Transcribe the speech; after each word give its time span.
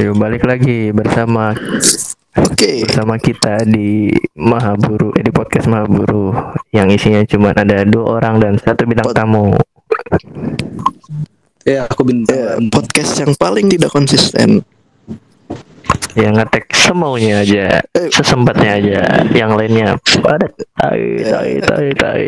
Yuk 0.00 0.16
balik 0.16 0.48
lagi 0.48 0.88
bersama 0.96 1.52
Oke. 2.40 2.88
bersama 2.88 3.20
kita 3.20 3.68
di 3.68 4.08
Mahaburu 4.32 5.12
eh, 5.12 5.20
di 5.20 5.28
podcast 5.28 5.68
Mahaburu 5.68 6.32
yang 6.72 6.88
isinya 6.88 7.20
cuma 7.28 7.52
ada 7.52 7.84
dua 7.84 8.16
orang 8.16 8.40
dan 8.40 8.56
satu 8.56 8.88
bintang 8.88 9.12
Pod- 9.12 9.18
tamu. 9.18 9.46
Ya, 11.68 11.84
aku 11.84 12.08
bintang. 12.08 12.32
Ya, 12.32 12.56
podcast 12.72 13.20
yang 13.20 13.36
paling 13.36 13.68
tidak 13.68 13.92
konsisten. 13.92 14.64
Yang 16.16 16.32
ngetek 16.42 16.64
semaunya 16.72 17.44
aja, 17.44 17.84
Eh. 17.92 18.08
sesempatnya 18.08 18.70
aja. 18.80 19.00
Yang 19.30 19.50
lainnya 19.60 19.88
pada 20.24 20.48
tai 20.80 21.04
tai 21.20 21.52
tai 21.60 21.88
tai. 21.92 22.26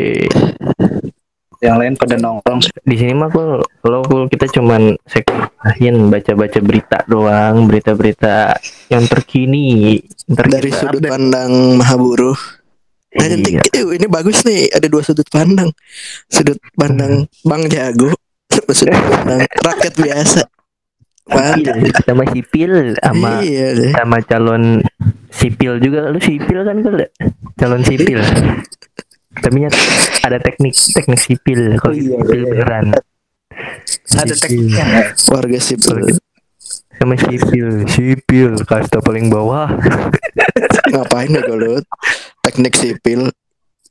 Yang 1.63 1.77
lain 1.79 1.93
pada 1.95 2.17
nongkrong. 2.19 2.59
Di 2.83 2.97
sini 2.99 3.15
mah 3.15 3.31
kul, 3.31 3.63
kalau 3.63 4.03
kul 4.03 4.27
kita 4.27 4.51
cuman 4.51 4.99
sekalian 5.07 6.11
baca-baca 6.11 6.59
berita 6.59 6.99
doang, 7.07 7.71
berita-berita 7.71 8.59
yang 8.91 9.07
terkini. 9.07 10.03
Ntar 10.27 10.51
Dari 10.51 10.71
sudut 10.75 10.99
update. 10.99 11.13
pandang 11.15 11.53
Mahaburu. 11.79 12.35
Nah, 13.13 13.29
Iya. 13.29 13.61
eh, 13.63 13.85
ini 13.95 14.07
bagus 14.09 14.43
nih, 14.43 14.73
ada 14.73 14.89
dua 14.89 15.05
sudut 15.05 15.29
pandang. 15.29 15.71
Sudut 16.27 16.59
pandang 16.75 17.29
Bang 17.45 17.71
Jago, 17.71 18.11
sudut 18.51 18.99
pandang 18.99 19.47
rakyat 19.47 19.95
biasa. 19.95 20.43
Mantap. 21.23 21.79
Iya, 21.79 21.95
sama 22.03 22.25
sipil 22.27 22.73
sama 22.99 23.31
Iya 23.47 23.67
deh. 23.79 23.93
sama 23.95 24.17
calon 24.27 24.83
sipil 25.31 25.79
juga 25.79 26.11
lu 26.11 26.19
sipil 26.19 26.67
kan 26.67 26.83
kul 26.83 26.99
calon 27.55 27.83
sipil 27.87 28.19
tapi 29.35 29.65
ada 30.21 30.39
teknik 30.39 30.75
teknik 30.75 31.19
sipil 31.19 31.61
kalau 31.79 31.89
Oh, 31.89 31.95
iya, 31.95 32.17
sipil 32.19 32.37
iya. 32.37 32.49
beneran 32.51 32.87
Ada 34.13 34.35
Sipil. 34.35 34.69
tekniknya. 34.69 34.85
Warga 35.27 35.49
Kalau 35.51 35.61
sipil. 35.61 35.97
sama 36.95 37.15
sipil 37.17 37.69
sipil 37.87 38.51
kasta 38.63 38.99
paling 38.99 39.27
bawah 39.27 39.67
Ngapain 40.93 41.31
ya 41.31 41.43
kalau 41.43 41.81
teknik 42.43 42.75
sipil? 42.75 43.33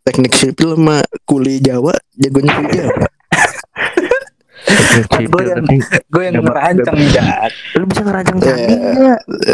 Teknik 0.02 0.32
sipil 0.32 0.74
sama 0.74 0.98
kuli 1.24 1.58
Jawa, 1.58 1.94
jagonya 2.12 2.52
kuli 2.56 2.72
Jawa. 2.76 3.06
teknik 4.62 5.06
sipil 5.12 5.30
Gue 5.30 5.44
yang- 5.46 5.66
Gue 6.08 6.24
yang 6.24 6.36
nih, 6.92 7.08
Jat. 7.12 7.52
lu 7.76 7.86
bisa 7.86 8.02
ngerancang 8.02 8.38
Ya. 8.40 8.56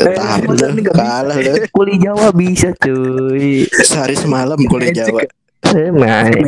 Eh, 0.06 0.16
lu, 0.42 0.67
ini 0.70 0.81
nggak 0.81 0.94
bisa? 0.94 1.04
kalah 1.04 1.36
lu. 1.38 1.52
kuli 1.70 1.94
Jawa 1.98 2.28
bisa 2.31 2.70
cuy 2.76 3.64
Sehari 3.66 4.16
semalam 4.16 4.59
kuli 4.61 4.92
Jawa. 4.92 5.23
Magic. 5.92 6.44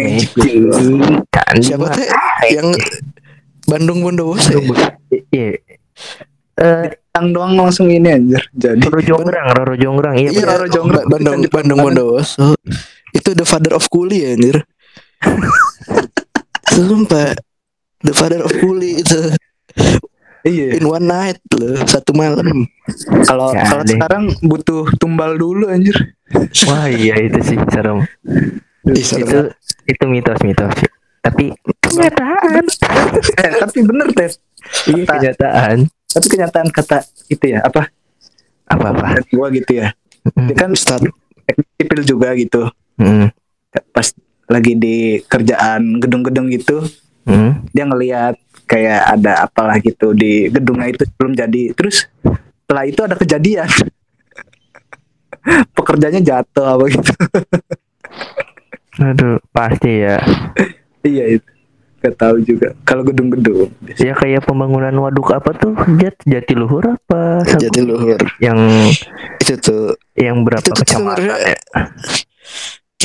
candi 1.30 1.62
Siapa 1.62 1.88
teh 1.92 2.08
yang 2.50 2.68
Bandung 3.64 4.02
Bondowoso? 4.02 4.56
ya? 4.56 4.62
iya 5.30 5.58
eh 6.56 6.86
Tang 7.10 7.32
doang 7.32 7.56
langsung 7.56 7.88
ini 7.88 8.06
anjir. 8.06 8.40
Jadi 8.52 8.86
Roro 8.86 9.02
Jonggrang 9.02 9.48
Roro 9.52 9.74
Jonggrang 9.74 10.16
iya 10.16 10.30
Iya. 10.30 10.44
Roro 10.46 10.68
Jonggrang. 10.68 11.06
Ba- 11.06 11.18
Bandung 11.18 11.42
Bandung. 11.48 11.80
Bondowoso. 11.82 12.54
Itu 13.10 13.34
the 13.34 13.44
father 13.44 13.74
of 13.74 13.88
kuli 13.88 14.28
anjir. 14.28 14.62
Sumpah. 16.70 17.34
The 18.00 18.14
father 18.14 18.40
of 18.40 18.54
kuli 18.56 19.02
itu 19.02 19.20
iya. 20.42 20.72
in 20.72 20.86
one 20.86 21.04
night 21.04 21.36
loh, 21.52 21.76
satu 21.84 22.14
malam. 22.14 22.64
Kalau 23.26 23.52
Ya, 23.52 23.66
kalau 23.66 23.84
sekarang 23.84 24.24
butuh 24.40 24.88
tumbal 24.96 25.36
dulu 25.36 25.68
anjir. 25.68 25.98
wah 26.64 26.86
iya 26.86 27.18
itu 27.20 27.42
sih 27.44 27.58
serem 27.68 28.06
Serem. 28.96 29.22
itu 29.22 29.38
itu 29.88 30.04
mitos 30.06 30.40
mitos 30.40 30.72
tapi 31.20 31.52
kenyataan 31.80 32.64
Eh, 33.40 33.52
tapi 33.58 33.78
bener 33.82 34.08
teh. 34.10 34.30
iya 34.88 35.04
Kata- 35.04 35.14
kenyataan 35.16 35.78
Tapi 36.08 36.26
kenyataan 36.28 36.68
kata 36.70 36.98
itu 37.28 37.44
ya 37.48 37.60
apa? 37.62 37.88
apa 38.66 38.86
apa 38.88 39.02
Gua 39.30 39.50
gitu 39.50 39.76
ya. 39.76 39.92
Dia 40.26 40.56
kan 40.56 40.72
Start. 40.74 41.06
sipil 41.76 42.02
juga 42.04 42.32
gitu. 42.34 42.66
hmm. 42.96 43.30
Pas 43.90 44.06
lagi 44.46 44.74
di 44.74 45.18
kerjaan 45.24 45.98
gedung-gedung 45.98 46.48
gitu, 46.48 46.82
Hmm. 47.22 47.62
dia 47.70 47.84
ngelihat 47.84 48.34
kayak 48.64 49.12
ada 49.12 49.44
apalah 49.44 49.76
gitu 49.78 50.12
di 50.12 50.48
gedungnya 50.48 50.88
itu 50.88 51.04
belum 51.12 51.34
jadi 51.34 51.72
terus 51.72 52.08
setelah 52.60 52.84
itu 52.84 53.00
ada 53.00 53.14
kejadian 53.14 53.66
pekerjanya 55.76 56.20
jatuh 56.20 56.66
apa 56.70 56.84
gitu 56.88 57.10
aduh 59.00 59.40
pasti 59.56 60.04
ya 60.04 60.20
iya 61.08 61.40
itu 61.40 61.50
gak 62.00 62.16
tahu 62.16 62.40
juga 62.44 62.72
kalau 62.88 63.04
gedung-gedung 63.04 63.72
ya 64.00 64.16
kayak 64.16 64.48
pembangunan 64.48 64.96
waduk 65.04 65.36
apa 65.36 65.52
tuh 65.52 65.76
jat 66.00 66.16
jatiluhur 66.24 66.96
apa 66.96 67.44
Jadi 67.44 67.84
luhur. 67.84 68.20
yang 68.40 68.60
Itu 69.44 69.60
tuh 69.60 70.00
yang 70.16 70.48
berapa 70.48 70.64
Itu 70.64 70.80
tuh 70.80 70.84
kecamatan 70.88 71.28
ya 71.28 71.60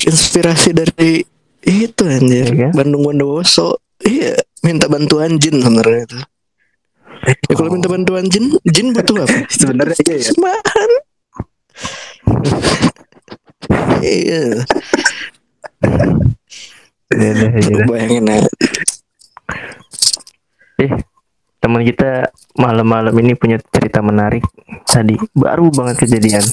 inspirasi 0.04 0.70
dari 0.76 1.24
itu 1.64 2.02
anjir. 2.04 2.48
Iya. 2.52 2.68
Bandung 2.76 3.02
Bondowoso. 3.08 3.80
Iya, 4.04 4.36
minta 4.60 4.84
bantuan 4.90 5.40
jin 5.40 5.64
sebenarnya 5.64 6.04
itu. 6.04 6.18
Ya, 7.24 7.54
kalau 7.56 7.72
minta 7.72 7.88
bantuan 7.88 8.28
jin, 8.28 8.52
jin 8.68 8.92
butuh 8.92 9.24
apa? 9.24 9.48
sebenarnya 9.60 9.96
iya 10.04 10.14
ya 10.20 10.28
Sembahan. 10.28 10.90
iya. 14.04 14.44
Iya, 17.14 17.30
iya, 17.30 17.48
iya. 17.60 17.84
Bayangin 17.86 18.24
aja. 18.26 18.50
Eh, 20.80 20.90
teman 21.64 21.80
kita 21.80 22.28
malam-malam 22.60 23.14
ini 23.24 23.32
punya 23.38 23.56
cerita 23.72 24.04
menarik 24.04 24.44
tadi 24.84 25.16
baru 25.32 25.72
banget 25.72 26.04
kejadian 26.04 26.44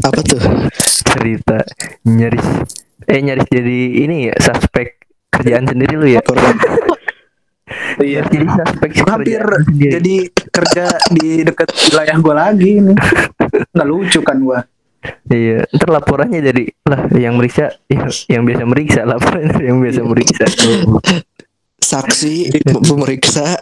Apa 0.00 0.20
tuh? 0.24 0.40
cerita 1.04 1.60
nyaris 2.08 2.46
eh 3.04 3.20
nyaris 3.20 3.44
jadi 3.52 3.78
ini 4.08 4.32
ya 4.32 4.34
suspek 4.40 5.04
kerjaan 5.28 5.68
sendiri 5.68 5.94
lu 6.00 6.08
ya 6.08 6.24
Korban. 6.24 6.56
iya 8.00 8.24
jadi 8.24 8.46
suspek 8.48 8.90
hampir 9.04 9.42
jadi 9.76 10.16
kerja 10.48 10.84
di 11.12 11.44
dekat 11.44 11.68
wilayah 11.92 12.16
gua 12.16 12.34
lagi 12.48 12.80
ini 12.80 12.94
nggak 13.76 13.88
lucu 13.88 14.20
kan 14.24 14.40
gua 14.40 14.64
iya 15.28 15.62
ntar 15.70 15.88
laporannya 15.90 16.40
jadi 16.40 16.62
lah 16.84 17.00
yang 17.12 17.36
meriksa 17.36 17.70
yang, 17.86 18.06
yang 18.26 18.42
biasa 18.42 18.62
meriksa 18.64 19.00
laporan 19.02 19.46
yang 19.68 19.78
biasa 19.78 20.00
meriksa 20.02 20.46
Saksi, 21.76 22.50
pemeriksa. 22.82 23.54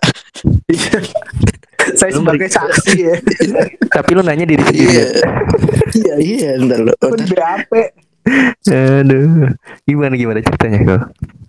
saya 1.98 2.10
Lu 2.10 2.24
sebagai 2.24 2.48
meriksa. 2.48 2.64
saksi 2.64 2.96
ya 2.96 3.16
tapi 3.96 4.10
lu 4.12 4.24
nanya 4.24 4.48
diri 4.48 4.64
sendiri 4.64 4.88
Iya. 4.88 5.04
ya? 5.04 5.12
Iya, 5.92 6.14
iya. 6.16 6.50
Gua 6.96 7.12
di 7.14 7.26
BAP 7.28 7.72
aduh 8.64 9.52
gimana 9.84 10.16
gimana 10.16 10.40
ceritanya 10.40 10.78
kau 10.80 11.00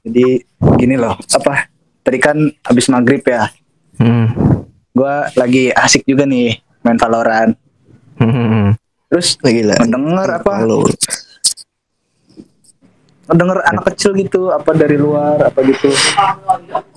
jadi 0.03 0.43
gini 0.75 0.95
loh 0.99 1.15
apa 1.15 1.71
tadi 2.03 2.19
kan 2.19 2.35
habis 2.61 2.91
maghrib 2.91 3.23
ya 3.23 3.47
hmm. 3.95 4.25
gua 4.91 5.31
lagi 5.33 5.71
asik 5.71 6.03
juga 6.03 6.27
nih 6.27 6.59
main 6.81 6.99
Valorant 6.99 7.55
Hmm. 8.15 8.75
Terus 9.15 9.39
Lagi 9.39 9.63
lah. 9.63 9.79
mendengar 9.79 10.27
apa 10.35 10.51
Halo. 10.59 10.83
mendengar 13.25 13.63
anak 13.63 13.87
kecil 13.89 14.11
gitu 14.13 14.51
apa 14.51 14.69
dari 14.71 14.99
luar 14.99 15.39
apa 15.39 15.55
gitu 15.63 15.87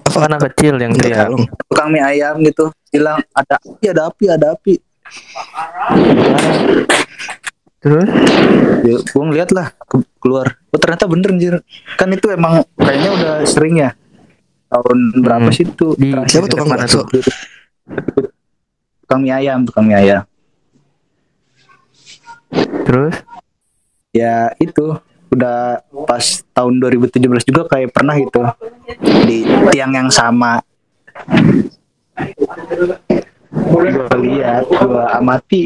apa 0.03 0.19
anak 0.27 0.51
kecil 0.51 0.75
yang 0.77 0.91
tolong. 0.93 1.47
tukang 1.65 1.89
mie 1.89 2.03
ayam 2.03 2.43
gitu 2.43 2.75
bilang 2.91 3.23
ada 3.31 3.55
api 3.57 3.85
ada 3.87 4.03
api 4.05 4.25
ada 4.27 4.47
api 4.51 4.75
terus 7.79 8.11
ya, 8.83 8.97
gue 8.99 9.23
ngeliat 9.25 9.51
lah 9.55 9.71
ke- 9.79 10.11
keluar 10.19 10.59
oh 10.69 10.77
ternyata 10.77 11.07
bener 11.07 11.31
anjir 11.31 11.55
kan 11.95 12.11
itu 12.11 12.27
emang 12.29 12.67
kayaknya 12.75 13.11
udah 13.15 13.33
sering 13.47 13.79
ya 13.79 13.95
tahun 14.69 15.23
berapa 15.23 15.47
Hmm. 15.47 15.55
sih 15.55 15.65
itu 15.65 15.87
Di- 15.95 16.19
Siapa 16.27 16.45
tukang 16.45 16.67
mana 16.67 16.83
bakso? 16.83 17.07
tuh? 17.07 17.23
tukang 19.01 19.23
mie 19.23 19.33
ayam 19.33 19.63
tukang 19.63 19.87
mie 19.87 19.97
ayam 19.97 20.28
terus? 22.89 23.15
Ya 24.11 24.57
itu. 24.57 24.97
Udah 25.29 25.85
pas 26.09 26.25
tahun 26.57 26.81
2017 26.81 27.21
juga 27.45 27.69
kayak 27.69 27.93
pernah 27.93 28.17
gitu. 28.17 28.41
Di 29.29 29.45
tiang 29.69 29.93
yang 29.93 30.09
sama. 30.09 30.65
Gue 33.53 33.93
lihat 34.25 34.65
gue 34.65 35.05
amati. 35.13 35.63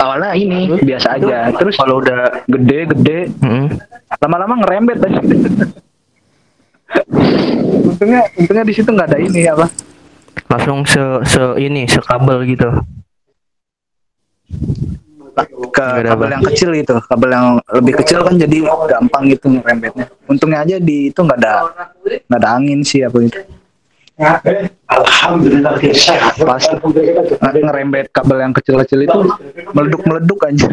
Awalnya 0.00 0.32
ini 0.32 0.68
biasa 0.80 1.20
aja. 1.20 1.52
Terus 1.52 1.76
kalau 1.76 2.00
udah 2.00 2.44
gede-gede 2.48 3.28
Hmm. 3.40 3.68
lama-lama 4.20 4.64
ngerembet 4.64 4.96
tadi 5.02 5.16
untungnya 7.82 8.22
untungnya 8.38 8.64
di 8.64 8.74
situ 8.76 8.86
nggak 8.86 9.08
ada 9.10 9.18
ini 9.18 9.48
apa? 9.50 9.66
Langsung 10.46 10.86
se 10.86 11.02
se 11.26 11.42
ini 11.58 11.88
sekabel 11.90 12.46
gitu 12.46 12.70
ke 15.36 15.84
kabel 16.02 16.08
apa. 16.08 16.32
yang 16.32 16.44
kecil 16.44 16.72
gitu 16.72 16.96
kabel 17.02 17.28
yang 17.28 17.46
lebih 17.70 17.92
kecil 18.00 18.24
kan 18.24 18.34
jadi 18.34 18.56
gampang 18.86 19.28
gitu 19.28 19.52
ngerembetnya 19.52 20.08
untungnya 20.24 20.64
aja 20.64 20.76
di 20.78 21.12
itu 21.12 21.20
nggak 21.20 21.38
ada 21.38 21.52
nggak 22.24 22.40
ada 22.40 22.48
angin 22.50 22.80
sih 22.80 23.04
apa 23.04 23.20
gitu 23.20 23.40
Alhamdulillah 24.88 25.76
pas 26.40 26.64
nge- 26.64 27.60
ngerembet 27.60 28.08
kabel 28.08 28.38
yang 28.40 28.52
kecil-kecil 28.54 29.04
itu 29.04 29.18
meleduk-meleduk 29.68 30.40
anjir. 30.40 30.72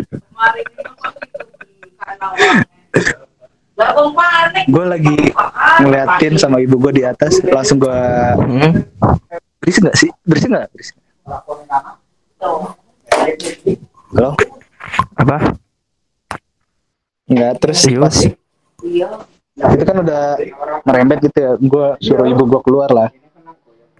Gue 4.64 4.86
lagi 4.86 5.18
ngeliatin 5.78 6.40
sama 6.40 6.64
ibu 6.64 6.80
gue 6.80 6.94
di 6.94 7.04
atas, 7.04 7.44
langsung 7.44 7.84
gue 7.84 8.00
Hmm. 8.40 8.80
berisik 9.60 9.84
nggak 9.84 9.98
sih? 9.98 10.10
Berisik 10.24 10.48
nggak? 10.48 10.72
Berisik. 10.72 10.96
Halo? 14.14 14.38
Apa? 15.18 15.58
Enggak, 17.26 17.54
terus 17.58 17.82
Iya. 17.90 17.98
pas 17.98 19.74
itu 19.74 19.84
kan 19.86 19.98
udah 20.06 20.38
merembet 20.86 21.26
gitu 21.26 21.38
ya. 21.42 21.52
Gue 21.58 21.98
suruh 21.98 22.30
ibu 22.30 22.46
gue 22.46 22.62
keluar 22.62 22.94
lah. 22.94 23.10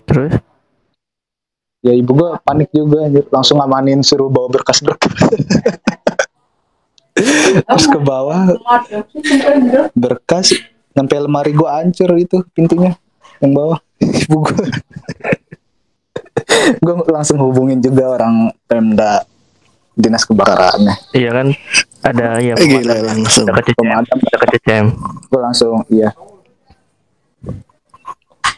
Terus? 0.06 0.38
Ya 1.82 1.98
ibu 1.98 2.14
gue 2.14 2.30
panik 2.46 2.70
juga 2.70 3.10
anjir, 3.10 3.26
langsung 3.34 3.58
ngamanin 3.58 4.06
suruh 4.06 4.30
bawa 4.30 4.54
berkas-berkas. 4.54 5.14
terus 7.70 7.86
ke 7.86 8.00
bawah 8.02 8.58
berkas 9.94 10.58
sampai 10.98 11.18
lemari 11.22 11.54
gue 11.54 11.70
hancur 11.70 12.10
itu 12.18 12.42
pintunya 12.58 12.98
yang 13.38 13.54
bawah 13.54 13.78
ibu 14.26 14.42
gue 14.42 14.66
gue 16.82 16.96
langsung 17.14 17.38
hubungin 17.38 17.78
juga 17.86 18.18
orang 18.18 18.50
Pemda 18.66 19.22
dinas 19.94 20.24
kebakarannya 20.24 20.96
Iya 21.12 21.30
kan 21.32 21.48
ada 22.02 22.28
ya 22.38 22.54
Eh, 22.54 22.68
gila 22.74 22.96
langsung. 23.06 23.46
CCM, 23.48 23.76
Pemadam. 23.78 24.18
dekat 24.20 24.50
CCM. 24.56 24.86
gue 25.24 25.40
langsung 25.40 25.76
iya 25.88 26.10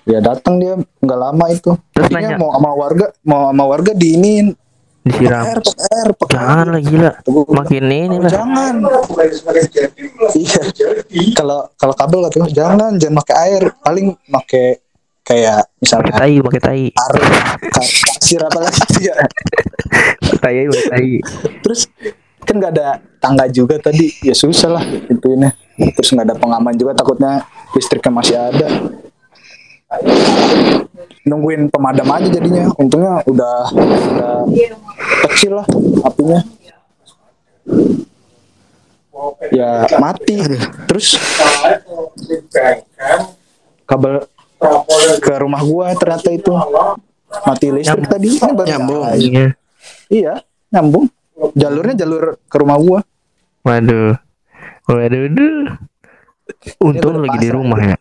ya 0.04 0.20
datang 0.20 0.58
dia 0.58 0.74
nggak 0.78 1.20
lama 1.20 1.46
itu 1.50 1.74
Terus 1.92 2.06
Tadinya 2.08 2.30
nanya. 2.32 2.38
mau 2.38 2.50
sama 2.52 2.70
warga 2.72 3.06
mau 3.22 3.50
sama 3.50 3.64
warga 3.66 3.92
diinin 3.92 4.54
Disiram. 5.02 5.46
air 5.46 5.60
pakai 5.62 5.86
air 5.94 6.10
Jangan 6.26 6.66
lah 6.66 6.82
gila. 6.82 7.12
Makin 7.48 7.84
ini 7.86 8.18
lah. 8.18 8.32
jangan 8.32 8.74
iya 10.34 10.62
kalau 11.32 11.70
kalau 11.76 11.94
kabel 11.94 12.26
kata 12.26 12.36
gua, 12.40 12.50
jangan 12.50 12.92
jangan 12.98 13.16
pakai 13.22 13.36
air 13.46 13.64
paling 13.80 14.18
pakai 14.26 14.82
kayak 15.26 15.66
Pakai 15.66 15.82
misalnya 15.82 16.14
tai, 16.14 16.36
pakai 16.38 16.62
tai. 16.62 16.84
ka- 16.94 17.94
kasir 18.22 18.42
apa 18.46 18.60
lagi 18.62 18.80
gitu 18.86 19.00
ya? 19.10 19.16
Tai, 20.38 20.56
pakai 20.70 20.86
tai. 20.90 21.12
terus 21.66 21.90
kan 22.46 22.56
nggak 22.62 22.72
ada 22.78 22.88
tangga 23.18 23.46
juga 23.50 23.82
tadi. 23.82 24.14
Ya 24.22 24.38
susah 24.38 24.78
lah 24.78 24.86
itu 24.86 25.28
ini 25.34 25.50
terus 25.98 26.14
nggak 26.14 26.30
ada 26.30 26.36
pengaman 26.38 26.78
juga 26.78 26.94
takutnya 26.94 27.42
listriknya 27.74 28.12
masih 28.14 28.38
ada. 28.38 28.70
Nungguin 31.26 31.74
pemadam 31.74 32.06
aja 32.06 32.30
jadinya. 32.30 32.70
Untungnya 32.78 33.26
udah 33.26 33.58
udah 34.14 34.34
kecil 35.34 35.58
lah 35.58 35.66
apinya. 36.06 36.40
Ya 39.50 39.90
mati. 39.98 40.38
Terus 40.86 41.18
kabel 43.86 44.26
ke 45.22 45.34
rumah 45.40 45.62
gua 45.64 45.94
ternyata 45.98 46.30
itu 46.32 46.54
mati 47.46 47.68
listrik 47.74 48.06
tadi 48.08 48.28
ini 48.32 48.52
baru 48.54 48.68
Nyambung. 48.70 49.04
Iya. 49.18 49.48
iya 50.08 50.34
nyambung 50.72 51.06
jalurnya 51.54 51.96
jalur 52.06 52.40
ke 52.48 52.56
rumah 52.58 52.78
gua 52.80 53.00
Waduh. 53.66 54.14
Waduh. 54.86 55.26
duh. 55.34 55.66
Untung 56.78 57.18
lagi 57.18 57.38
di 57.42 57.50
rumah 57.50 57.82
ya. 57.82 57.98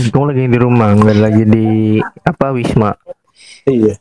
Untung 0.00 0.24
lagi 0.32 0.48
di 0.48 0.56
rumah, 0.56 0.96
nggak 0.96 1.18
lagi 1.20 1.44
di 1.44 1.66
apa 2.24 2.56
Wisma. 2.56 2.96
Iya. 3.68 4.00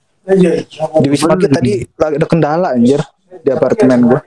Di 1.04 1.08
Wisma 1.12 1.36
kita 1.36 1.60
tadi 1.60 1.84
lagi 2.00 2.16
ada 2.16 2.28
kendala 2.32 2.72
anjir 2.72 3.04
di 3.44 3.50
apartemen 3.52 4.00
gua. 4.08 4.20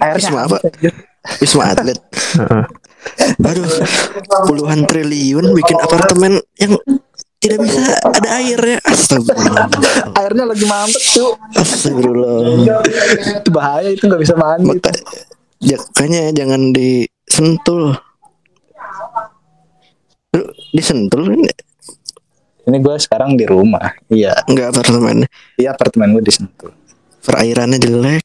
Airnya 0.00 0.16
Wisma 0.16 0.40
apa? 0.48 0.56
anjir. 0.64 0.94
Wisma 1.40 1.76
Atlet. 1.76 2.00
Heeh. 2.36 2.64
Aduh, 3.40 3.64
puluhan 4.48 4.84
triliun 4.84 5.56
bikin 5.56 5.76
apartemen 5.80 6.40
yang 6.60 6.76
tidak 7.40 7.58
bisa 7.64 7.96
ada 8.04 8.28
airnya. 8.36 8.78
Astagfirullah. 8.84 9.66
Airnya 10.20 10.44
lagi 10.44 10.64
mampet 10.68 11.04
tuh. 11.16 11.32
Astagfirullah. 11.56 12.36
itu 13.40 13.48
bahaya 13.48 13.88
itu 13.88 14.04
nggak 14.04 14.20
bisa 14.20 14.34
mandi. 14.36 14.68
Maka, 14.68 14.92
ya, 15.64 15.80
kayaknya 15.96 16.36
jangan 16.36 16.72
disentul. 16.76 17.96
Lu 20.30 20.42
Disentul 20.70 21.26
kan 21.26 21.42
Ini 22.70 22.76
gua 22.84 23.00
sekarang 23.00 23.34
di 23.34 23.48
rumah. 23.48 23.96
Iya. 24.12 24.36
enggak 24.46 24.76
apartemen. 24.76 25.24
Iya 25.56 25.72
apartemen 25.72 26.12
gua 26.12 26.22
di 26.22 26.32
Sentul. 26.32 26.70
Perairannya 27.24 27.80
jelek. 27.80 28.24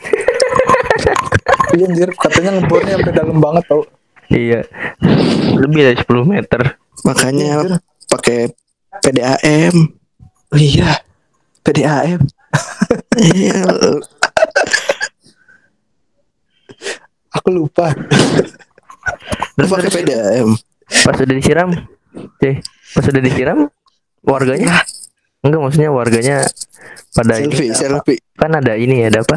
Iya 1.74 1.84
anjir 1.90 2.08
katanya 2.14 2.50
ngebornya 2.58 2.94
sampai 3.02 3.12
dalam 3.12 3.38
banget 3.42 3.64
tau. 3.66 3.82
Iya. 4.30 4.62
Lebih 5.58 5.80
dari 5.84 5.96
10 5.98 6.22
meter. 6.24 6.78
Makanya 7.02 7.78
pakai 8.08 8.54
PDAM. 9.02 9.74
Oh, 10.54 10.58
iya. 10.58 11.02
PDAM. 11.66 12.22
Iya, 13.18 13.58
Aku 17.34 17.50
lupa. 17.50 17.90
lu 19.58 19.66
pakai 19.66 19.90
PDAM. 19.90 20.54
Pas 21.02 21.18
udah 21.18 21.34
disiram, 21.34 21.70
cih, 22.38 22.62
pas 22.94 23.04
udah 23.08 23.22
disiram, 23.24 23.58
warganya 24.22 24.84
enggak 25.40 25.60
maksudnya 25.60 25.90
warganya 25.90 26.36
pada 27.12 27.36
Selfie, 27.36 27.68
ini 27.68 27.76
selfie. 27.76 28.20
kan 28.36 28.52
ada 28.52 28.76
ini 28.76 29.00
ya, 29.02 29.08
ada 29.10 29.20
apa? 29.24 29.36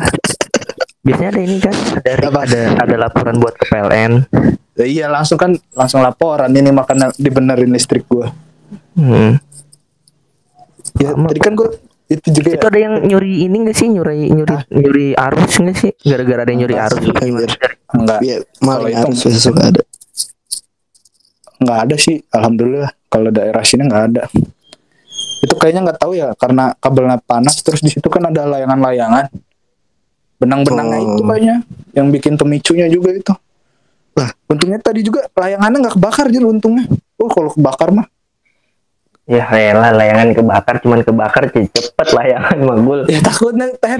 Biasanya 1.08 1.30
ada 1.32 1.42
ini 1.42 1.58
kan, 1.58 1.74
ada 1.96 2.12
Apa? 2.22 2.40
ada 2.44 2.62
ada 2.78 2.96
laporan 3.00 3.36
buat 3.38 3.56
ke 3.56 3.64
PLN. 3.66 4.28
Ya, 4.76 4.86
iya 4.86 5.06
langsung 5.08 5.40
kan 5.40 5.56
langsung 5.72 6.04
laporan 6.04 6.52
ini 6.52 6.70
makanya 6.70 7.16
dibenerin 7.16 7.72
listrik 7.72 8.04
gua. 8.06 8.28
Hmm. 8.94 9.40
Ya 10.98 11.14
Sama. 11.14 11.32
tadi 11.32 11.40
kan 11.40 11.56
gua 11.56 11.72
itu 12.08 12.28
juga 12.30 12.50
Itu 12.50 12.60
ya. 12.60 12.70
ada 12.70 12.80
yang 12.80 12.94
nyuri 13.04 13.44
ini 13.44 13.56
nggak 13.64 13.76
sih, 13.76 13.88
nyuri 13.88 14.28
nyuri 14.28 14.56
nyuri 14.70 15.08
arus 15.14 15.54
nggak 15.58 15.76
sih? 15.78 15.92
Gara-gara 16.02 16.44
ada 16.44 16.52
yang 16.52 16.62
nyuri 16.62 16.74
Enggak 16.74 16.88
arus. 16.88 17.00
sih, 17.00 17.12
anjir. 17.16 17.52
Enggak. 17.88 18.20
Iya, 18.20 18.36
Kalau 18.44 18.68
maling 18.84 18.96
itu- 19.16 19.40
suka 19.40 19.64
ada. 19.66 19.84
nggak 21.58 21.80
ada 21.84 21.96
sih 21.98 22.22
alhamdulillah 22.30 22.92
kalau 23.08 23.34
daerah 23.34 23.66
sini 23.66 23.90
nggak 23.90 24.04
ada 24.08 24.30
itu 25.42 25.54
kayaknya 25.58 25.90
nggak 25.90 25.98
tahu 25.98 26.14
ya 26.14 26.30
karena 26.38 26.70
kabelnya 26.78 27.18
panas 27.18 27.66
terus 27.66 27.82
di 27.82 27.90
situ 27.90 28.06
kan 28.10 28.30
ada 28.30 28.46
layangan-layangan 28.46 29.26
benang-benangnya 30.38 30.98
Oh. 30.98 31.08
itu 31.10 31.22
kayaknya 31.24 31.56
yang 31.92 32.08
bikin 32.08 32.34
pemicunya 32.34 32.88
juga 32.88 33.10
itu 33.12 33.34
Lah. 34.14 34.30
untungnya 34.46 34.80
tadi 34.80 35.02
juga 35.02 35.26
layangannya 35.32 35.78
nggak 35.80 35.96
kebakar 35.96 36.26
jadi 36.28 36.44
untungnya 36.44 36.86
oh 37.16 37.28
kalau 37.28 37.50
kebakar 37.50 37.90
mah 37.92 38.08
Ya 39.28 39.44
rela 39.44 39.92
layangan 39.92 40.32
kebakar, 40.32 40.80
cuman 40.80 41.04
kebakar 41.04 41.52
cepet 41.52 42.08
layangan 42.10 42.58
magul. 42.60 43.04
ya 43.06 43.20
takutnya 43.20 43.68
teh 43.76 44.00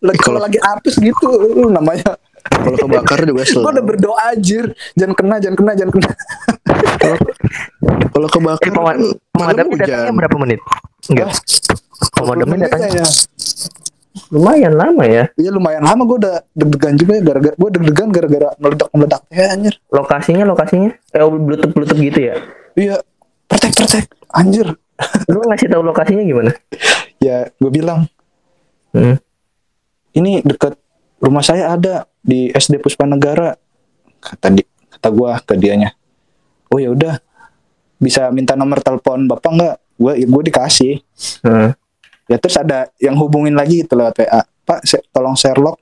lagi 0.00 0.18
kalau 0.18 0.40
lagi 0.40 0.56
apes 0.58 0.96
gitu 0.96 1.28
uh, 1.28 1.68
namanya 1.68 2.16
Kalau 2.42 2.72
kebakar 2.78 3.18
juga 3.22 3.40
gue 3.40 3.48
selalu. 3.50 3.68
udah 3.70 3.84
berdoa 3.84 4.20
anjir 4.26 4.64
jangan 4.94 5.12
kena 5.12 5.36
jangan 5.36 5.56
kena 5.58 5.72
jangan 5.74 5.92
kena 5.92 6.10
Kalau 8.08 8.28
kebakar 8.30 8.64
Eh, 8.64 8.72
pemad 8.72 8.96
malam 8.96 8.96
pemadamnya 9.28 9.76
datangnya 9.76 10.12
berapa 10.14 10.36
menit? 10.38 10.60
Enggak. 11.06 11.28
Pemadamnya 12.14 12.58
datangnya. 12.64 13.04
Lumayan 14.30 14.74
lama 14.78 15.04
ya. 15.04 15.26
Iya 15.34 15.50
lumayan 15.50 15.82
lama. 15.82 16.02
Gue 16.06 16.18
udah 16.22 16.36
deg-degan 16.54 16.94
juga 16.94 17.12
ya 17.18 17.22
gara-gara 17.22 17.54
gue 17.58 17.70
deg-degan 17.74 18.08
gara-gara 18.14 18.48
meledak 18.62 18.88
meledak. 18.94 19.22
Ya 19.30 19.46
anjir. 19.50 19.74
Lokasinya 19.90 20.44
lokasinya? 20.46 20.90
Eh 21.10 21.22
bluetooth 21.22 21.72
bluetooth 21.74 22.00
gitu 22.00 22.20
ya. 22.22 22.34
iya. 22.78 22.96
Pertek 23.50 23.72
pertek 23.74 24.04
anjir. 24.30 24.78
Lu 25.30 25.42
ngasih 25.42 25.68
tahu 25.68 25.82
lokasinya 25.82 26.22
gimana? 26.22 26.54
ya 27.26 27.50
gue 27.58 27.70
bilang. 27.70 28.06
Hmm. 28.94 29.18
ini 30.14 30.38
dekat 30.46 30.78
rumah 31.18 31.42
saya 31.42 31.74
ada 31.74 32.06
di 32.22 32.54
SD 32.54 32.78
Puspa 32.78 33.10
Negara. 33.10 33.58
Kata 34.22 34.54
di 34.54 34.62
kata 34.62 35.10
gue 35.10 35.30
ke 35.42 35.54
dianya. 35.58 35.90
Oh 36.70 36.78
ya 36.78 36.94
udah. 36.94 37.18
Bisa 37.98 38.30
minta 38.30 38.54
nomor 38.54 38.78
telepon 38.78 39.26
bapak 39.26 39.50
nggak? 39.50 39.76
Gue 39.98 40.22
gue 40.22 40.42
dikasih. 40.46 41.02
Heeh. 41.42 41.74
Ya 42.24 42.36
terus 42.36 42.56
ada 42.56 42.88
yang 42.96 43.14
hubungin 43.14 43.52
lagi 43.52 43.80
gitu 43.80 43.94
lewat 43.94 44.16
WA 44.16 44.40
pak 44.62 44.80
se- 44.82 45.04
tolong 45.08 45.34
Sherlock 45.34 45.76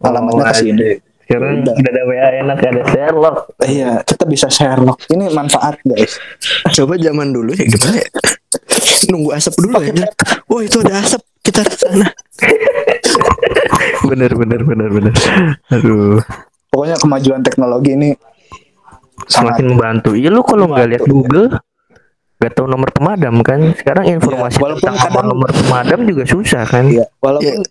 alamatnya 0.00 0.50
ke 0.50 0.56
sini 0.56 0.88
Sekarang 1.20 1.62
Udah. 1.62 1.74
udah 1.78 1.90
ada 1.94 2.02
WA 2.02 2.28
enak 2.42 2.56
ada 2.58 2.82
Sherlock. 2.88 3.36
iya 3.62 3.90
kita 4.02 4.24
bisa 4.26 4.46
Sherlock 4.48 4.98
ini 5.08 5.30
manfaat 5.30 5.78
guys 5.80 6.18
Coba 6.68 6.96
zaman 6.96 7.30
dulu 7.30 7.52
ya 7.52 7.64
gimana 7.64 7.98
ya? 7.98 8.08
Nunggu 9.06 9.30
asap 9.32 9.54
dulu 9.56 9.78
ya. 9.80 10.10
Wah 10.46 10.60
itu 10.60 10.76
ada 10.80 10.98
asap 10.98 11.22
kita 11.40 11.62
ke 11.62 11.70
sana. 11.72 12.10
bener 14.02 14.32
bener 14.32 14.60
bener 14.60 14.88
bener. 14.90 15.14
Aduh. 15.70 16.18
pokoknya 16.66 16.96
kemajuan 16.98 17.40
teknologi 17.40 17.90
ini 17.92 18.10
sangat 19.26 19.58
Semakin 19.58 19.66
membantu. 19.68 20.10
Iya 20.14 20.28
lu 20.30 20.42
kalau 20.42 20.66
nggak 20.66 20.88
lihat 20.88 21.02
Membantu. 21.04 21.14
Google, 21.14 21.46
gak 22.40 22.52
tahu 22.56 22.66
nomor 22.66 22.88
pemadam 22.90 23.44
kan 23.44 23.76
sekarang 23.76 24.16
informasi 24.16 24.56
Iya, 24.56 24.62
walaupun 24.64 24.80
tentang 24.82 24.96
kadang- 24.98 25.28
nomor 25.28 25.50
pemadam 25.52 26.00
juga 26.08 26.24
susah 26.24 26.64
kan 26.64 26.88
Iya, 26.88 27.04
walaupun 27.20 27.62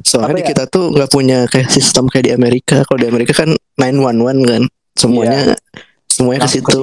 Soalnya 0.00 0.32
Apa 0.32 0.38
di 0.40 0.44
ya? 0.44 0.48
kita 0.48 0.64
tuh 0.64 0.84
nggak 0.88 1.10
punya 1.12 1.44
kayak 1.44 1.68
sistem 1.68 2.08
kayak 2.08 2.24
di 2.24 2.32
Amerika. 2.32 2.88
Kalau 2.88 2.96
di 2.96 3.04
Amerika 3.04 3.36
kan 3.36 3.52
911 3.76 4.40
kan, 4.40 4.62
semuanya 4.96 5.60
semuanya 6.08 6.40
ke 6.40 6.56
langsung 6.56 6.64
situ. 6.64 6.80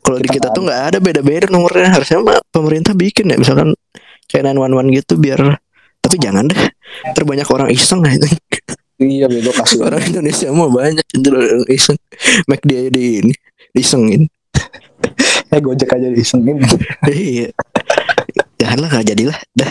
Kalau 0.00 0.16
di 0.16 0.28
Kita 0.32 0.48
tuh 0.48 0.64
nggak 0.64 0.80
ada 0.80 0.98
beda-beda 0.98 1.44
nomornya. 1.52 1.92
Harusnya 1.92 2.24
mah 2.24 2.40
pemerintah 2.48 2.96
bikin 2.96 3.28
ya, 3.28 3.36
misalkan 3.36 3.76
kayak 4.32 4.48
911 4.48 4.96
gitu 4.96 5.20
biar. 5.20 5.60
Tapi 6.00 6.16
jangan 6.16 6.48
deh, 6.48 6.56
terbanyak 7.12 7.44
orang 7.52 7.68
iseng 7.68 8.00
aja. 8.00 8.24
Iya, 8.96 9.28
bego 9.28 9.52
kasih 9.52 9.84
Orang 9.84 10.00
Indonesia 10.00 10.48
mah 10.48 10.72
banyak 10.72 11.04
itu 11.12 11.28
orang 11.28 11.68
iseng. 11.68 12.00
Make 12.48 12.64
dia 12.64 12.88
di 12.88 13.20
ini, 13.20 13.32
disengin. 13.76 14.24
Eh, 15.56 15.60
Gojek 15.60 15.88
aja 15.90 16.08
disengin. 16.08 16.60
iya. 17.08 17.48
Janganlah 18.56 18.88
nggak 18.90 19.06
jadilah, 19.08 19.38
dah, 19.52 19.70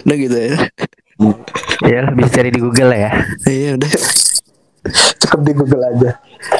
udah 0.00 0.16
gitu 0.16 0.36
ya. 0.36 0.54
ya 1.82 2.00
bisa 2.10 2.30
cari 2.34 2.48
di 2.48 2.56
Google 2.58 2.88
lah 2.88 2.98
ya 2.98 3.10
Iya 3.44 3.70
udah. 3.76 3.90
Cukup 5.18 5.40
di 5.42 5.52
Google 5.52 5.82
aja. 5.86 6.10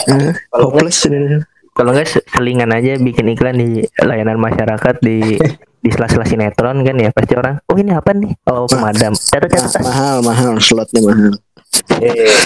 Eh, 0.07 0.33
Hopeless 0.53 1.05
ini. 1.07 1.41
kalau 1.71 1.97
nggak 1.97 2.05
se- 2.07 2.27
selingan 2.29 2.69
aja 2.69 2.99
bikin 2.99 3.31
iklan 3.31 3.57
di 3.57 3.81
layanan 3.97 4.37
masyarakat 4.37 5.01
di 5.01 5.41
di 5.81 5.89
sela-sela 5.89 6.29
sinetron 6.29 6.85
kan 6.85 6.93
ya 6.93 7.09
pasti 7.09 7.33
orang 7.33 7.57
oh 7.65 7.77
ini 7.79 7.89
apa 7.91 8.13
nih 8.13 8.37
oh 8.45 8.69
pemadam 8.69 9.17
catat 9.17 9.49
catat 9.49 9.81
mahal 9.81 10.21
mahal 10.21 10.53
slotnya 10.61 11.01
mahal. 11.01 11.33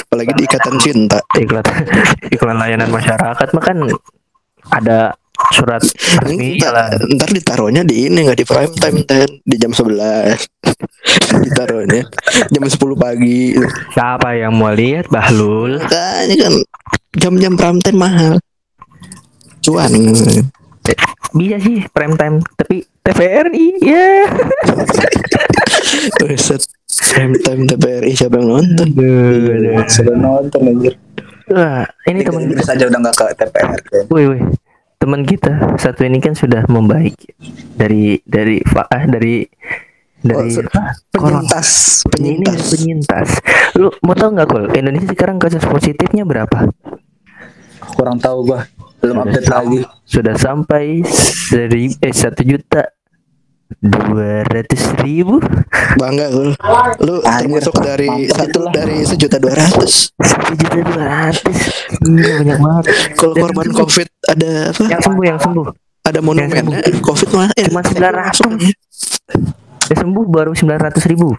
Apalagi 0.07 0.33
di 0.33 0.43
ikatan 0.45 0.75
cinta. 0.79 1.19
iklan 1.35 1.67
iklan 2.37 2.57
layanan 2.57 2.87
masyarakat 2.89 3.49
mah 3.51 3.65
kan 3.65 3.77
ada 4.71 5.19
surat 5.55 5.83
resmi. 6.23 6.57
Lah 6.63 6.95
Ntar, 6.95 7.03
ntar 7.19 7.29
ditaruhnya 7.35 7.83
di 7.83 8.07
ini 8.07 8.23
nggak 8.23 8.39
di 8.39 8.47
prime 8.47 8.75
time 8.79 8.99
ten. 9.03 9.29
Di 9.43 9.57
jam 9.59 9.75
11 9.75 10.39
ditaruhnya. 11.45 12.03
Jam 12.55 12.65
10 12.65 12.79
pagi. 12.95 13.59
Siapa 13.93 14.39
yang 14.39 14.55
mau 14.55 14.71
lihat 14.71 15.11
Bahlul? 15.11 15.83
Makanya 15.83 16.35
kan 16.49 16.55
jam-jam 17.19 17.53
prime 17.59 17.81
time 17.83 17.99
mahal. 17.99 18.35
Cuan. 19.61 19.91
Bisa 21.35 21.57
sih 21.59 21.83
prime 21.91 22.15
time. 22.15 22.39
Tapi 22.55 22.87
TVRI 23.05 23.67
ya 23.85 24.09
Buset. 26.21 26.63
prime 26.95 27.37
time 27.43 27.67
TVRI 27.69 28.13
siapa 28.15 28.39
yang 28.39 28.49
nonton? 28.55 28.87
Sudah 29.91 30.17
nonton 30.17 30.61
anjir. 30.63 30.95
Wah, 31.53 31.85
ini 32.09 32.25
teman 32.25 32.49
kita 32.49 32.65
Inggris 32.65 32.69
aja 32.73 32.85
udah 32.89 32.99
nggak 33.05 33.15
ke 33.21 33.25
TPR 33.37 33.77
kan. 33.85 34.05
Wih, 34.09 34.27
wih. 34.33 34.43
Teman 35.05 35.21
kita 35.21 35.77
satu 35.77 36.01
ini 36.03 36.17
kan 36.17 36.33
sudah 36.33 36.65
membaik 36.65 37.13
dari 37.77 38.25
dari 38.25 38.65
fa- 38.65 38.89
ah, 38.89 39.05
dari 39.05 39.45
dari 40.17 40.49
Oh, 40.49 40.65
corona. 40.65 40.97
penyintas 41.13 41.69
Ini 42.09 42.41
penyintas 42.41 42.61
penyintas. 42.71 43.29
Lu 43.77 43.93
mau 44.01 44.17
tahu 44.17 44.33
nggak 44.33 44.49
kul? 44.49 44.65
Indonesia 44.73 45.05
sekarang 45.07 45.37
kasus 45.37 45.61
positifnya 45.61 46.25
berapa? 46.25 46.73
Kurang 47.93 48.17
tahu 48.17 48.49
gua. 48.49 48.65
Belum 48.99 49.21
Sudah 49.21 49.29
update 49.29 49.45
sam- 49.45 49.57
lagi. 49.61 49.79
Sudah 50.03 50.35
sampai 50.35 50.85
seri 51.05 51.85
eh 51.95 52.15
satu 52.15 52.41
juta 52.41 52.89
dua 53.81 54.43
ratus 54.45 54.83
ribu? 55.01 55.39
Bangga 55.95 56.29
gue 56.29 56.53
lu 57.01 57.15
termasuk 57.21 57.75
dari 57.79 58.09
satu 58.27 58.69
dari 58.69 59.03
sejuta 59.03 59.39
dua 59.39 59.55
ratus. 59.57 60.15
Satu 60.17 60.53
juta 60.53 60.79
dua 60.81 61.05
ratus? 61.05 61.59
Gila, 62.01 62.33
banyak 62.41 62.59
banget. 62.59 62.85
Kalau 63.15 63.35
korban 63.35 63.65
itu- 63.65 63.77
covid 63.77 64.09
ada 64.25 64.51
apa? 64.71 64.85
Yang 64.91 65.03
sembuh 65.03 65.25
yang 65.25 65.39
sembuh. 65.39 65.67
Ada 66.05 66.21
monumennya 66.21 66.85
covid 67.01 67.29
mah 67.33 67.49
ya, 67.57 67.65
Cuma 67.67 67.81
900. 67.81 68.61
yang 69.89 69.99
sembuh 69.99 70.25
baru 70.27 70.53
sembilan 70.53 70.81
ratus 70.83 71.05
ribu. 71.09 71.33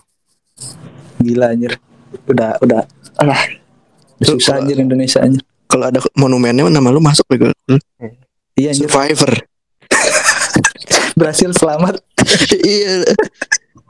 Gila 1.18 1.54
anjir. 1.54 1.78
Udah 2.26 2.58
udah. 2.60 2.82
Alah. 3.18 3.40
Susah 4.18 4.58
anjir 4.58 4.80
Indonesia 4.80 5.20
anjir. 5.20 5.44
kalau 5.66 5.90
ada 5.90 6.00
monumennya 6.16 6.70
nama 6.70 6.88
lu 6.88 7.02
masuk 7.02 7.26
bego 7.28 7.50
Iya 8.56 8.72
anjir. 8.72 8.88
survivor 8.88 9.44
Berhasil 11.16 11.50
selamat. 11.52 12.00
iya 12.62 13.04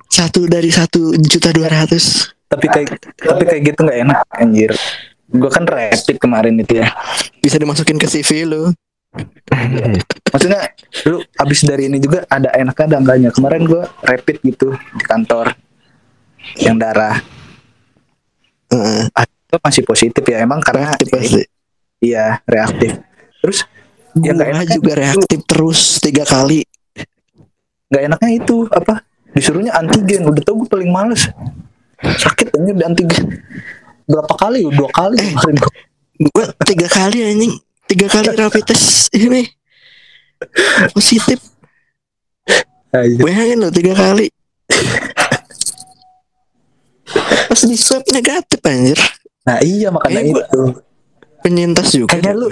satu 0.06 0.46
dari 0.46 0.70
satu 0.70 1.12
juta 1.18 1.52
dua 1.52 1.68
ratus 1.68 2.30
Tapi 2.46 2.68
kayak 2.70 2.88
tapi 3.18 3.44
kayak 3.44 3.62
gitu 3.74 3.80
nggak 3.84 4.00
enak 4.06 4.20
anjir. 4.32 4.72
Gua 5.28 5.50
kan 5.50 5.66
rapid 5.66 6.22
kemarin 6.22 6.56
itu 6.56 6.80
ya. 6.80 6.88
bisa 7.42 7.58
dimasukin 7.58 7.98
ke 7.98 8.06
CV 8.06 8.46
lu 8.46 8.70
Maksudnya 10.30 10.70
lu 11.08 11.20
abis 11.36 11.64
dari 11.64 11.88
ini 11.88 11.98
juga 11.98 12.24
ada 12.28 12.54
enaknya 12.54 12.86
ada 12.86 12.98
enggaknya. 13.02 13.30
Kemarin 13.34 13.66
gua 13.66 13.90
rapid 14.02 14.38
gitu 14.44 14.70
di 14.72 15.04
kantor 15.04 15.56
yang 16.62 16.78
darah 16.78 17.18
Heeh, 18.66 19.08
itu 19.10 19.58
masih 19.58 19.84
positif 19.84 20.24
ya 20.24 20.42
emang 20.42 20.60
karena 20.60 20.94
reaktif 20.94 21.10
pasti 21.10 21.42
iya 22.00 22.26
reaktif. 22.46 22.92
Terus 23.42 23.60
ya 24.16 24.22
Ya, 24.22 24.32
nggak 24.32 24.48
gua 24.48 24.54
enak 24.54 24.66
kan? 24.66 24.76
juga 24.76 24.92
reaktif 24.96 25.40
terus 25.44 25.80
tiga 26.00 26.24
kali 26.24 26.64
nggak 27.88 28.04
enaknya 28.08 28.32
itu 28.38 28.66
apa? 28.70 29.04
Disuruhnya 29.32 29.76
antigen. 29.76 30.24
Udah 30.26 30.42
tau 30.42 30.56
gue 30.58 30.70
paling 30.70 30.90
males. 30.90 31.28
Sakit 32.02 32.56
anjir 32.56 32.76
di 32.76 32.84
antigen. 32.84 33.26
Berapa 34.06 34.34
kali? 34.38 34.64
Dua 34.70 34.90
kali. 34.90 35.18
Eh. 35.20 35.34
gua 36.32 36.46
tiga 36.64 36.88
kali 36.88 37.20
anjing. 37.26 37.54
Tiga 37.86 38.08
kali 38.08 38.32
rapid 38.32 38.64
test 38.66 39.12
ini. 39.12 39.44
Positif. 40.92 41.40
Bayangin 42.96 43.60
lo 43.60 43.70
tiga 43.70 43.92
kali. 43.92 44.32
Pas 47.46 47.62
di 47.62 47.76
swab 47.76 48.04
negatif 48.10 48.60
anjir. 48.64 49.00
Nah 49.46 49.60
iya 49.62 49.94
makanya 49.94 50.22
Eh, 50.22 50.32
itu. 50.34 50.62
penyintas 51.44 51.88
juga. 51.94 52.18
Kayaknya 52.18 52.34
lu 52.34 52.48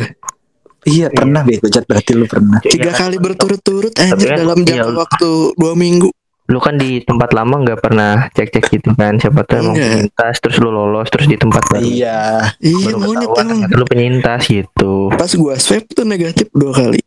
iya 0.85 1.07
pernah 1.07 1.41
bego 1.41 1.65
Jat, 1.65 1.83
berarti 1.83 2.11
lu 2.11 2.25
pernah. 2.25 2.59
Tiga 2.59 2.89
Iya, 2.89 2.93
kali 2.93 3.17
berturut-turut 3.17 3.93
anjir 3.93 4.13
Tapi 4.13 4.23
kan- 4.25 4.39
dalam 4.39 4.57
iya, 4.57 4.67
jangka 4.67 4.91
waktu 4.97 5.29
dua 5.55 5.73
minggu. 5.73 6.09
Lu 6.43 6.59
kan 6.59 6.75
di 6.75 6.99
tempat 6.99 7.31
lama 7.31 7.55
nggak 7.57 7.79
pernah 7.79 8.27
cek 8.29 8.51
cek 8.51 8.65
gitu 8.69 8.91
kan 8.93 9.15
siapa 9.15 9.41
tahu 9.41 9.63
emang 9.63 9.73
Enggak. 9.73 9.87
penyintas 10.11 10.35
terus 10.37 10.57
lu 10.59 10.69
lolos 10.69 11.07
terus 11.07 11.25
di 11.25 11.39
tempat 11.39 11.63
baru. 11.65 11.81
Iya. 11.81 12.19
Iya 12.59 12.91
monyet 12.93 13.31
emang. 13.31 13.59
lu 13.71 13.83
penyintas 13.83 14.41
gitu. 14.45 15.07
Pas 15.09 15.31
gua 15.31 15.55
swab 15.55 15.87
tuh 15.87 16.03
negatif 16.03 16.51
dua 16.51 16.75
kali. 16.75 16.99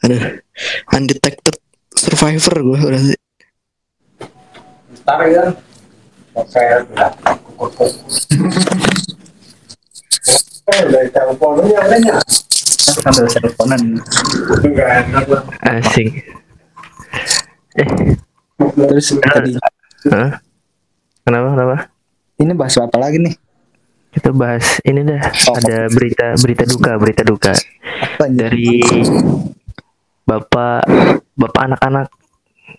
Aduh 0.00 0.42
undetected 0.90 1.54
survivor 1.94 2.56
gua 2.60 2.78
berarti. 2.82 3.14
Ntar 5.00 5.20
ya. 5.24 5.44
Pakai 6.30 6.82
Eh, 10.70 10.80
udah 10.86 11.02
teleponnya 11.10 11.78
sambil 13.00 13.26
teleponan. 13.26 13.82
Enggak 14.62 14.90
asing 15.66 16.08
eh 17.78 17.88
terus 18.66 19.14
tadi. 19.18 19.54
Hah? 20.10 20.42
kenapa 21.22 21.48
kenapa? 21.54 21.76
Ini 22.40 22.52
bahas 22.56 22.74
apa 22.80 22.96
lagi 22.98 23.20
nih? 23.20 23.34
Kita 24.10 24.34
bahas 24.34 24.82
ini 24.82 25.06
dah. 25.06 25.22
Oh. 25.22 25.54
ada 25.54 25.86
berita 25.86 26.34
berita 26.40 26.64
duka 26.66 26.92
berita 26.98 27.22
duka. 27.22 27.52
Apa 28.16 28.26
dari 28.26 28.82
bapak 30.26 30.82
bapak 31.38 31.62
anak-anak 31.70 32.08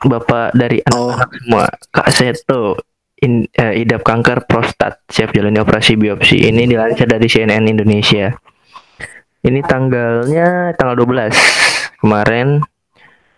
bapak 0.01 0.51
dari 0.57 0.83
anak-anak 0.83 1.29
semua. 1.39 1.65
Kak 1.93 2.09
Seto 2.11 2.75
in, 3.21 3.45
eh, 3.53 3.85
idap 3.85 4.01
kanker 4.01 4.49
prostat. 4.49 5.05
Siap 5.07 5.31
jalani 5.31 5.61
operasi 5.61 5.95
biopsi. 5.95 6.41
Ini 6.49 6.65
dilansir 6.65 7.05
dari 7.05 7.29
CNN 7.29 7.63
Indonesia. 7.69 8.33
Ini 9.41 9.59
tanggalnya 9.65 10.73
tanggal 10.77 10.95
12 10.97 11.33
kemarin. 12.01 12.61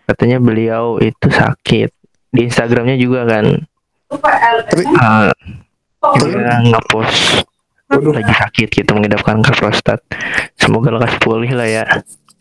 Katanya 0.04 0.40
beliau 0.40 1.00
itu 1.00 1.28
sakit. 1.32 1.90
Di 2.34 2.42
Instagramnya 2.48 3.00
juga 3.00 3.28
kan. 3.28 3.46
Tapi 4.12 4.84
ah, 5.00 5.32
dia 6.20 6.56
ngepost 6.60 7.48
lagi 7.94 8.34
sakit 8.34 8.68
gitu 8.74 8.90
mengidap 8.98 9.22
kanker 9.22 9.54
prostat. 9.54 10.00
Semoga 10.58 10.92
lekas 10.98 11.16
pulih 11.22 11.52
lah 11.54 11.70
ya. 11.70 11.86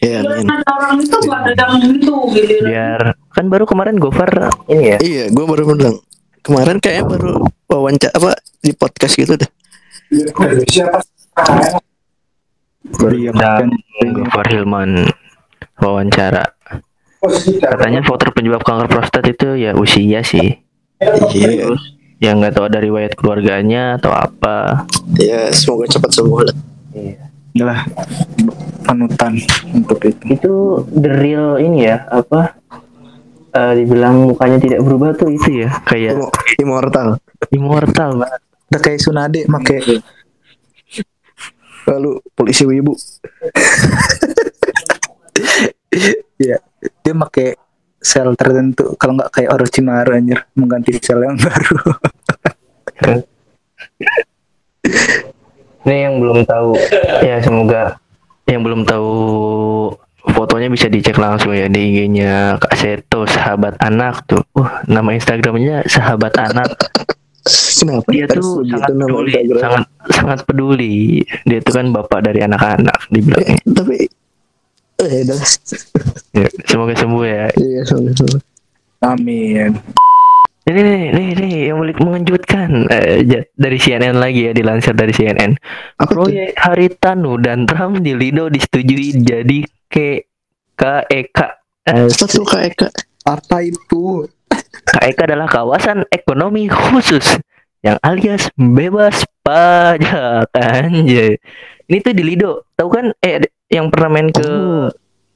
Ya 0.03 0.19
amin. 0.19 0.51
Ada 0.51 0.67
orang 0.67 0.99
itu 0.99 1.17
gak 1.31 1.41
ada 1.47 1.53
yang 1.55 1.95
itu 1.95 2.15
gitu. 2.35 2.55
biar 2.67 3.15
kan 3.31 3.47
baru 3.47 3.65
kemarin 3.71 4.03
Gofar 4.03 4.51
ini 4.67 4.85
ya? 4.91 4.99
Iya 4.99 5.25
gua 5.31 5.47
baru 5.47 5.79
bilang 5.79 6.03
kemarin 6.43 6.79
kayaknya 6.83 7.05
baru 7.07 7.47
wawancara 7.71 8.13
apa 8.15 8.31
di 8.63 8.75
podcast 8.75 9.15
gitu 9.17 9.39
dah 9.39 9.51
Siapa? 10.69 11.01
Iya, 12.93 13.33
makanya. 13.33 13.79
Gofar 14.13 14.47
Hilman 14.53 15.09
wawancara 15.81 16.45
katanya 17.63 18.03
faktor 18.03 18.35
penyebab 18.35 18.67
kanker 18.67 18.91
prostat 18.91 19.25
itu 19.31 19.55
ya 19.55 19.75
usia 19.79 20.27
sih 20.27 20.59
iya 21.35 21.49
terus 21.63 21.83
yang 22.23 22.39
nggak 22.39 22.55
tahu 22.55 22.67
dari 22.71 22.91
riwayat 22.91 23.15
keluarganya 23.19 23.99
atau 23.99 24.11
apa 24.11 24.87
ya 25.19 25.51
semoga 25.55 25.87
cepat 25.91 26.11
sembuh 26.11 26.43
lah 26.43 26.57
lah 27.53 27.85
panutan 28.83 29.39
untuk 29.71 30.03
itu. 30.03 30.23
itu 30.35 30.53
the 30.91 31.11
real 31.11 31.59
ini 31.63 31.87
ya 31.91 32.07
apa 32.11 32.59
eh, 33.53 33.73
dibilang 33.77 34.33
mukanya 34.33 34.59
tidak 34.59 34.81
berubah 34.81 35.13
tuh 35.17 35.29
itu 35.33 35.65
ya 35.65 35.71
kayak 35.85 36.17
immortal. 36.59 37.21
immortal 37.53 38.11
banget 38.17 38.41
Udah 38.73 38.81
kayak 38.81 39.05
Sunade 39.05 39.45
make. 39.53 40.01
Lalu 41.85 42.25
polisi 42.33 42.65
wibu 42.65 42.97
ya 46.41 46.57
dia 47.05 47.13
make 47.13 47.61
sel 48.01 48.33
tertentu 48.33 48.97
kalau 48.97 49.13
nggak 49.21 49.29
kayak 49.29 49.53
Orochimaru 49.53 50.17
anjir 50.17 50.41
mengganti 50.57 50.97
sel 51.05 51.21
yang 51.21 51.37
baru. 51.37 51.79
ini 55.85 55.97
yang 56.09 56.17
belum 56.17 56.49
tahu. 56.49 56.73
Ya 57.21 57.45
semoga 57.45 58.01
yang 58.49 58.65
belum 58.65 58.89
tahu 58.89 59.13
fotonya 60.33 60.69
bisa 60.73 60.89
dicek 60.89 61.17
langsung 61.21 61.53
ya 61.53 61.69
di 61.69 61.81
IG-nya 61.93 62.57
Kak 62.59 62.75
Seto 62.75 63.29
sahabat 63.29 63.79
anak 63.79 64.25
tuh. 64.27 64.43
Uh 64.57 64.71
nama 64.89 65.13
Instagramnya 65.15 65.85
sahabat 65.87 66.33
anak. 66.37 66.73
Kenapa? 67.83 68.07
Dia 68.15 68.27
tuh 68.31 68.63
sangat 68.63 68.95
peduli 68.95 69.33
Instagram? 69.35 69.59
sangat 69.59 69.85
sangat 70.15 70.39
peduli. 70.47 70.97
Dia 71.43 71.59
tuh 71.59 71.73
kan 71.75 71.87
bapak 71.91 72.21
dari 72.23 72.41
anak-anak 72.43 72.99
Eh, 72.99 73.11
dibilangnya 73.11 73.59
tapi 73.75 73.97
eh 75.03 75.27
dah 75.27 75.41
ya, 76.39 76.47
semoga 76.67 76.95
sembuh 76.95 77.25
ya. 77.27 77.47
Iya 77.59 77.81
sama 77.87 78.15
sama 78.15 78.39
Amin. 79.03 79.75
Ini 80.63 80.79
nih, 80.79 81.05
nih, 81.11 81.29
nih, 81.43 81.55
yang 81.75 81.83
paling 81.83 81.99
mengejutkan 81.99 82.87
eh, 82.87 83.27
dari 83.59 83.79
CNN 83.83 84.15
lagi 84.15 84.47
ya, 84.47 84.53
dilansir 84.55 84.95
dari 84.95 85.11
CNN. 85.11 85.59
apa 85.99 86.07
Proyek 86.07 86.55
Haritanu 86.55 87.35
dan 87.43 87.67
Trump 87.67 87.99
di 87.99 88.15
Lido 88.15 88.47
disetujui 88.47 89.27
jadi 89.27 89.67
ke 89.93 90.25
KEK. 90.75 91.39
Eh, 91.85 92.07
apa 92.07 92.25
tuh 92.25 92.43
kak 92.43 92.63
Eka 92.65 92.89
Apa 93.23 93.61
itu? 93.61 94.25
KEK 94.89 95.19
adalah 95.27 95.47
kawasan 95.47 96.09
ekonomi 96.09 96.67
khusus 96.67 97.37
yang 97.81 97.99
alias 98.01 98.49
bebas 98.55 99.23
pajak 99.43 100.49
anjay. 100.55 101.37
Ini 101.85 101.97
tuh 102.01 102.13
di 102.13 102.25
Lido. 102.25 102.65
Tahu 102.73 102.89
kan 102.89 103.07
eh 103.19 103.43
yang 103.69 103.87
pernah 103.89 104.09
main 104.09 104.29
ke 104.29 104.43
Oh. 104.43 104.87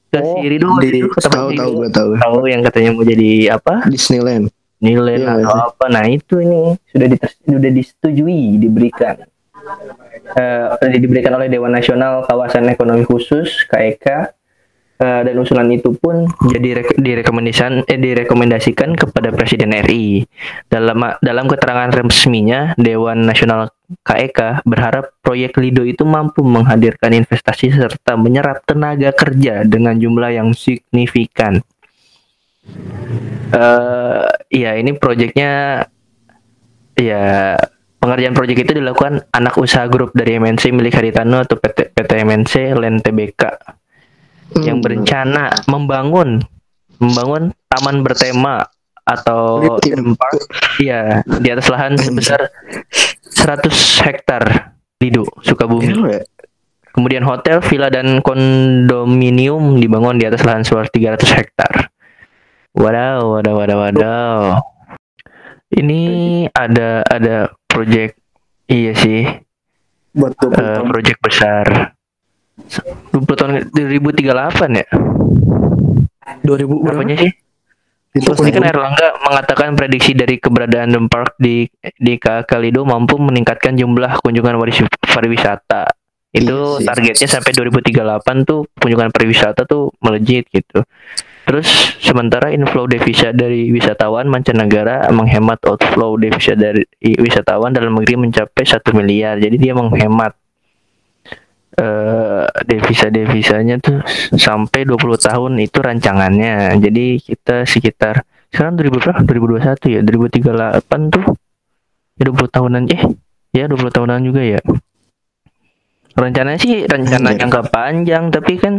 ke 0.06 0.18
Oh, 0.18 0.38
si 0.38 0.46
Rido 0.46 0.70
di- 0.78 1.02
ke 1.02 1.18
tahu 1.20 1.50
tahu 1.52 1.70
gue 1.76 1.88
tahu 1.90 2.10
Tahu 2.14 2.38
yang 2.46 2.62
katanya 2.62 2.90
mau 2.90 3.02
jadi 3.02 3.30
apa? 3.52 3.84
Disneyland 3.86 4.48
nilai 4.76 5.18
Iya, 5.18 5.40
atau 5.40 5.50
iya. 5.50 5.66
apa 5.66 5.84
nah 5.88 6.04
itu 6.04 6.34
ini 6.38 6.76
sudah 6.86 7.06
diter- 7.08 7.36
sudah 7.42 7.70
disetujui 7.72 8.40
diberikan 8.56 9.16
Eh, 10.28 10.64
sudah 10.70 10.94
diberikan 10.94 11.32
oleh 11.32 11.48
Dewan 11.48 11.70
Nasional 11.70 12.22
Kawasan 12.22 12.68
Ekonomi 12.68 13.02
Khusus 13.02 13.66
KEK 13.66 14.30
Eh, 14.97 15.23
dan 15.29 15.37
usulan 15.37 15.69
itu 15.69 15.93
pun 15.93 16.25
jadi 16.49 16.81
rek- 16.81 16.97
direkomendasikan 16.97 17.85
eh, 17.85 18.00
direkomendasikan 18.00 18.97
kepada 18.97 19.29
Presiden 19.29 19.76
RI 19.85 20.25
dalam 20.73 21.21
dalam 21.21 21.45
keterangan 21.53 21.93
resminya 21.93 22.73
Dewan 22.81 23.29
Nasional 23.29 23.76
KEK 24.09 24.65
berharap 24.65 25.12
proyek 25.21 25.61
Lido 25.61 25.85
itu 25.85 26.00
mampu 26.09 26.41
menghadirkan 26.41 27.12
investasi 27.12 27.76
serta 27.76 28.17
menyerap 28.17 28.65
tenaga 28.65 29.12
kerja 29.12 29.69
dengan 29.69 30.00
jumlah 30.00 30.33
yang 30.33 30.57
signifikan. 30.57 31.61
Eh 33.53 34.25
ya 34.49 34.81
ini 34.81 34.97
proyeknya 34.97 35.85
ya 36.97 37.53
pengerjaan 38.00 38.33
proyek 38.33 38.65
itu 38.65 38.81
dilakukan 38.81 39.29
anak 39.29 39.61
usaha 39.61 39.85
grup 39.93 40.17
dari 40.17 40.41
MNC 40.41 40.73
milik 40.73 40.97
Haritano 40.97 41.45
atau 41.45 41.61
PT, 41.61 41.93
PT 41.93 42.11
MNC 42.25 42.81
Len 42.81 42.97
TBK 43.05 43.76
yang 44.56 44.78
Hmm. 44.78 44.85
berencana 44.85 45.45
membangun 45.67 46.41
membangun 46.97 47.50
taman 47.67 48.00
bertema 48.00 48.65
atau 49.02 49.76
Theme 49.78 50.15
park. 50.15 50.41
iya 50.78 51.21
di 51.23 51.49
atas 51.49 51.69
lahan 51.69 51.95
sebesar 51.95 52.49
100 53.23 53.71
hektar 54.02 54.73
Lido 54.97 55.28
Sukabumi 55.41 55.93
ya. 56.09 56.23
Kemudian 56.91 57.21
hotel, 57.23 57.61
villa 57.61 57.93
dan 57.93 58.25
kondominium 58.25 59.76
dibangun 59.76 60.17
di 60.17 60.25
atas 60.25 60.41
lahan 60.41 60.65
seluas 60.65 60.89
300 60.89 61.28
hektar. 61.28 61.93
Wadaw, 62.73 63.37
wadaw, 63.37 63.54
wadaw, 63.54 63.78
wadaw. 63.82 64.41
Ini 65.69 66.00
ada 66.50 67.04
ada 67.04 67.37
proyek 67.67 68.17
iya 68.65 68.93
sih, 68.93 69.28
Buat 70.11 70.41
20 70.41 70.56
tahun. 70.56 70.87
proyek 70.89 71.17
besar. 71.21 71.96
20 72.56 73.23
tahun 73.36 73.52
2038 73.73 74.80
ya? 74.80 74.88
2000 76.42 76.66
berapa 76.66 76.82
Berapanya 76.82 77.16
sih? 77.21 77.32
itu 78.16 78.32
Ini 78.32 78.49
kan 78.49 78.64
Erlangga 78.64 79.08
mengatakan 79.28 79.76
prediksi 79.76 80.16
dari 80.16 80.40
keberadaan 80.40 80.88
Dem 80.88 81.06
Park 81.12 81.36
di 81.36 81.69
di 82.00 82.16
KK 82.16 82.49
Lido 82.64 82.88
mampu 82.88 83.21
meningkatkan 83.21 83.76
jumlah 83.76 84.25
kunjungan 84.25 84.56
pariwisata. 85.04 85.84
Itu 86.32 86.80
Iya 86.80 86.97
targetnya 86.97 87.28
sampai 87.28 87.52
2038 87.52 88.49
tuh 88.49 88.64
kunjungan 88.80 89.12
pariwisata 89.12 89.69
tuh 89.69 89.92
melejit 90.00 90.49
gitu. 90.49 90.80
Terus 91.47 91.69
sementara 92.00 92.50
inflow 92.50 92.88
devisa 92.88 93.30
dari 93.36 93.71
wisatawan 93.71 94.26
mancanegara 94.26 95.06
menghemat 95.12 95.62
outflow 95.69 96.16
devisa 96.16 96.56
dari 96.56 96.82
wisatawan 97.21 97.71
dalam 97.71 98.00
negeri 98.00 98.16
mencapai 98.16 98.64
satu 98.64 98.97
miliar. 98.97 99.38
Jadi 99.38 99.60
dia 99.60 99.76
menghemat 99.76 100.34
eh 101.76 102.45
devisa 102.65 103.12
devisanya 103.12 103.76
tuh 103.76 104.00
sampai 104.32 104.89
20 104.89 104.97
tahun 105.21 105.52
itu 105.60 105.78
rancangannya. 105.84 106.80
Jadi 106.80 107.21
kita 107.21 107.69
sekitar 107.69 108.25
sekarang 108.49 108.80
2000 108.80 108.97
berapa? 108.97 109.21
2021 109.21 109.93
ya, 109.93 110.00
2038 110.00 111.12
tuh 111.12 111.25
ya 112.17 112.23
20 112.25 112.49
tahunan 112.49 112.82
eh 112.89 113.02
ya 113.52 113.65
20 113.69 113.93
tahunan 113.93 114.21
juga 114.25 114.41
ya. 114.41 114.60
Rencananya 116.17 116.56
sih 116.56 116.89
rencana 116.89 117.28
Anjir. 117.36 117.41
jangka 117.45 117.60
panjang 117.69 118.25
tapi 118.32 118.56
kan 118.56 118.75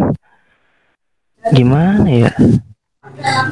gimana 1.54 2.10
ya? 2.10 2.32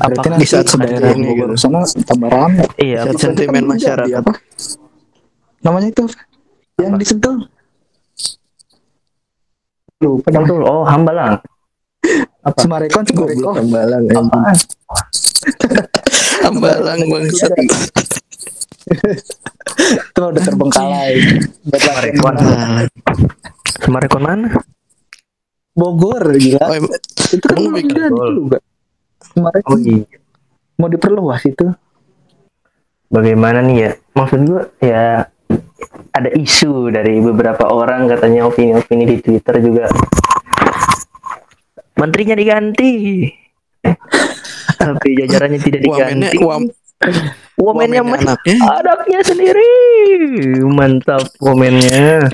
Apakah 0.01 0.41
di 0.41 0.45
saat 0.49 0.69
daerah 0.73 1.13
ini 1.13 1.37
Bogor 1.37 1.53
gitu. 1.53 1.69
sana 1.69 1.85
tambah 1.85 2.29
rame. 2.29 2.65
iya 2.81 3.05
sentimen 3.13 3.65
masyarakat. 3.65 4.25
apa? 4.25 4.33
Namanya 5.61 5.93
itu 5.93 6.03
apa? 6.09 6.17
Yang 6.81 6.93
di 6.97 7.05
Sentul. 7.05 7.35
Lupa 9.97 10.27
namanya. 10.27 10.43
betul. 10.45 10.61
Oh, 10.61 10.83
Hambalang. 10.83 11.33
Apa? 12.41 12.57
Semarekon, 12.61 13.03
Goblok 13.09 13.31
Semarekon. 13.31 13.55
Ambalang 13.57 14.03
anjing. 14.03 14.27
Apaan? 14.29 14.57
Ambalang 16.47 16.99
bangsat 17.07 17.51
Itu 20.05 20.19
udah 20.21 20.43
terbengkalai. 20.43 21.13
Semarekon. 21.73 22.35
Semarekon 23.77 24.21
mana? 24.21 24.47
Bogor 25.73 26.23
gila. 26.35 26.61
Oh, 26.61 26.77
Itu 27.27 27.45
kan 27.45 27.57
bikin 27.73 27.89
jadi 27.97 28.09
gol. 28.09 28.29
juga. 28.37 28.57
Semarekon 29.25 29.73
Oh 29.73 29.77
iya. 29.77 30.05
mau 30.75 30.87
diperluas 30.87 31.43
itu. 31.45 31.65
bagaimana 33.05 33.61
nih 33.61 33.77
ya 33.79 33.91
maksud 34.11 34.39
gua 34.43 34.61
ya 34.77 35.29
ada 36.15 36.29
isu 36.31 36.91
dari 36.91 37.19
beberapa 37.19 37.67
orang 37.67 38.07
katanya 38.07 38.47
opini-opini 38.47 39.03
di 39.03 39.17
Twitter 39.19 39.59
juga. 39.59 39.85
Menterinya 41.99 42.35
diganti. 42.35 42.93
Tapi 44.81 45.07
jajarannya 45.19 45.59
tidak 45.59 45.81
diganti. 45.83 46.37
wamennya 47.55 48.01
masih 48.03 48.27
anaknya. 48.27 48.55
anaknya 48.83 49.19
sendiri. 49.23 49.71
Mantap 50.63 51.23
komennya 51.39 52.27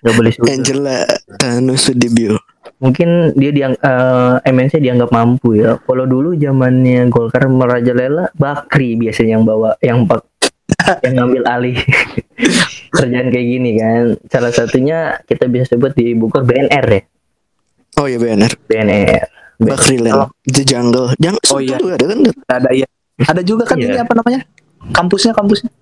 nggak 0.00 0.14
boleh 0.16 0.32
suka 0.32 0.50
Angela 0.52 0.98
Tanu 1.36 1.76
Sudibyo 1.76 2.40
mungkin 2.78 3.34
dia 3.34 3.50
diang 3.50 3.74
eh, 3.74 4.34
MNC 4.46 4.78
dianggap 4.78 5.10
mampu 5.10 5.58
ya. 5.58 5.78
Kalau 5.82 6.06
dulu 6.06 6.34
zamannya 6.38 7.10
Golkar 7.10 7.50
merajalela, 7.50 8.30
Bakri 8.34 8.94
biasanya 8.94 9.38
yang 9.38 9.44
bawa 9.46 9.70
yang 9.82 10.06
yang 11.04 11.14
ngambil 11.18 11.42
alih 11.44 11.76
kerjaan 12.96 13.28
kayak 13.28 13.46
gini 13.46 13.70
kan. 13.76 14.04
Salah 14.26 14.52
satunya 14.52 15.18
kita 15.24 15.46
bisa 15.46 15.74
sebut 15.74 15.92
di 15.92 16.14
Bogor 16.14 16.42
BNR 16.42 16.86
ya, 16.86 17.02
oh 17.98 18.06
iya 18.06 18.16
BNR 18.16 18.52
BNR. 18.66 19.22
Bakrilen 19.58 20.14
The 20.46 20.62
Jungle 20.62 21.18
Jang 21.18 21.34
Oh, 21.50 21.58
oh, 21.58 21.60
iya. 21.60 21.82
ada 21.82 22.06
kan 22.06 22.18
Ada 22.46 22.70
iya. 22.70 22.86
Ada 23.18 23.42
juga 23.42 23.66
kan 23.66 23.74
Iya. 23.74 23.90
ini 23.90 23.98
apa 23.98 24.14
namanya? 24.14 24.46
Kampusnya 24.94 25.34
kampusnya. 25.34 25.74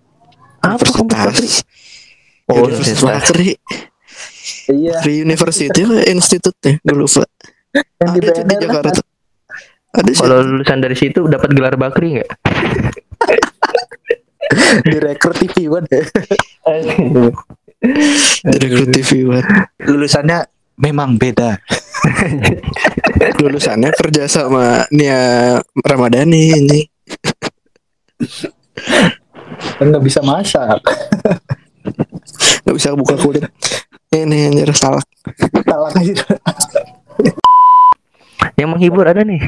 Apa 0.65 0.81
kampus 0.81 1.13
Bakri? 1.13 1.45
Universitas 1.45 2.49
Oh, 2.49 2.65
Universitas. 2.65 3.05
Bakri 3.05 3.51
Iya. 4.73 4.97
Free 5.05 5.21
University 5.21 5.81
lah 5.85 6.09
institutnya 6.09 6.81
gue 6.81 6.97
lupa 6.97 7.29
Yang 8.01 8.09
di 8.09 8.19
ada 8.25 8.33
di 8.41 8.55
Jakarta 8.65 9.01
ada 9.93 10.09
sih 10.09 10.21
Kalau 10.25 10.37
lulusan 10.41 10.79
dari 10.81 10.97
situ 10.97 11.21
dapat 11.29 11.53
gelar 11.53 11.77
Bakri 11.77 12.17
nggak? 12.17 12.31
direkrut 14.91 15.37
TV 15.37 15.71
kan. 15.71 15.85
direkrut 18.53 18.91
TV 18.91 19.11
buat 19.27 19.45
Lulusannya 19.85 20.39
memang 20.81 21.17
beda. 21.17 21.61
Lulusannya 23.43 23.91
kerja 23.97 24.29
sama 24.29 24.85
Nia 24.93 25.59
Ramadhani 25.83 26.43
ini. 26.63 26.81
nggak 29.77 30.03
bisa 30.03 30.25
masak 30.25 30.81
Gak 32.67 32.75
bisa 32.75 32.99
buka 32.99 33.15
kulit. 33.15 33.47
Ini 34.11 34.51
anjir 34.51 34.75
salah. 34.75 35.03
salah 35.63 35.91
aja 35.95 36.27
Yang 38.59 38.69
menghibur 38.75 39.07
ada 39.07 39.23
nih. 39.23 39.39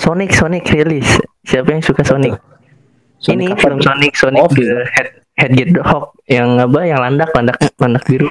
Sonic 0.00 0.32
Sonic 0.32 0.64
rilis. 0.72 1.04
Siapa 1.44 1.68
yang 1.68 1.84
suka 1.84 2.00
Sonic? 2.00 2.32
Sonic 3.22 3.38
ini 3.38 3.46
apa? 3.54 3.78
Sonic 3.78 4.12
Sonic 4.18 4.40
Oh, 4.42 4.50
the. 4.50 4.82
Head 4.90 5.08
Head 5.38 5.52
Get 5.54 5.70
the 5.70 5.82
Hawk 5.82 6.12
yang 6.26 6.58
apa? 6.58 6.82
Yang 6.82 7.00
landak 7.00 7.30
landak 7.32 7.56
landak 7.78 8.02
biru. 8.04 8.28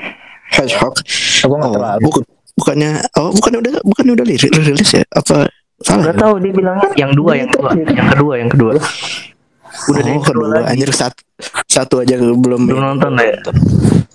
Hedgehog. 0.51 0.93
aku 1.41 1.53
nggak 1.55 1.71
Oh, 1.71 1.73
terlalu 1.73 1.99
bukan 2.03 2.23
bukannya 2.51 2.91
oh 3.15 3.29
bukannya 3.31 3.59
udah 3.63 3.73
bukannya 3.81 4.11
udah 4.19 4.25
rilis, 4.27 4.43
rilis 4.51 4.91
ya? 4.91 5.03
Apa 5.09 5.47
salah? 5.81 6.03
Gak 6.05 6.17
tahu 6.19 6.33
dia 6.37 6.53
bilangnya 6.53 6.89
yang 6.93 7.11
dua, 7.15 7.31
yang 7.33 7.49
dua, 7.49 7.69
yang 7.73 8.07
kedua, 8.13 8.33
yang 8.37 8.49
kedua. 8.51 8.71
Udah 9.89 10.01
oh, 10.03 10.03
kedua 10.03 10.21
kedua 10.21 10.45
lagi. 10.51 10.65
anjir 10.75 10.91
satu 10.91 11.23
satu 11.65 11.95
aja 12.03 12.19
belum 12.19 12.67
Belum 12.69 12.83
nonton 12.83 13.15
lah 13.15 13.25
ya. 13.25 13.39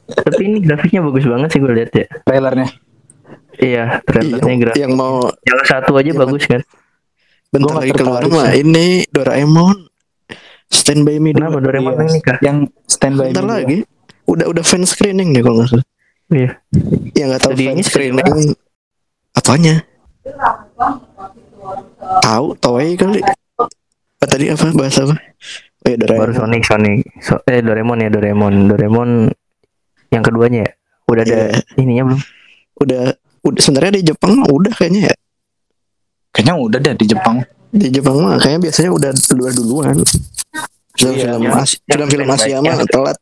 Tapi 0.06 0.42
ini 0.46 0.58
grafiknya 0.62 1.00
bagus 1.02 1.24
banget 1.26 1.48
sih 1.50 1.58
gue 1.58 1.72
lihat 1.72 1.90
ya. 1.90 2.06
trailernya 2.22 2.68
Iya, 3.56 3.84
trailernya 4.04 4.46
Yang, 4.52 4.60
grafik. 4.62 4.78
yang 4.78 4.92
mau 4.94 5.24
Yang 5.42 5.60
satu 5.66 5.92
aja 5.96 6.12
Yang 6.12 6.20
bagus 6.22 6.42
kan. 6.46 6.60
bentar 7.48 7.64
Gua 7.64 7.72
nggak 7.72 7.82
lagi 7.82 7.94
keluar 7.96 8.22
mah 8.28 8.50
ini 8.52 8.86
Doraemon 9.08 9.76
Stand 10.68 11.02
by 11.02 11.16
Me 11.16 11.30
Kenapa. 11.30 11.58
Doraemon 11.58 11.94
Iya. 11.94 12.04
ini 12.06 12.20
kah? 12.20 12.38
yang 12.40 12.56
standby 12.84 13.30
Bentar 13.30 13.42
Me 13.42 13.50
lagi 13.52 13.78
udah 14.26 14.46
udah 14.46 14.62
fan 14.62 14.82
screening 14.82 15.30
deh 15.30 15.40
kalau 15.40 15.60
nggak 15.60 15.70
salah. 15.72 15.86
Iya. 16.28 16.50
Yang 17.12 17.26
nggak 17.28 17.40
tahu 17.40 17.52
fan 17.54 17.80
screening 17.80 18.28
apanya? 19.32 19.74
Tahu 22.22 22.46
Toei 22.56 22.94
kali. 22.94 23.20
Ah, 24.16 24.26
tadi 24.26 24.48
apa 24.48 24.66
bahasa 24.72 25.04
apa? 25.04 25.16
Oh 25.78 25.88
ya 25.88 25.96
Baru 25.96 26.34
Doraemon. 26.34 26.34
Sonic 26.34 26.62
Sonic. 26.64 26.98
So, 27.20 27.38
eh 27.44 27.60
Doraemon 27.60 27.98
ya 28.00 28.08
Doraemon. 28.08 28.54
Doraemon 28.66 29.10
yang 30.08 30.22
keduanya 30.22 30.66
ya. 30.66 30.70
Udah 31.06 31.22
ada 31.22 31.36
Iya. 31.52 31.62
ininya 31.76 32.02
belum? 32.10 32.20
Udah 32.76 33.02
udah 33.42 33.60
sebenarnya 33.60 33.92
di 33.94 34.04
Jepang 34.04 34.32
mah 34.36 34.48
udah 34.48 34.72
kayaknya 34.72 35.02
ya. 35.06 35.16
kayaknya 36.28 36.54
udah 36.58 36.78
deh 36.78 36.92
di 36.92 37.06
Jepang 37.06 37.36
Di 37.70 37.88
Jepang 37.88 38.20
mah 38.20 38.36
kayaknya 38.36 38.68
biasanya 38.68 38.90
udah 38.92 39.10
keluar 39.24 39.52
duluan. 39.52 39.94
Film-film 40.96 41.40
Iya. 41.42 41.52
Asia, 41.54 41.78
film-film 41.84 42.28
Asia 42.28 42.56
mah 42.58 42.76
telat. 42.84 43.18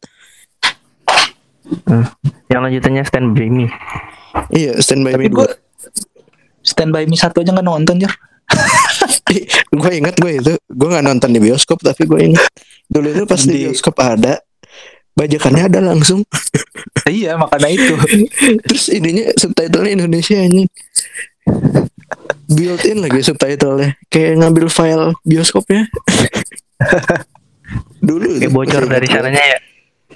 Yang 2.46 2.60
lanjutannya 2.62 3.02
Stand 3.02 3.28
By 3.32 3.48
Me. 3.48 3.66
Iya, 4.50 4.78
Stand 4.78 5.02
by 5.02 5.12
Me 5.12 5.16
tapi 5.16 5.28
2. 5.28 5.34
gue 5.34 5.48
standby 6.60 7.04
Me 7.04 7.14
satu 7.14 7.40
aja 7.40 7.50
nggak 7.50 7.62
nonton 7.62 7.98
Jer. 7.98 8.12
Gue 9.70 9.90
inget 9.94 10.14
gue 10.14 10.32
itu. 10.34 10.52
Gue 10.66 10.88
nggak 10.88 11.04
nonton 11.04 11.30
di 11.30 11.40
bioskop 11.40 11.80
tapi 11.80 12.04
gue 12.04 12.32
inget 12.32 12.46
dulu 12.84 13.08
itu 13.10 13.24
pas 13.24 13.40
di 13.40 13.48
Di- 13.50 13.60
bioskop 13.66 13.96
ada 13.98 14.38
bajakannya 15.12 15.62
ada 15.66 15.80
langsung. 15.82 16.22
Iya 17.04 17.37
makanya 17.37 17.68
itu. 17.68 17.94
Terus 18.64 18.87
ininya 18.88 19.28
subtitlenya 19.34 19.92
Indonesia 19.94 20.40
ini 20.40 20.64
built 22.46 22.80
in 22.84 23.04
lagi 23.04 23.20
subtitlenya. 23.20 24.00
Kayak 24.08 24.40
ngambil 24.40 24.66
file 24.68 25.12
bioskopnya 25.20 25.84
dulu 28.04 28.28
Kayak 28.36 28.44
itu. 28.44 28.52
bocor 28.52 28.82
dari 28.84 29.06
sananya 29.08 29.42
ya. 29.42 29.58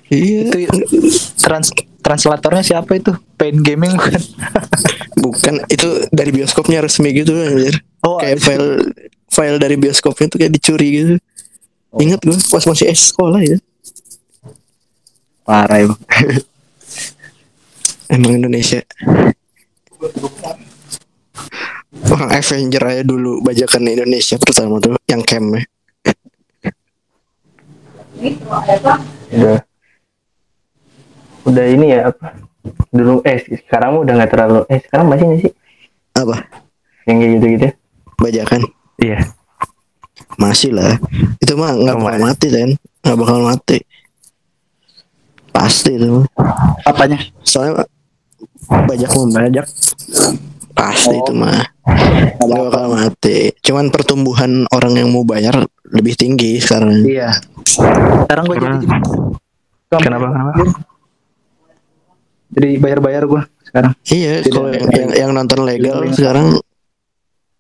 iya 0.09 0.41
itu 0.53 0.77
trans 1.37 1.73
translatornya 1.99 2.63
siapa 2.63 2.95
itu 2.95 3.13
Pain 3.35 3.57
Gaming 3.59 3.93
bukan 3.93 4.21
bukan 5.25 5.55
itu 5.67 5.89
dari 6.09 6.31
bioskopnya 6.31 6.81
resmi 6.81 7.11
gitu 7.13 7.33
anjir 7.35 7.81
oh 8.01 8.17
kayak 8.17 8.39
ada. 8.39 8.45
file 8.45 8.69
file 9.27 9.59
dari 9.59 9.75
bioskopnya 9.75 10.27
tuh 10.29 10.39
kayak 10.39 10.53
dicuri 10.53 10.89
gitu 10.95 11.17
Oh. 11.89 12.05
ingat 12.05 12.21
gue 12.21 12.37
pas 12.53 12.61
masih 12.61 12.85
S 12.85 13.17
sekolah 13.17 13.41
ya 13.41 13.57
parah 15.43 15.81
emang 15.81 15.97
Emang 18.09 18.37
Indonesia 18.37 18.85
Orang 22.09 22.29
Avenger 22.29 22.83
aja 22.85 23.03
dulu 23.03 23.41
bajakan 23.41 23.89
Indonesia 23.89 24.37
pertama 24.37 24.77
tuh 24.79 24.97
yang 25.05 25.25
camp 25.25 25.57
ya. 25.57 25.63
Udah. 28.19 29.59
Udah 31.45 31.65
ini 31.65 31.87
ya 31.95 32.11
apa? 32.11 32.35
Dulu 32.91 33.23
eh 33.25 33.39
sekarang 33.65 34.03
udah 34.03 34.13
nggak 34.13 34.31
terlalu 34.31 34.61
eh 34.69 34.81
sekarang 34.83 35.07
masih 35.09 35.25
nggak 35.25 35.41
sih 35.41 35.53
Apa? 36.13 36.37
yang 37.07 37.17
kayak 37.17 37.31
gitu-gitu? 37.39 37.69
Bajakan 38.19 38.63
Iya. 38.99 39.19
masih 40.37 40.75
lah. 40.75 40.99
Itu 41.39 41.55
mah 41.55 41.73
nggak 41.73 41.97
bakal 41.97 42.21
mati 42.21 42.47
kan? 42.49 42.71
Nggak 43.01 43.19
bakal 43.19 43.39
mati. 43.41 43.79
Pasti 45.49 45.97
itu. 45.97 46.07
mah. 46.07 46.27
apanya 46.85 47.19
Soalnya 47.41 47.87
bajak 48.69 49.11
membajak 49.15 49.67
pasti 50.77 51.11
Oh. 51.11 51.23
itu 51.25 51.33
mah 51.33 51.65
nggak 52.37 52.61
bakal 52.69 52.85
mati. 52.93 53.55
Cuman 53.65 53.89
pertumbuhan 53.89 54.69
orang 54.69 54.95
yang 54.95 55.09
mau 55.09 55.25
bayar 55.25 55.65
lebih 55.89 56.13
tinggi 56.15 56.61
sekarang. 56.61 57.01
iya 57.03 57.33
sekarang 57.69 58.45
gue 58.45 58.57
jadi 58.57 58.77
Kenapa? 59.89 60.01
Kenapa? 60.01 60.27
Kenapa? 60.29 60.53
jadi 62.49 62.69
bayar-bayar 62.79 63.25
gue 63.25 63.43
sekarang 63.63 63.93
Iya, 64.05 64.33
kalau 64.47 64.69
yang, 64.71 64.89
yang, 64.91 65.11
yang 65.15 65.31
nonton 65.33 65.61
legal 65.63 66.01
Tidak. 66.03 66.17
sekarang 66.17 66.47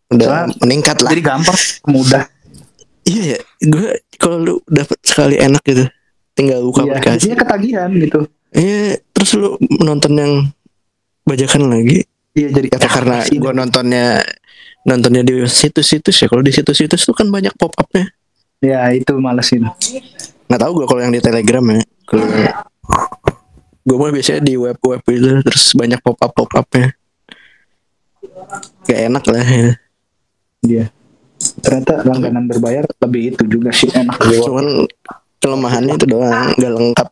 udah 0.08 0.26
Soalnya- 0.26 0.56
meningkat 0.58 0.96
lah. 0.98 1.10
jadi 1.12 1.22
gampang 1.22 1.58
mudah 1.86 2.24
Iya 3.02 3.22
ya, 3.26 3.38
gue 3.62 3.88
kalau 4.14 4.36
lu 4.38 4.54
dapat 4.66 5.00
sekali 5.00 5.36
enak 5.36 5.64
gitu, 5.64 5.88
tinggal 6.34 6.60
buka 6.62 6.84
iya 6.84 6.92
aplikasi. 6.92 7.16
jadinya 7.22 7.38
ketagihan 7.40 7.90
gitu 7.94 8.20
Iya, 8.48 8.80
terus 9.10 9.30
lu 9.34 9.48
menonton 9.60 10.12
yang 10.14 10.32
bajakan 11.22 11.68
lagi, 11.68 12.04
iya 12.32 12.48
jadi 12.50 12.68
apa 12.70 12.84
karena 12.86 13.16
sih, 13.22 13.36
gue 13.36 13.48
nontonnya 13.50 14.20
nontonnya 14.82 15.20
di 15.20 15.40
situs-situs 15.42 16.16
ya. 16.16 16.26
Kalau 16.26 16.40
di 16.40 16.48
situs-situs 16.48 17.00
tuh 17.02 17.12
kan 17.12 17.28
banyak 17.28 17.52
pop 17.54 17.72
upnya. 17.74 18.08
Ya 18.58 18.90
itu 18.90 19.14
malesin 19.18 19.66
Nggak 20.48 20.60
tahu 20.64 20.72
gue 20.80 20.86
kalau 20.88 21.00
yang 21.04 21.12
di 21.12 21.20
Telegram 21.20 21.60
ya. 21.60 21.80
Kalau 22.08 22.24
gue 23.84 23.96
mah 24.00 24.12
biasanya 24.12 24.40
di 24.40 24.56
web-web 24.56 25.04
itu 25.12 25.28
terus 25.44 25.76
banyak 25.76 26.00
pop 26.00 26.16
up 26.24 26.32
pop 26.32 26.48
upnya. 26.56 26.96
Gak 28.88 29.00
enak 29.12 29.24
lah. 29.28 29.44
Ya. 29.44 29.70
Iya. 30.64 30.84
Ternyata 31.60 32.00
langganan 32.08 32.48
berbayar 32.48 32.88
lebih 33.04 33.36
itu 33.36 33.44
juga 33.44 33.76
sih 33.76 33.92
enak. 33.92 34.16
Cuman 34.40 34.88
kelemahannya 35.36 36.00
itu 36.00 36.06
doang, 36.08 36.56
nggak 36.56 36.72
lengkap. 36.72 37.08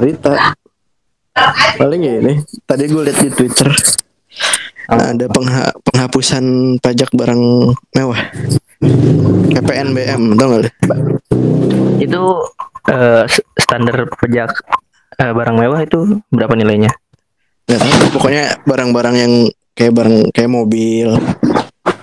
Rita 0.00 0.56
paling 1.76 2.00
ya 2.00 2.14
ini 2.24 2.34
tadi 2.64 2.88
gue 2.88 3.02
lihat 3.04 3.18
di 3.20 3.30
Twitter 3.32 3.68
ada 4.88 5.26
pengha- 5.28 5.76
penghapusan 5.84 6.76
pajak 6.80 7.12
barang 7.12 7.42
mewah 7.92 8.20
PPNBM 9.52 10.36
tau 10.36 10.46
gak? 10.52 10.72
Itu 11.96 12.22
s- 13.26 13.46
standar 13.56 14.04
pajak 14.12 14.50
eh, 15.16 15.32
barang 15.32 15.56
mewah 15.56 15.80
itu 15.80 16.20
berapa 16.28 16.52
nilainya? 16.52 16.92
Tahu 17.66 18.14
pokoknya 18.14 18.62
barang-barang 18.62 19.16
yang 19.16 19.32
kayak 19.74 19.92
barang 19.96 20.16
kayak 20.30 20.50
mobil 20.52 21.18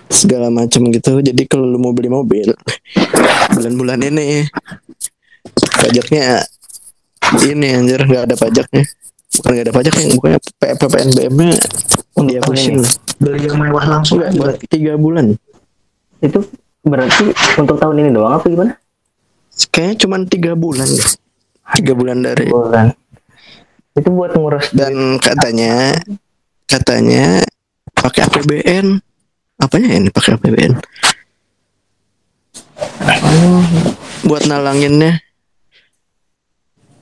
segala 0.09 0.51
macam 0.51 0.91
gitu. 0.91 1.21
Jadi 1.21 1.47
kalau 1.47 1.69
lu 1.69 1.79
mau 1.79 1.95
beli 1.95 2.11
mobil 2.11 2.51
bulan-bulan 3.53 3.99
ini 4.03 4.43
pajaknya 5.77 6.41
ini 7.47 7.67
anjir 7.73 8.01
nggak 8.03 8.27
ada 8.27 8.35
pajaknya. 8.35 8.83
Bukan 9.33 9.49
nggak 9.49 9.65
ada 9.65 9.73
pajaknya 9.73 10.05
bukannya 10.13 10.39
P- 10.41 10.75
PPNBM 10.77 11.33
nya 11.33 11.57
dihapusin 12.13 12.77
lah 12.85 12.91
Beli 13.17 13.49
yang 13.49 13.57
mewah 13.57 13.85
langsung 13.89 14.21
buat 14.21 14.61
tiga 14.69 14.93
bulan. 14.93 15.33
Itu 16.21 16.45
berarti 16.83 17.31
untuk 17.57 17.79
tahun 17.79 17.95
ini 18.03 18.09
doang 18.11 18.35
apa 18.37 18.45
gimana? 18.51 18.73
kayaknya 19.71 19.95
cuma 20.03 20.15
tiga 20.27 20.51
bulan 20.53 20.87
deh. 20.89 21.09
tiga 21.79 21.93
bulan 21.95 22.21
dari 22.21 22.51
Bulan. 22.51 22.91
Itu 23.93 24.09
buat 24.09 24.33
ngurus 24.33 24.73
dan 24.73 25.21
katanya 25.21 25.93
katanya 26.65 27.45
pakai 27.93 28.25
APBN 28.25 28.97
apanya 29.61 29.89
ini 29.93 30.09
pakai 30.09 30.35
APBN 30.35 30.73
buat 34.25 34.43
nalanginnya 34.49 35.21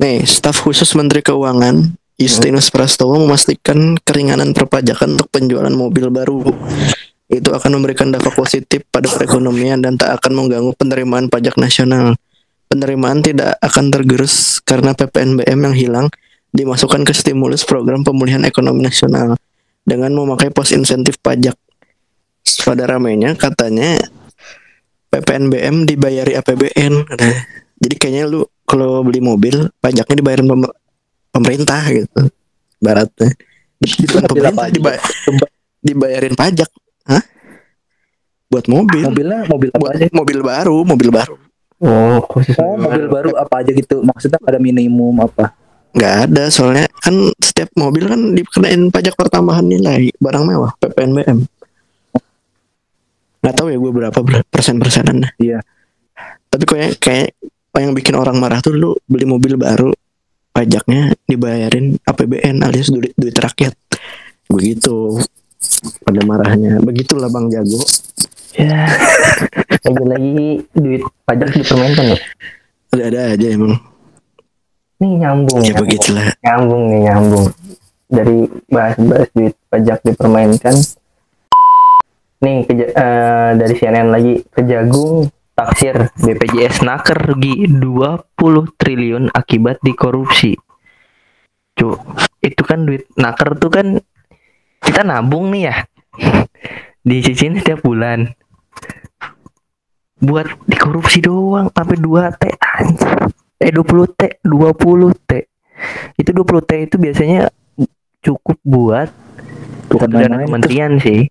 nih 0.03 0.27
staf 0.27 0.59
khusus 0.59 0.91
Menteri 0.99 1.23
Keuangan 1.23 1.95
Justinus 2.19 2.69
Prastowo 2.69 3.17
memastikan 3.17 3.97
keringanan 4.03 4.53
perpajakan 4.53 5.17
untuk 5.17 5.31
penjualan 5.31 5.73
mobil 5.73 6.11
baru 6.11 6.43
itu 7.31 7.47
akan 7.47 7.79
memberikan 7.79 8.11
dampak 8.11 8.35
positif 8.35 8.83
pada 8.91 9.07
perekonomian 9.07 9.79
dan 9.79 9.95
tak 9.95 10.19
akan 10.19 10.35
mengganggu 10.35 10.75
penerimaan 10.75 11.31
pajak 11.31 11.55
nasional. 11.55 12.19
Penerimaan 12.67 13.23
tidak 13.23 13.55
akan 13.63 13.87
tergerus 13.87 14.59
karena 14.63 14.91
PPNBM 14.91 15.59
yang 15.71 15.75
hilang 15.75 16.07
dimasukkan 16.51 17.07
ke 17.07 17.15
stimulus 17.15 17.63
program 17.63 18.03
pemulihan 18.03 18.43
ekonomi 18.43 18.83
nasional. 18.83 19.39
dengan 19.81 20.13
memakai 20.13 20.53
pos 20.53 20.69
insentif 20.77 21.17
pajak. 21.17 21.57
Pada 22.61 22.85
ramainya 22.85 23.33
katanya 23.33 23.97
PPNBM 25.09 25.89
dibayari 25.89 26.37
APBN. 26.37 26.93
Nah, 27.09 27.37
jadi 27.81 27.95
kayaknya 27.97 28.23
lu 28.29 28.41
kalau 28.63 29.01
beli 29.01 29.19
mobil 29.19 29.73
pajaknya 29.81 30.15
dibayarin 30.21 30.45
pemer- 30.45 30.77
pemerintah 31.33 31.81
gitu. 31.89 32.29
Baratnya. 32.77 33.33
Pemerintah 34.29 34.69
dibayarin 35.81 36.35
pajak. 36.37 36.69
Hah? 37.03 37.23
Buat 38.47 38.65
mobil. 38.67 39.03
Mobilnya 39.03 39.41
mobil 39.45 39.69
apa 39.69 39.79
Buat 39.79 39.93
aja? 39.95 40.05
mobil 40.11 40.39
baru, 40.39 40.77
mobil 40.83 41.09
baru. 41.09 41.35
Oh, 41.77 42.21
khusus 42.23 42.53
Oh, 42.55 42.75
mobil 42.75 43.07
baru 43.07 43.31
apa 43.35 43.59
aja 43.59 43.71
gitu? 43.71 44.01
Maksudnya 44.01 44.37
ada 44.39 44.57
minimum 44.57 45.17
apa? 45.19 45.55
nggak 45.91 46.15
ada 46.23 46.47
soalnya 46.47 46.87
kan 46.97 47.11
setiap 47.35 47.67
mobil 47.75 48.07
kan 48.07 48.31
dikenain 48.31 48.87
pajak 48.87 49.11
pertambahan 49.11 49.67
nilai 49.67 50.07
barang 50.15 50.47
mewah 50.47 50.71
PPNBM 50.79 51.43
nggak 53.41 53.51
tahu 53.51 53.67
ya 53.67 53.77
gue 53.77 53.91
berapa 53.91 54.19
ber- 54.21 54.47
persen 54.47 54.77
persenan 54.77 55.27
Iya. 55.35 55.59
tapi 56.47 56.63
kayak 56.63 56.95
kayak 56.95 57.29
yang 57.73 57.91
bikin 57.91 58.15
orang 58.15 58.37
marah 58.37 58.61
tuh 58.61 58.71
lu 58.71 58.95
beli 59.03 59.25
mobil 59.25 59.57
baru 59.57 59.91
pajaknya 60.51 61.11
dibayarin 61.21 61.99
APBN 62.01 62.61
alias 62.61 62.87
duit, 62.87 63.11
duit 63.13 63.33
rakyat 63.33 63.75
begitu 64.45 65.19
pada 66.01 66.21
marahnya 66.23 66.77
begitulah 66.79 67.27
bang 67.27 67.47
jago 67.49 67.81
Ya. 68.51 68.83
Lagi-lagi 69.87 70.67
duit 70.75 71.01
pajak 71.23 71.55
dipermainkan 71.55 72.03
ya. 72.11 72.17
ada 72.91 73.03
ada 73.07 73.19
aja 73.31 73.47
emang 73.47 73.79
Nih 74.99 75.17
nyambung. 75.17 75.63
ya 75.63 75.71
nyambung. 75.71 75.79
begitulah 75.81 76.25
Nyambung 76.37 76.83
nih 76.85 76.99
nyambung. 77.01 77.45
Dari 78.05 78.37
bahas-bahas 78.67 79.31
duit 79.31 79.55
pajak 79.65 80.03
dipermainkan. 80.03 80.75
Nih 82.41 82.57
keja- 82.65 82.91
eh, 82.91 83.49
dari 83.55 83.73
CNN 83.73 84.11
lagi 84.11 84.43
kejagung 84.45 85.31
taksir 85.53 86.11
BPJS 86.17 86.83
naker 86.83 87.31
rugi 87.31 87.71
20 87.71 88.19
triliun 88.75 89.31
akibat 89.31 89.79
dikorupsi. 89.79 90.59
Cuk, 91.71 91.97
itu 92.41 92.61
kan 92.61 92.83
duit 92.83 93.07
naker 93.15 93.55
tuh 93.55 93.71
kan 93.71 93.87
kita 94.81 95.01
nabung 95.01 95.49
nih 95.49 95.69
ya. 95.69 95.75
Disisihin 97.07 97.57
setiap 97.57 97.81
bulan. 97.81 98.33
Buat 100.17 100.53
dikorupsi 100.69 101.17
doang 101.17 101.73
sampai 101.73 101.97
2 101.97 102.05
T 102.37 102.43
anjir. 102.53 103.17
Eh 103.57 103.71
20 103.73 104.05
T, 104.13 104.21
20 104.41 105.13
T. 105.25 105.31
Itu 106.13 106.29
20 106.29 106.61
T 106.61 106.71
itu 106.83 106.95
biasanya 106.97 107.49
cukup 108.21 108.57
buat 108.61 109.09
Bukan 109.89 110.07
satu 110.07 110.21
dana 110.21 110.45
kementerian 110.45 111.01
sih. 111.01 111.25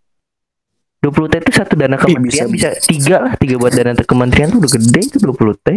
20 1.00 1.30
T 1.30 1.34
itu 1.38 1.52
satu 1.54 1.74
dana 1.78 1.96
Ih, 1.96 2.02
kementerian 2.02 2.50
bisa- 2.50 2.74
bisa, 2.74 2.82
tiga 2.82 3.16
lah, 3.22 3.32
tiga 3.38 3.56
buat 3.56 3.72
dana 3.72 3.94
kementerian 3.96 4.50
tuh 4.50 4.58
udah 4.58 4.72
gede 4.74 5.00
itu 5.06 5.18
20 5.22 5.54
T. 5.56 5.68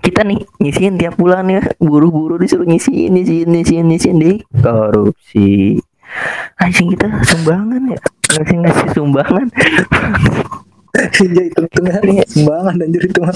Kita 0.00 0.20
nih 0.22 0.40
nyisihin 0.56 0.94
tiap 0.94 1.18
bulan 1.18 1.48
ya, 1.48 1.60
buru-buru 1.76 2.38
disuruh 2.38 2.64
nyisihin, 2.64 3.12
nyisihin, 3.12 3.48
nyisihin, 3.50 3.84
nyisihin 3.88 4.16
deh 4.16 4.36
korupsi. 4.56 5.80
Anjing 6.60 6.92
kita 6.94 7.06
sumbangan 7.26 7.82
ya, 7.90 8.00
ngasih 8.38 8.56
ngasih 8.62 8.88
sumbangan. 8.94 9.46
Iya 10.94 11.42
itu 11.50 11.60
tengah 11.74 11.98
sumbangan 12.30 12.74
anjir 12.78 13.02
itu 13.02 13.18
mah. 13.18 13.34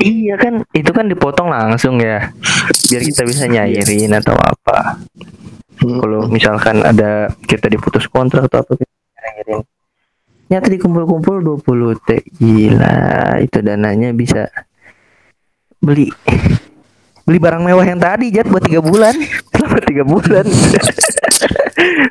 Iya 0.00 0.34
kan, 0.40 0.54
itu 0.72 0.90
kan 0.90 1.04
dipotong 1.04 1.52
langsung 1.52 2.00
ya, 2.00 2.32
biar 2.88 3.02
kita 3.04 3.22
bisa 3.28 3.44
nyairin 3.44 4.16
atau 4.16 4.32
apa. 4.32 4.96
Hmm. 5.78 6.00
Kalau 6.00 6.20
misalkan 6.32 6.80
ada 6.82 7.28
kita 7.44 7.68
diputus 7.68 8.08
kontrak 8.08 8.48
atau 8.48 8.64
apa 8.64 8.72
kita 8.80 8.94
nyairin. 9.20 9.60
Nyata 10.48 10.68
dikumpul-kumpul 10.72 11.44
20 11.44 12.08
T. 12.08 12.08
Gila, 12.40 13.36
itu 13.44 13.60
dananya 13.60 14.16
bisa 14.16 14.48
beli 15.78 16.10
beli 17.22 17.38
barang 17.38 17.60
mewah 17.60 17.86
yang 17.86 18.00
tadi 18.00 18.32
jat 18.32 18.48
buat 18.48 18.64
tiga 18.64 18.80
bulan 18.80 19.14
selama 19.52 19.78
tiga 19.84 20.02
bulan 20.02 20.46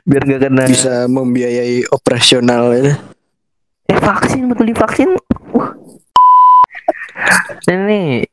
biar 0.03 0.21
gak 0.23 0.41
kena 0.41 0.63
bisa 0.65 1.05
membiayai 1.05 1.87
operasional 1.89 2.71
ya. 2.71 2.95
Eh 3.87 3.97
vaksin 3.97 4.47
beli 4.49 4.71
vaksin? 4.71 5.15
Dan 7.63 7.79
nih 7.85 8.23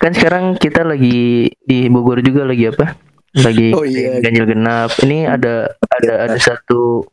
kan 0.00 0.10
sekarang 0.10 0.44
kita 0.56 0.82
lagi 0.82 1.50
di 1.60 1.86
Bogor 1.86 2.18
juga 2.18 2.42
lagi 2.42 2.66
apa? 2.66 2.96
Lagi 3.34 3.70
Oh 3.70 3.82
iya. 3.82 4.18
ganjil 4.18 4.46
genap. 4.46 4.90
Ini 4.98 5.26
ada 5.28 5.70
ada 5.70 6.12
ada 6.26 6.38
satu 6.38 7.04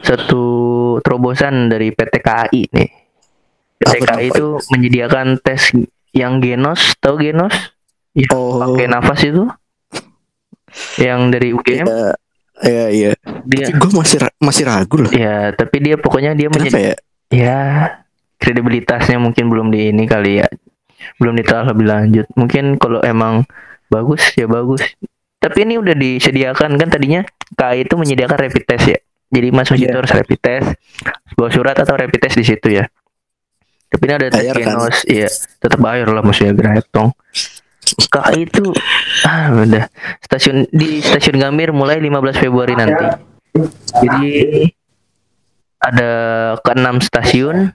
satu 0.00 0.42
terobosan 1.00 1.68
dari 1.68 1.90
PT 1.90 2.14
KAI 2.18 2.62
nih. 2.72 2.90
PT 3.78 3.94
KAI 4.02 4.26
itu 4.30 4.58
menyediakan 4.72 5.38
tes 5.38 5.70
yang 6.10 6.40
genos. 6.40 6.96
Tahu 6.98 7.14
genos? 7.20 7.54
Ya, 8.16 8.32
Oh. 8.32 8.56
pakai 8.58 8.88
nafas 8.88 9.20
itu? 9.22 9.44
Yang 10.96 11.20
dari 11.30 11.48
UGM 11.52 11.86
ya 11.86 12.16
ya 12.58 12.84
iya. 12.88 13.10
Dia 13.44 13.66
gue 13.68 13.90
masih 13.92 14.18
ra- 14.20 14.36
masih 14.38 14.64
ragu 14.64 14.96
loh. 14.96 15.12
Ya 15.12 15.52
tapi 15.52 15.80
dia 15.80 15.96
pokoknya 15.96 16.32
dia 16.32 16.48
kenapa 16.48 16.66
menjadi 16.72 16.82
ya? 16.82 16.96
Ya 17.28 17.60
kredibilitasnya 18.36 19.18
mungkin 19.18 19.48
belum 19.48 19.68
di 19.68 19.90
ini 19.90 20.04
kali 20.04 20.40
ya. 20.40 20.48
Belum 21.18 21.36
ditelah 21.36 21.68
lebih 21.70 21.86
lanjut. 21.86 22.26
Mungkin 22.32 22.76
kalau 22.76 23.00
emang 23.00 23.44
bagus 23.86 24.32
ya 24.34 24.46
bagus. 24.46 24.82
Tapi 25.36 25.58
ini 25.62 25.76
udah 25.76 25.92
disediakan. 25.92 26.74
Kan 26.74 26.88
tadinya 26.88 27.22
KAI 27.54 27.84
itu 27.84 27.94
menyediakan 27.94 28.38
rapid 28.40 28.64
test 28.64 28.86
ya. 28.88 28.98
Jadi 29.26 29.48
masuk 29.50 29.74
Iya. 29.76 29.90
situ 29.90 29.96
harus 29.96 30.12
rapid 30.12 30.38
test. 30.40 30.68
Bawa 31.34 31.50
surat 31.50 31.76
atau 31.76 31.94
rapid 31.94 32.20
test 32.20 32.36
di 32.38 32.46
situ 32.46 32.68
ya. 32.72 32.86
Tapi 33.86 34.02
ini 34.02 34.12
ada 34.14 34.26
tes 34.28 34.42
kan? 34.48 34.56
genos 34.56 34.96
iya. 35.06 35.28
Tetap 35.60 35.78
bayar 35.78 36.10
lah 36.10 36.22
maksudnya 36.22 36.50
gretong 36.52 37.14
KAI 38.10 38.46
itu 38.46 38.74
ah 39.26 39.54
udah 39.54 39.86
stasiun 40.24 40.66
di 40.74 41.00
stasiun 41.02 41.38
Gambir 41.38 41.70
mulai 41.70 42.02
15 42.02 42.42
Februari 42.42 42.74
nanti 42.74 43.04
jadi 44.02 44.30
ada 45.80 46.12
keenam 46.64 46.98
stasiun 47.04 47.72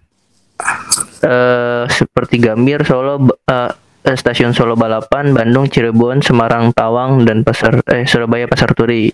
eh 1.22 1.84
seperti 1.90 2.38
Gambir, 2.42 2.86
Solo, 2.86 3.34
eh, 3.50 3.72
stasiun 4.02 4.54
Solo 4.54 4.74
Balapan, 4.74 5.34
Bandung, 5.34 5.70
Cirebon, 5.70 6.22
Semarang, 6.26 6.74
Tawang, 6.74 7.26
dan 7.26 7.46
Pasar 7.46 7.82
eh 7.90 8.06
Surabaya 8.06 8.50
Pasar 8.50 8.74
Turi. 8.74 9.14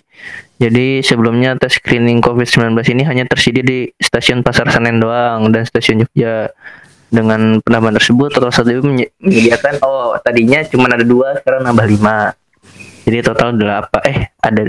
Jadi 0.58 1.04
sebelumnya 1.04 1.54
tes 1.60 1.76
screening 1.78 2.24
COVID-19 2.24 2.72
ini 2.96 3.02
hanya 3.04 3.24
tersedia 3.28 3.64
di 3.64 3.88
stasiun 4.00 4.40
Pasar 4.40 4.68
Senen 4.72 5.00
doang 5.00 5.52
dan 5.52 5.64
stasiun 5.68 6.04
Jogja. 6.04 6.52
Dengan 7.08 7.56
penambahan 7.64 7.96
tersebut, 7.96 8.28
total 8.36 8.52
satu 8.52 8.84
menye- 8.84 9.12
menyediakan 9.16 9.80
oh 9.80 10.12
tadinya 10.20 10.60
cuma 10.68 10.92
ada 10.92 11.00
dua, 11.00 11.40
sekarang 11.40 11.64
nambah 11.64 11.86
lima. 11.88 12.36
Jadi 13.08 13.18
total 13.24 13.56
delapan. 13.56 14.00
Eh 14.04 14.18
ada 14.44 14.62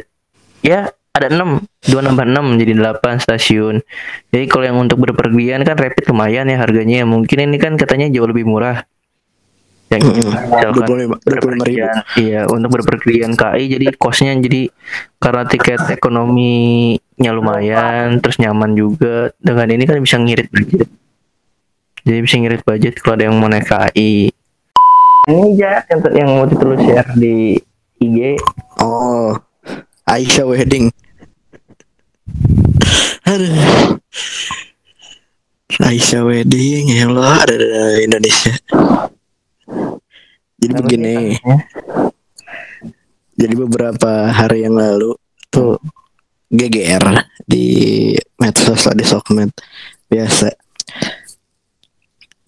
ya 0.63 0.87
ada 1.11 1.27
enam. 1.27 1.59
Dua 1.83 1.99
nambah 1.99 2.23
enam 2.23 2.55
jadi 2.55 2.79
delapan 2.79 3.19
stasiun. 3.19 3.83
Jadi 4.31 4.45
kalau 4.47 4.63
yang 4.63 4.79
untuk 4.79 5.03
berpergian 5.03 5.67
kan 5.67 5.75
rapid 5.75 6.07
lumayan 6.07 6.47
ya 6.47 6.63
harganya. 6.63 7.03
Mungkin 7.03 7.51
ini 7.51 7.59
kan 7.59 7.75
katanya 7.75 8.07
jauh 8.07 8.31
lebih 8.31 8.47
murah. 8.47 8.87
Yang 9.89 10.01
Mm-mm. 10.05 10.31
misalkan 10.53 10.85
25 10.85 11.33
ribu 11.33 11.47
berpergian. 11.49 11.95
Iya 12.13 12.41
untuk 12.45 12.69
berpergian 12.77 13.31
KI 13.33 13.63
jadi 13.73 13.85
kosnya 13.97 14.37
jadi 14.37 14.69
karena 15.17 15.43
tiket 15.49 15.81
ekonominya 15.91 17.31
lumayan 17.33 18.21
terus 18.23 18.39
nyaman 18.39 18.77
juga. 18.77 19.33
Dengan 19.41 19.67
ini 19.75 19.83
kan 19.83 19.99
bisa 19.99 20.15
ngirit 20.21 20.47
jadi 22.09 22.19
bisa 22.25 22.41
ngirit 22.41 22.65
budget 22.65 22.97
kalau 22.97 23.21
ada 23.21 23.29
yang 23.29 23.37
mau 23.37 23.45
naik 23.45 23.69
KI 23.69 24.33
ini 25.29 25.61
ya 25.61 25.85
yang, 25.93 25.99
yang 26.17 26.29
mau 26.33 26.49
lu 26.49 26.75
share 26.81 27.13
di 27.13 27.53
IG 28.01 28.41
oh 28.81 29.37
Aisyah 30.09 30.45
wedding. 30.49 30.89
Aduh. 33.29 34.01
Aisyah 35.77 36.25
wedding 36.25 36.89
ya 36.89 37.05
Allah. 37.05 37.45
Ada 37.45 37.53
ada 37.61 37.83
Indonesia. 38.01 38.53
Jadi 40.57 40.73
sih 40.73 40.81
begini. 40.81 41.37
kasusnya? 41.37 41.57
jadi 43.39 43.53
beberapa 43.55 44.11
hari 44.33 44.65
yang 44.65 44.75
lalu 44.75 45.13
tuh 45.53 45.77
GGR 46.49 47.23
di 47.45 48.17
medsos 48.41 48.81
lah 48.89 48.97
di 48.97 49.05
sosmed. 49.05 49.53
Biasa 50.09 50.49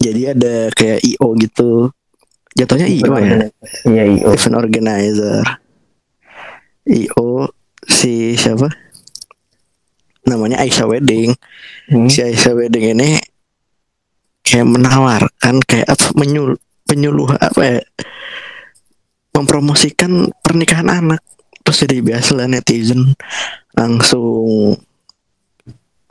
jadi 0.02 0.34
ada 0.34 0.54
kayak 0.74 1.00
IO 1.06 1.28
gitu. 1.38 1.94
Jatuhnya 2.58 2.90
IO 2.90 3.14
ya? 3.16 3.48
Iya 3.86 4.02
IO 4.18 4.30
event 4.34 4.58
organizer. 4.58 5.46
IO 6.90 7.48
si 7.86 8.34
siapa? 8.34 8.66
Namanya 10.26 10.60
Aisyah 10.60 10.90
Wedding. 10.90 11.30
Hmm. 11.90 12.10
si 12.10 12.20
Aisyah 12.22 12.54
Wedding 12.58 12.98
ini 12.98 13.22
kayak 14.42 14.66
menawarkan 14.66 15.62
kayak 15.62 15.86
apa 15.86 16.10
menyul 16.18 16.58
penyuluh 16.82 17.30
apa 17.38 17.60
ya 17.62 17.78
mempromosikan 19.32 20.28
pernikahan 20.42 20.90
anak. 20.90 21.22
Terus 21.62 21.86
jadi 21.86 22.02
biasa 22.02 22.42
lah 22.42 22.50
netizen 22.50 23.14
langsung 23.78 24.76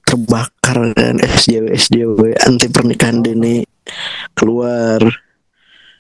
terbakar 0.08 0.92
dan 0.92 1.24
SJW 1.24 1.72
SJW 1.76 2.20
anti 2.44 2.68
pernikahan 2.68 3.24
dini 3.24 3.64
keluar 4.42 5.06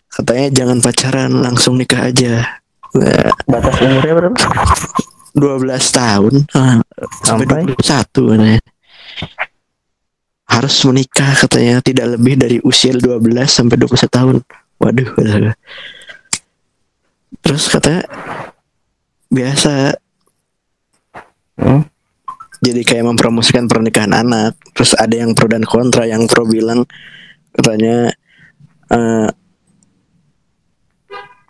katanya 0.09 0.47
jangan 0.49 0.81
pacaran 0.81 1.31
langsung 1.45 1.77
nikah 1.77 2.09
aja 2.09 2.61
Nah, 2.91 3.31
Batas 3.47 3.79
umurnya 3.79 4.13
berapa? 4.19 4.37
12 5.31 5.63
tahun 5.95 6.33
ah, 6.51 6.83
sampai 7.23 7.45
Sampai? 7.47 7.63
21 7.71 8.31
katanya. 8.35 8.59
Harus 10.51 10.75
menikah 10.83 11.31
katanya 11.39 11.79
tidak 11.79 12.19
lebih 12.19 12.35
dari 12.35 12.57
usia 12.67 12.91
12 12.91 13.23
sampai 13.47 13.79
21 13.79 14.11
tahun. 14.11 14.35
Waduh. 14.83 15.09
waduh. 15.15 15.55
Terus 17.39 17.63
katanya 17.71 18.03
biasa 19.31 19.95
Hmm? 21.61 21.85
jadi 22.57 22.81
kayak 22.81 23.05
mempromosikan 23.05 23.69
pernikahan 23.69 24.17
anak. 24.17 24.57
Terus 24.73 24.97
ada 24.97 25.13
yang 25.13 25.37
pro 25.37 25.45
dan 25.45 25.61
kontra. 25.61 26.09
Yang 26.09 26.33
pro 26.33 26.43
bilang 26.49 26.89
katanya 27.53 28.09
eh, 28.91 29.29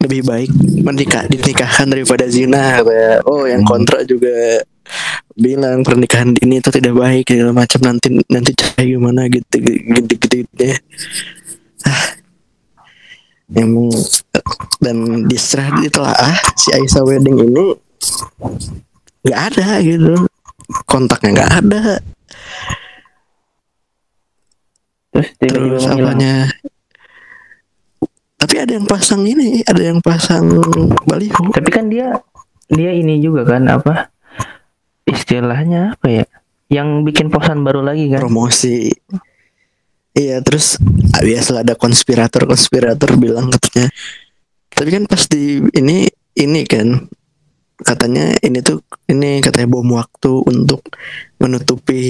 lebih 0.02 0.22
baik 0.26 0.52
menikah 0.82 1.30
dinikahkan 1.30 1.86
daripada 1.86 2.26
zina. 2.26 2.82
Katanya. 2.82 3.22
Oh, 3.30 3.46
yang 3.46 3.62
kontra 3.62 4.02
juga 4.02 4.66
bilang 5.38 5.86
pernikahan 5.86 6.34
ini 6.42 6.60
itu 6.60 6.70
tidak 6.74 6.98
baik 6.98 7.30
segala 7.30 7.54
macam 7.54 7.80
nanti 7.86 8.08
nanti 8.28 8.52
kayak 8.58 8.88
gimana 8.98 9.30
gitu 9.30 9.56
gitu 9.62 10.00
gitu, 10.10 10.36
gitu 10.42 10.64
ya. 10.74 10.78
Ah, 11.86 12.04
emang 13.56 13.90
dan 14.80 15.28
diserah 15.28 15.70
ditelaah 15.80 16.36
si 16.56 16.72
Aisyah 16.72 17.04
wedding 17.04 17.38
ini 17.40 17.66
nggak 19.28 19.42
ada 19.54 19.68
gitu 19.86 20.14
kontaknya 20.88 21.30
nggak 21.42 21.54
ada 21.62 21.84
Terus 25.12 25.30
terus 25.44 25.84
apanya 25.92 26.48
tapi 28.42 28.58
ada 28.58 28.74
yang 28.74 28.90
pasang 28.90 29.22
ini 29.22 29.62
ada 29.70 29.78
yang 29.86 30.02
pasang 30.02 30.50
baliho 31.06 31.54
Tapi 31.54 31.70
kan 31.70 31.94
dia 31.94 32.18
dia 32.74 32.90
ini 32.90 33.22
juga 33.22 33.46
kan 33.46 33.70
apa 33.70 34.10
istilahnya 35.06 35.94
apa 35.94 36.08
ya? 36.10 36.26
Yang 36.72 36.90
bikin 37.06 37.28
posan 37.30 37.62
baru 37.62 37.86
lagi 37.86 38.10
kan? 38.10 38.26
promosi 38.26 38.90
iya 40.18 40.44
terus 40.44 40.82
ah, 41.16 41.24
biasa 41.24 41.64
ada 41.64 41.74
konspirator 41.78 42.44
konspirator 42.48 43.16
bilang 43.16 43.48
katanya 43.54 43.88
tapi 44.72 44.90
kan 44.92 45.04
pas 45.08 45.24
di 45.28 45.62
ini 45.76 46.08
ini 46.36 46.62
kan 46.68 47.08
katanya 47.82 48.36
ini 48.44 48.60
tuh 48.62 48.84
ini 49.10 49.42
katanya 49.42 49.68
bom 49.72 49.88
waktu 49.96 50.32
untuk 50.46 50.86
menutupi 51.42 52.02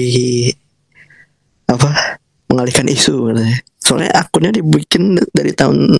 apa 1.70 2.20
mengalihkan 2.50 2.90
isu 2.90 3.32
katanya 3.32 3.56
soalnya 3.80 4.10
akunnya 4.18 4.50
dibikin 4.52 5.16
dari 5.32 5.52
tahun 5.56 5.96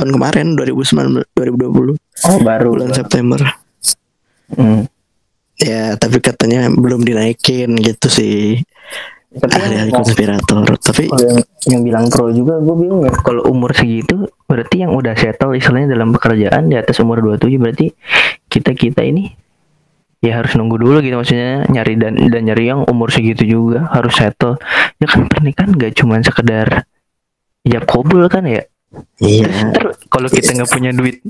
tahun 0.00 0.16
kemarin 0.16 0.46
2019 0.56 1.28
2020 1.36 2.00
Oh 2.32 2.38
baru. 2.40 2.72
bulan 2.72 2.92
September. 2.96 3.40
Hmm. 4.56 4.88
ya 5.60 5.92
tapi 6.00 6.24
katanya 6.24 6.72
belum 6.72 7.04
dinaikin 7.04 7.76
gitu 7.76 8.08
sih. 8.08 8.64
Tapi 9.30 9.52
ahli-ahli 9.54 9.92
konspirator. 9.94 10.66
Tapi 10.80 11.06
yang, 11.06 11.38
yang 11.70 11.82
bilang 11.86 12.04
pro 12.10 12.32
juga 12.32 12.58
gue 12.58 12.74
bingung 12.74 13.06
ya. 13.06 13.12
Kalau 13.20 13.46
umur 13.46 13.76
segitu 13.76 14.26
berarti 14.48 14.82
yang 14.82 14.96
udah 14.96 15.14
settle 15.14 15.54
istilahnya 15.54 15.94
dalam 15.94 16.10
pekerjaan 16.16 16.66
di 16.66 16.74
atas 16.80 16.98
umur 16.98 17.22
27 17.22 17.60
berarti 17.60 17.86
kita 18.50 18.74
kita 18.74 19.06
ini 19.06 19.30
ya 20.20 20.40
harus 20.42 20.52
nunggu 20.58 20.76
dulu 20.76 20.98
gitu 21.00 21.16
maksudnya 21.16 21.64
nyari 21.70 21.94
dan 21.96 22.18
dan 22.18 22.42
nyari 22.42 22.64
yang 22.74 22.82
umur 22.90 23.12
segitu 23.12 23.46
juga 23.46 23.86
harus 23.92 24.16
settle. 24.18 24.58
Ya 24.98 25.06
kan 25.06 25.28
pernikahan 25.30 25.76
gak 25.78 25.92
cuma 25.94 26.18
sekedar 26.24 26.88
ijab 27.68 27.84
kabul 27.86 28.26
kan 28.32 28.48
ya 28.48 28.64
iya. 29.22 29.70
Terus 29.74 29.96
kalau 30.10 30.28
kita 30.28 30.50
nggak 30.56 30.70
punya 30.70 30.90
duit 30.90 31.22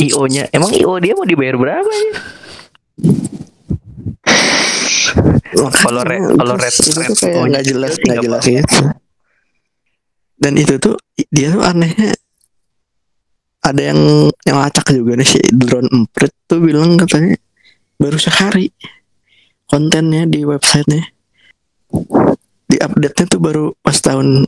IO 0.00 0.24
nya 0.26 0.48
emang 0.50 0.72
IO 0.72 0.96
dia 0.98 1.12
mau 1.14 1.28
dibayar 1.28 1.56
berapa 1.56 1.86
ya? 1.90 2.10
Kalau 5.56 6.02
re- 6.04 6.34
kalau 6.36 6.54
red- 6.58 6.74
itu 6.74 6.98
red 7.00 7.10
kayak 7.16 7.42
nggak 7.48 7.64
jelas 7.64 7.92
nggak 8.00 8.18
jelas. 8.24 8.42
Gitu 8.44 8.78
dan 10.36 10.52
itu 10.60 10.76
tuh 10.76 10.96
dia 11.32 11.48
tuh 11.48 11.64
anehnya 11.64 12.12
ada 13.64 13.82
yang 13.82 14.30
yang 14.46 14.58
acak 14.62 14.94
juga 14.94 15.16
nih 15.18 15.26
si 15.26 15.40
drone 15.50 15.88
emprit 15.90 16.30
tuh 16.46 16.62
bilang 16.62 16.94
katanya 17.00 17.34
baru 17.98 18.20
sehari 18.20 18.70
kontennya 19.66 20.28
di 20.30 20.46
websitenya. 20.46 21.02
Di 22.70 22.76
update 22.78 23.16
nya 23.18 23.26
tuh 23.26 23.40
baru 23.42 23.64
pas 23.82 23.98
tahun 23.98 24.46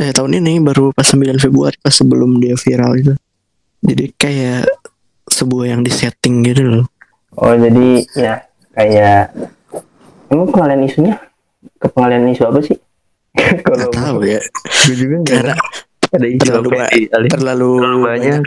eh 0.00 0.16
tahun 0.16 0.40
ini 0.40 0.64
baru 0.64 0.96
pas 0.96 1.04
9 1.04 1.36
Februari 1.36 1.76
pas 1.76 1.92
sebelum 1.92 2.40
dia 2.40 2.56
viral 2.56 2.96
itu. 2.96 3.12
Jadi 3.84 4.04
kayak 4.16 4.64
sebuah 5.28 5.76
yang 5.76 5.84
disetting 5.84 6.40
gitu 6.40 6.64
loh. 6.64 6.84
Oh 7.36 7.52
jadi 7.52 8.08
ya 8.16 8.34
kayak 8.72 9.36
emang 10.32 10.48
pengalian 10.48 10.88
isunya? 10.88 11.14
Ke 11.76 11.92
pengalian 11.92 12.32
isu 12.32 12.48
apa 12.48 12.60
sih? 12.64 12.76
Kalau 13.64 13.76
nggak 13.76 13.92
tahu 13.92 14.18
ya. 14.24 14.40
Gue 14.88 14.96
juga 14.96 15.16
karena 15.28 15.54
ada 16.10 16.26
isu 16.26 16.40
terlalu 16.40 16.68
apa 16.72 16.84
terlalu 16.88 17.28
terlalu 17.28 17.70
banyak. 18.08 18.42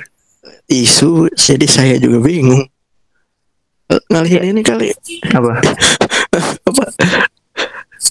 isu 0.67 1.29
jadi 1.37 1.67
saya 1.69 1.95
juga 2.01 2.17
bingung. 2.17 2.65
Eh, 3.93 4.01
ngalihin 4.09 4.57
ini 4.57 4.61
kali. 4.65 4.89
Apa? 5.29 5.61
apa? 6.69 6.83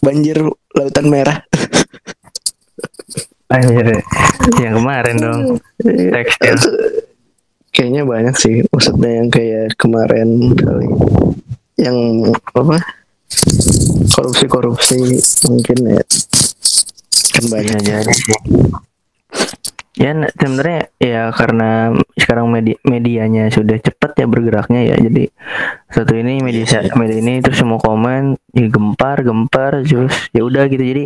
Banjir 0.02 0.38
lautan 0.74 1.06
merah 1.10 1.42
Anjir, 3.52 4.00
yang 4.64 4.80
kemarin 4.80 5.16
dong 5.20 5.40
tekstil. 5.84 6.56
kayaknya 7.72 8.02
banyak 8.04 8.34
sih 8.36 8.64
maksudnya 8.68 9.10
yang 9.20 9.28
kayak 9.28 9.76
kemarin 9.76 10.56
kali 10.56 10.88
yang 11.80 11.96
apa 12.52 12.76
korupsi 14.12 14.44
korupsi 14.48 15.00
mungkin 15.48 15.78
ya 15.88 16.02
kan 17.32 17.44
banyak 17.48 17.80
jadi 17.80 18.12
sih. 18.12 18.36
Ya 19.92 20.16
n- 20.16 20.32
sebenarnya 20.32 20.88
ya 20.96 21.28
karena 21.36 21.92
sekarang 22.16 22.48
media 22.48 22.76
medianya 22.84 23.52
sudah 23.52 23.76
cepat 23.76 24.16
ya 24.20 24.26
bergeraknya 24.28 24.80
ya. 24.88 24.96
Jadi 24.96 25.28
satu 25.92 26.16
ini 26.16 26.40
media 26.40 26.64
media 26.96 27.18
ini 27.20 27.44
terus 27.44 27.60
semua 27.60 27.76
komen 27.76 28.36
ya 28.56 28.68
gempar 28.72 29.20
gempar 29.20 29.84
terus 29.84 30.12
ya 30.32 30.44
udah 30.44 30.64
gitu. 30.68 30.80
Jadi 30.80 31.04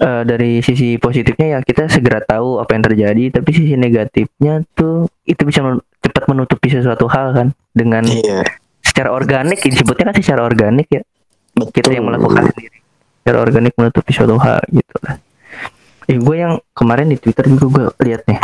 eh, 0.00 0.22
dari 0.26 0.60
sisi 0.60 0.96
positifnya 0.96 1.56
ya 1.56 1.58
kita 1.64 1.88
segera 1.88 2.22
tahu 2.22 2.60
apa 2.60 2.70
yang 2.76 2.84
terjadi, 2.86 3.24
tapi 3.40 3.50
sisi 3.52 3.74
negatifnya 3.74 4.64
tuh 4.76 5.08
itu 5.24 5.42
bisa 5.44 5.60
men- 5.64 5.84
cepat 6.00 6.24
menutupi 6.30 6.70
sesuatu 6.70 7.10
hal 7.10 7.34
kan 7.34 7.48
dengan 7.74 8.06
iya. 8.06 8.46
secara 8.84 9.10
organik 9.10 9.58
disebutnya 9.58 10.12
kan 10.12 10.16
secara 10.16 10.46
organik 10.46 10.88
ya. 10.90 11.02
Betul 11.56 11.72
kita 11.72 11.88
yang 11.96 12.06
melakukan 12.06 12.52
sendiri. 12.52 12.78
Secara 13.24 13.38
organik 13.42 13.72
menutupi 13.74 14.10
suatu 14.14 14.36
hal 14.38 14.60
gitu 14.70 14.96
lah. 15.02 15.16
Eh 16.06 16.18
gue 16.22 16.36
yang 16.38 16.62
kemarin 16.70 17.10
di 17.10 17.18
twitter 17.18 17.50
juga 17.50 17.66
gue 17.66 17.84
lihat 18.06 18.22
nih 18.30 18.38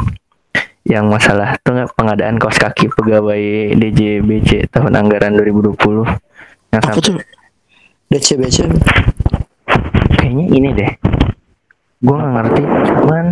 yang 0.83 1.07
masalah 1.07 1.55
tuh 1.63 1.79
nggak 1.79 1.95
pengadaan 1.95 2.43
kaos 2.43 2.59
kaki 2.59 2.91
pegawai 2.91 3.39
DJBC 3.79 4.67
tahun 4.75 4.99
anggaran 4.99 5.39
2020 5.39 5.79
yang 6.75 6.83
apa 6.83 6.99
sampai 6.99 7.03
tuh? 7.07 7.17
DCBC 8.11 8.67
kayaknya 10.19 10.47
ini 10.51 10.69
deh 10.75 10.91
gue 12.03 12.17
nggak 12.19 12.33
ngerti. 12.35 12.63
Cuman 12.67 13.25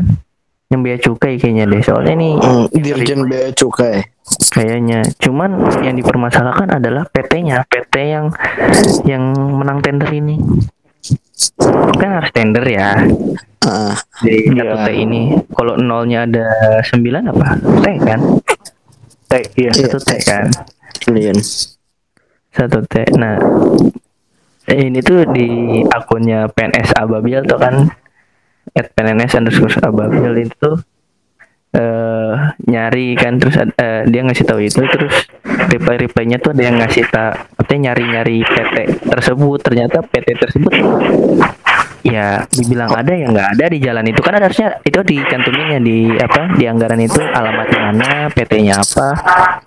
yang 0.70 0.80
bea 0.86 0.96
cukai 1.02 1.34
kayaknya 1.36 1.66
deh. 1.66 1.82
Soalnya 1.82 2.14
nih 2.14 2.32
hmm, 2.38 2.64
Dirjen 2.70 3.20
Bea 3.26 3.50
Cukai. 3.50 4.06
Kayaknya. 4.54 5.02
Cuman 5.18 5.50
yang 5.82 5.98
dipermasalahkan 5.98 6.78
adalah 6.78 7.02
PT-nya 7.10 7.66
PT 7.66 7.94
yang 8.06 8.30
yang 9.02 9.34
menang 9.34 9.82
tender 9.82 10.06
ini. 10.14 10.38
Kan 11.98 12.10
harus 12.22 12.30
tender 12.30 12.62
ya. 12.62 12.94
Ah 13.66 13.98
di 14.22 14.48
satu 14.54 14.78
Iya. 14.78 14.86
T 14.86 14.88
ini. 14.94 15.34
Kalau 15.50 15.74
nolnya 15.76 16.24
ada 16.24 16.46
9 16.86 17.02
apa? 17.34 17.46
T 17.58 17.86
kan? 18.00 18.20
T 19.26 19.32
iya. 19.58 19.70
Iya, 19.74 19.90
satu 19.90 19.98
T 19.98 20.10
T. 20.14 20.22
kan? 20.22 20.46
triliun 21.00 21.38
satu 22.52 22.84
T 22.84 22.94
nah 23.16 23.40
ini 24.70 25.02
tuh 25.02 25.26
di 25.32 25.80
akunnya 25.90 26.46
PNS 26.52 26.94
Ababil 27.00 27.42
tuh 27.48 27.58
kan 27.58 27.90
at 28.76 28.92
PNS 28.94 29.38
underscore 29.38 29.74
Ababil 29.82 30.46
itu 30.46 30.70
eh 31.70 32.34
nyari 32.66 33.14
kan 33.14 33.38
terus 33.38 33.54
eh, 33.62 34.02
dia 34.10 34.26
ngasih 34.26 34.42
tahu 34.42 34.58
itu 34.58 34.82
terus 34.90 35.30
reply 35.70 36.02
replynya 36.02 36.42
tuh 36.42 36.50
ada 36.50 36.62
yang 36.66 36.82
ngasih 36.82 37.06
tak 37.06 37.46
artinya 37.54 37.94
nyari 37.94 38.04
nyari 38.10 38.36
PT 38.42 38.76
tersebut. 39.06 39.58
Ternyata 39.62 40.02
PT 40.02 40.28
tersebut 40.34 40.72
ya 42.00 42.42
dibilang 42.50 42.90
ada 42.90 43.12
ya 43.14 43.30
nggak 43.30 43.48
ada 43.54 43.64
di 43.70 43.78
jalan 43.78 44.02
itu. 44.10 44.18
Kan 44.18 44.42
harusnya 44.42 44.82
itu 44.82 44.98
dicantumin 44.98 45.78
ya 45.78 45.80
di 45.80 45.98
apa 46.18 46.58
di 46.58 46.64
anggaran 46.66 46.98
itu 46.98 47.22
alamatnya 47.22 47.78
mana 47.78 48.10
PT-nya 48.34 48.74
apa. 48.82 49.08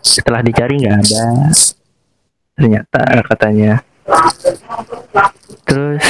Setelah 0.04 0.44
dicari 0.44 0.84
nggak 0.84 0.96
ada. 1.08 1.26
Ternyata 2.60 3.02
katanya. 3.32 3.80
Terus 5.64 6.04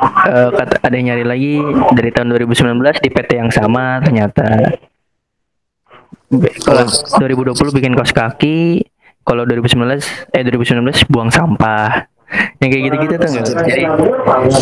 eh, 0.00 0.50
kata 0.54 0.74
ada 0.82 0.94
yang 0.94 1.14
nyari 1.14 1.24
lagi 1.26 1.52
dari 1.92 2.10
tahun 2.10 2.28
2019 2.34 3.04
di 3.04 3.08
PT 3.10 3.30
yang 3.36 3.50
sama 3.50 3.98
ternyata 4.00 4.46
kalau 6.62 6.84
2020 7.20 7.76
bikin 7.76 7.92
kaos 7.96 8.12
kaki 8.12 8.84
kalau 9.24 9.44
2019 9.44 10.36
eh 10.36 10.42
2019 10.44 11.08
buang 11.08 11.32
sampah 11.32 12.04
yang 12.60 12.68
kayak 12.68 12.84
gitu-gitu 12.92 13.14
tuh 13.16 13.28
nggak? 13.32 13.46
jadi 13.64 13.82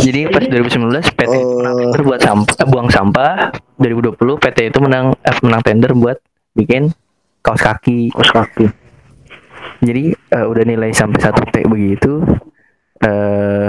jadi 0.06 0.20
pas 0.30 0.44
2019 0.46 1.18
PT 1.18 1.32
itu 1.34 1.54
menang 1.58 1.74
Oh. 1.74 1.80
tender 1.82 2.00
buat 2.06 2.20
sampah 2.22 2.54
buang 2.70 2.88
sampah 2.88 3.50
2020 3.82 4.14
PT 4.38 4.58
itu 4.70 4.78
menang 4.78 5.18
eh, 5.18 5.36
menang 5.42 5.62
tender 5.66 5.90
buat 5.92 6.18
bikin 6.54 6.94
kaos 7.42 7.58
kaki 7.58 8.14
Kos 8.14 8.30
kaki. 8.30 8.70
jadi 9.82 10.14
eh, 10.14 10.46
udah 10.46 10.62
nilai 10.62 10.94
sampai 10.94 11.18
satu 11.18 11.42
T 11.50 11.66
begitu 11.66 12.22
eh 13.02 13.68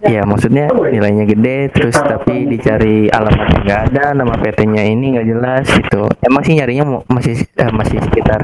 ya 0.00 0.24
maksudnya 0.24 0.72
nilainya 0.72 1.28
gede 1.28 1.68
terus 1.74 1.92
tapi 1.92 2.48
dicari 2.48 3.12
alamatnya 3.12 3.58
nggak 3.60 3.80
ada 3.92 4.04
nama 4.16 4.32
PT-nya 4.40 4.88
ini 4.88 5.18
nggak 5.18 5.28
jelas 5.28 5.66
gitu. 5.68 6.08
Emang 6.24 6.42
sih 6.46 6.56
nyarinya 6.56 7.04
masih 7.04 7.44
eh, 7.44 7.72
masih 7.72 8.00
sekitar 8.00 8.40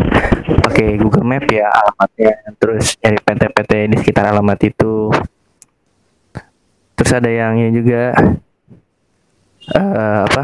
pakai 0.60 1.00
Google 1.00 1.24
Map 1.24 1.48
ya 1.48 1.64
alamatnya 1.70 2.36
terus 2.60 3.00
nyari 3.00 3.18
PT-PT 3.24 3.72
di 3.88 3.96
sekitar 4.04 4.28
alamat 4.28 4.58
itu. 4.68 5.08
Terus 6.94 7.12
ada 7.16 7.30
yangnya 7.32 7.72
juga 7.72 8.12
eh 9.64 10.20
apa 10.28 10.42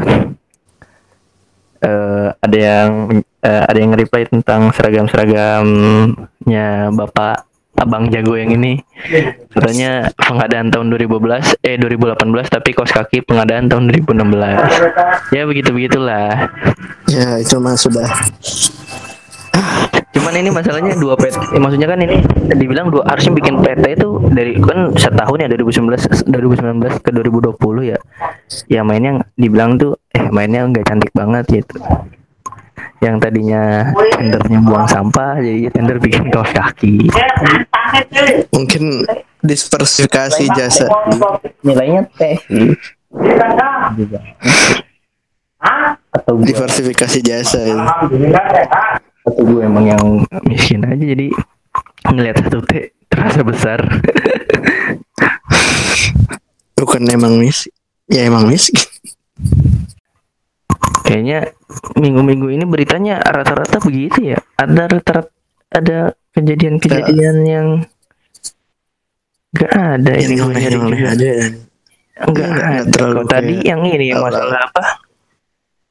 eh 1.81 2.27
ada 2.41 2.57
yang 2.57 3.21
eh, 3.21 3.63
ada 3.69 3.77
yang 3.77 3.93
reply 3.93 4.25
tentang 4.25 4.73
seragam-seragamnya 4.73 6.89
Bapak 6.89 7.50
Abang 7.79 8.11
Jago 8.11 8.35
yang 8.35 8.51
ini. 8.53 8.81
Katanya 9.51 10.11
pengadaan 10.15 10.69
tahun 10.69 10.91
2012 10.93 11.59
eh 11.65 11.75
2018 11.79 12.19
tapi 12.51 12.69
kos 12.75 12.91
kaki 12.91 13.23
pengadaan 13.25 13.71
tahun 13.71 13.89
2016. 13.89 15.35
Ya 15.35 15.43
begitu-begitulah. 15.47 16.51
Ya 17.09 17.39
itu 17.39 17.57
mah 17.57 17.75
sudah 17.75 18.07
Cuman 20.11 20.35
ini 20.35 20.51
masalahnya 20.51 20.91
dua 20.99 21.15
PT, 21.15 21.55
eh, 21.55 21.59
maksudnya 21.59 21.87
kan 21.87 21.99
ini 22.03 22.19
dibilang 22.51 22.91
dua 22.91 23.07
harusnya 23.07 23.31
bikin 23.31 23.63
PT 23.63 23.95
itu 23.95 24.09
dari 24.35 24.59
kan 24.59 24.91
setahun 24.91 25.39
ya 25.39 25.47
2019 25.47 26.27
2019 26.27 26.99
ke 26.99 27.09
2020 27.15 27.95
ya. 27.95 27.99
Ya 28.67 28.83
mainnya 28.83 29.23
dibilang 29.39 29.79
tuh 29.79 29.95
eh 30.11 30.27
mainnya 30.27 30.67
nggak 30.67 30.83
cantik 30.83 31.11
banget 31.15 31.63
gitu. 31.63 31.79
Yang 33.01 33.15
tadinya 33.17 33.89
tendernya 34.13 34.59
buang 34.61 34.85
sampah 34.85 35.41
jadi 35.41 35.73
tender 35.73 35.97
bikin 35.97 36.29
kaos 36.29 36.53
kaki. 36.53 37.09
mungkin 38.53 39.01
diversifikasi 39.41 40.45
jasa. 40.53 40.85
Nilainya 41.65 42.05
T 42.13 42.37
sih. 42.45 42.69
Juga. 43.97 44.19
Atau 46.13 46.41
Diversifikasi 46.45 47.19
jasa 47.25 47.59
ya. 47.65 47.77
atau 49.21 49.45
gue 49.45 49.61
emang 49.61 49.85
yang 49.85 50.05
miskin 50.49 50.81
aja 50.81 50.97
jadi 50.97 51.29
ngelihat 52.09 52.41
satu 52.41 52.61
T 52.65 52.93
terasa 53.09 53.41
besar. 53.45 53.81
Bukan 56.77 57.05
emang 57.09 57.37
mis. 57.37 57.69
Ya 58.09 58.25
emang 58.29 58.49
miskin. 58.49 58.81
Kayaknya 61.11 61.39
minggu-minggu 61.99 62.47
ini 62.47 62.63
beritanya 62.63 63.19
rata-rata 63.19 63.83
begitu 63.83 64.31
ya. 64.31 64.39
Ada 64.55 64.87
rata-rata 64.87 65.27
ada 65.71 65.99
kejadian-kejadian 66.31 67.35
yang 67.43 67.67
nggak 69.51 69.71
ada 69.75 70.11
ini 70.15 70.33
Yang 70.39 70.47
aneh-aneh 70.47 70.71
juga. 70.71 71.11
aja. 71.11 71.31
Enggak 71.31 71.51
Nggak- 72.31 72.47
nggak 72.47 72.67
ada. 72.71 72.87
terlalu 72.87 73.11
Kalau 73.11 73.23
tadi 73.27 73.53
kayak 73.53 73.67
yang 73.67 73.81
ini 73.83 74.05
yang 74.07 74.21
masalah 74.23 74.59
apa? 74.63 74.83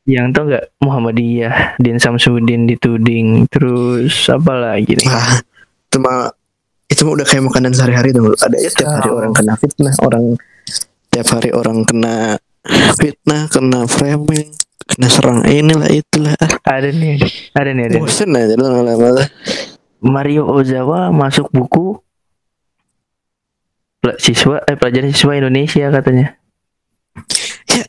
Yang 0.08 0.26
tau 0.32 0.42
nggak 0.48 0.64
Muhammadiyah, 0.80 1.54
Din 1.76 1.98
Samsudin 2.00 2.62
dituding, 2.64 3.28
terus 3.52 4.14
apa 4.26 4.52
lagi 4.56 4.96
nih? 4.96 5.04
Wah, 5.06 5.36
itu 5.84 5.98
mah 6.00 6.32
itu 6.88 7.00
mah 7.04 7.12
udah 7.14 7.26
kayak 7.28 7.44
makanan 7.44 7.72
sehari-hari 7.76 8.10
tuh. 8.10 8.32
Ada 8.32 8.56
ya 8.56 8.70
tiap 8.72 8.90
hari 8.96 9.10
orang 9.12 9.32
kena 9.36 9.54
fitnah, 9.54 9.94
orang 10.00 10.24
tiap 11.10 11.26
hari 11.28 11.50
orang 11.52 11.78
kena 11.84 12.14
fitnah, 12.96 13.42
kena 13.46 13.80
framing, 13.84 14.48
kena 14.90 15.06
serang 15.06 15.40
inilah 15.46 15.86
itulah. 15.88 16.34
Ada 16.62 16.90
nih, 16.90 17.22
ada 17.54 17.70
nih, 17.70 17.84
ada. 17.86 17.94
nih. 17.96 18.00
Bosen 18.02 18.30
aja 18.34 18.54
lama-lama. 18.54 19.22
Mario 20.00 20.48
Ozawa 20.48 21.08
masuk 21.10 21.46
buku 21.48 22.00
siswa 24.16 24.64
eh 24.64 24.74
pelajaran 24.74 25.12
siswa 25.12 25.36
Indonesia 25.36 25.86
katanya. 25.90 26.34
Ya, 27.68 27.84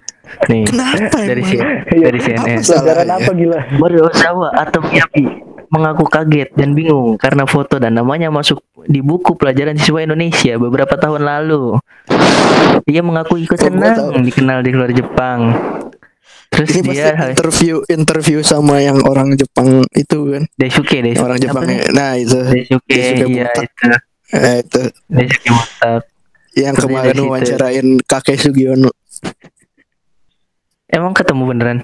Nih, 0.47 0.67
Kenapa 0.67 1.17
dari 1.23 1.41
emang? 1.41 1.87
C- 1.87 2.01
dari 2.01 2.19
CNN. 2.19 2.59
Apa 2.59 2.63
salahnya? 2.63 3.15
apa 3.15 3.31
gila? 3.31 3.59
Mario 3.75 4.01
Ozawa 4.07 4.49
atau 4.53 4.79
Miyabi 4.83 5.23
mengaku 5.71 6.03
kaget 6.03 6.51
dan 6.51 6.75
bingung 6.75 7.15
karena 7.15 7.47
foto 7.47 7.79
dan 7.79 7.95
namanya 7.95 8.27
masuk 8.27 8.59
di 8.85 8.99
buku 8.99 9.39
pelajaran 9.39 9.79
siswa 9.79 10.03
Indonesia 10.03 10.59
beberapa 10.59 10.99
tahun 10.99 11.23
lalu. 11.23 11.79
Ia 12.85 12.99
mengaku 12.99 13.39
ikut 13.39 13.55
senang 13.55 14.19
dikenal 14.19 14.61
di 14.61 14.71
luar 14.75 14.91
Jepang. 14.91 15.55
Terus 16.51 16.67
Ini 16.67 16.81
pasti 16.83 16.99
dia 16.99 17.11
interview 17.31 17.75
interview 17.87 18.39
sama 18.43 18.83
yang 18.83 18.99
orang 19.07 19.39
Jepang 19.39 19.87
itu 19.95 20.17
kan. 20.35 20.43
Daisuke, 20.59 20.99
Daisuke. 20.99 21.23
Orang 21.23 21.39
Jepang? 21.39 21.63
Nah, 21.95 22.19
itu. 22.19 22.39
Daisuke, 22.43 22.91
Daisuke 22.91 23.31
iya 23.31 23.47
itu. 23.55 23.63
Eh, 24.35 24.57
itu 24.59 24.81
Daisuke 25.07 25.49
botak. 25.55 26.03
yang 26.51 26.75
Kerja 26.75 26.83
kemarin 26.83 27.17
wawancarain 27.23 27.87
kakek 28.03 28.35
Sugiono. 28.35 28.91
Emang 30.91 31.15
ketemu 31.15 31.43
beneran? 31.47 31.79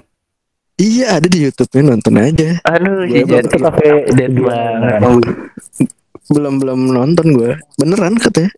Iya, 0.76 1.16
ada 1.16 1.26
di 1.26 1.48
YouTube-nya 1.48 1.82
nonton 1.88 2.14
aja. 2.20 2.60
Aduh, 2.68 3.08
Jati 3.08 3.48
ke 3.50 3.58
kafe 3.58 4.04
di 4.12 4.40
banget. 4.44 5.00
Belum 6.28 6.60
belum 6.60 6.92
nonton 6.92 7.26
gue. 7.32 7.56
Beneran 7.80 8.20
katanya. 8.20 8.52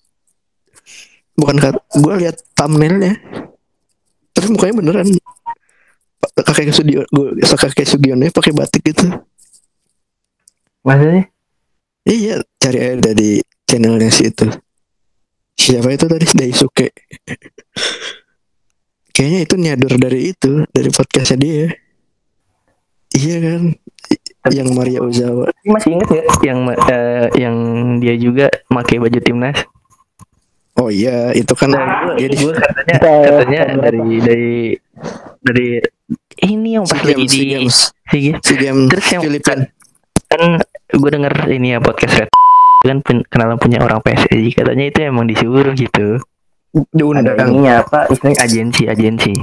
Bukan 1.39 1.57
kat 1.57 1.79
gue 1.97 2.15
lihat 2.19 2.37
thumbnailnya. 2.59 3.15
Terus 4.35 4.51
mukanya 4.51 4.75
beneran. 4.83 5.07
Kakek 6.21 6.73
Sugiono, 6.73 7.07
gue 7.09 7.41
kakek 7.43 7.89
Sugiono 7.89 8.25
pakai 8.29 8.53
batik 8.53 8.83
gitu. 8.93 9.09
Maksudnya? 10.85 11.29
Iya, 12.09 12.35
cari 12.57 12.79
aja 12.81 12.97
dari 13.13 13.45
channelnya 13.69 14.09
si 14.09 14.33
itu. 14.33 14.49
Siapa 15.61 15.93
itu 15.93 16.09
tadi? 16.09 16.25
Daisuke. 16.33 16.89
Kayaknya 19.15 19.41
itu 19.45 19.55
nyadur 19.61 19.93
dari 20.01 20.33
itu, 20.33 20.65
dari 20.73 20.89
podcastnya 20.89 21.37
dia. 21.37 21.67
Iya 23.13 23.37
kan? 23.45 23.63
Yang 24.49 24.69
Maria 24.73 25.01
Ozawa. 25.05 25.53
Masih 25.69 26.01
inget 26.01 26.09
ya 26.09 26.25
yang 26.49 26.61
eh, 26.73 27.27
yang 27.37 27.57
dia 28.01 28.15
juga 28.17 28.47
pakai 28.73 28.97
baju 28.97 29.21
timnas? 29.21 29.61
Oh 30.81 30.89
iya, 30.89 31.37
itu 31.37 31.53
kan 31.53 31.77
dia 32.17 32.29
di 32.31 32.37
Gue 32.41 32.57
katanya 32.57 32.97
katanya 33.05 33.63
dari 33.85 34.01
dari 34.25 34.53
dari 35.45 35.67
ini 36.43 36.79
yang 36.79 36.85
pas 36.87 37.01
lagi 37.03 37.25
Games, 37.27 37.33
di 37.33 37.39
SEA 37.39 37.51
Games. 37.55 37.77
SEA 38.43 38.57
Games 38.59 38.89
Terus 38.91 39.07
yang 39.13 39.23
Filipina. 39.23 39.65
kan 40.31 40.43
gue 40.91 41.11
denger 41.11 41.35
ini 41.51 41.69
ya 41.75 41.79
podcast 41.83 42.15
Red 42.23 42.31
kan 42.81 42.99
kenalan 43.29 43.59
punya 43.61 43.85
orang 43.85 44.01
PSSI 44.01 44.57
katanya 44.57 44.85
itu 44.89 44.99
emang 45.05 45.29
disuruh 45.29 45.75
gitu. 45.77 46.17
Ada 46.71 46.87
Diundang. 46.95 47.51
ininya 47.51 47.83
apa? 47.83 48.07
Istilahnya 48.09 48.41
agensi 48.47 48.83
agensi. 48.87 49.35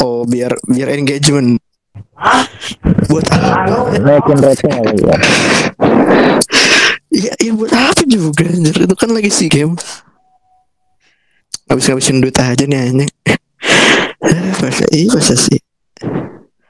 Oh, 0.00 0.24
biar 0.24 0.54
biar 0.64 0.88
engagement. 0.96 1.60
Buat 3.10 3.26
apa? 3.28 3.98
Naikin 4.00 4.38
rating 4.40 4.72
ya. 4.72 5.16
Iya, 7.12 7.32
iya 7.36 7.52
buat 7.52 7.72
apa 7.74 8.02
juga 8.08 8.48
anjir. 8.48 8.88
Itu 8.88 8.94
kan 8.96 9.12
lagi 9.12 9.28
SEA 9.28 9.52
Games. 9.52 9.84
Habis-habisin 11.68 12.24
duit 12.24 12.38
aja 12.40 12.64
nih 12.64 12.78
anjing. 12.80 13.12
Masa 14.62 14.84
iya 14.94 15.10
masa 15.10 15.34
sih. 15.34 15.58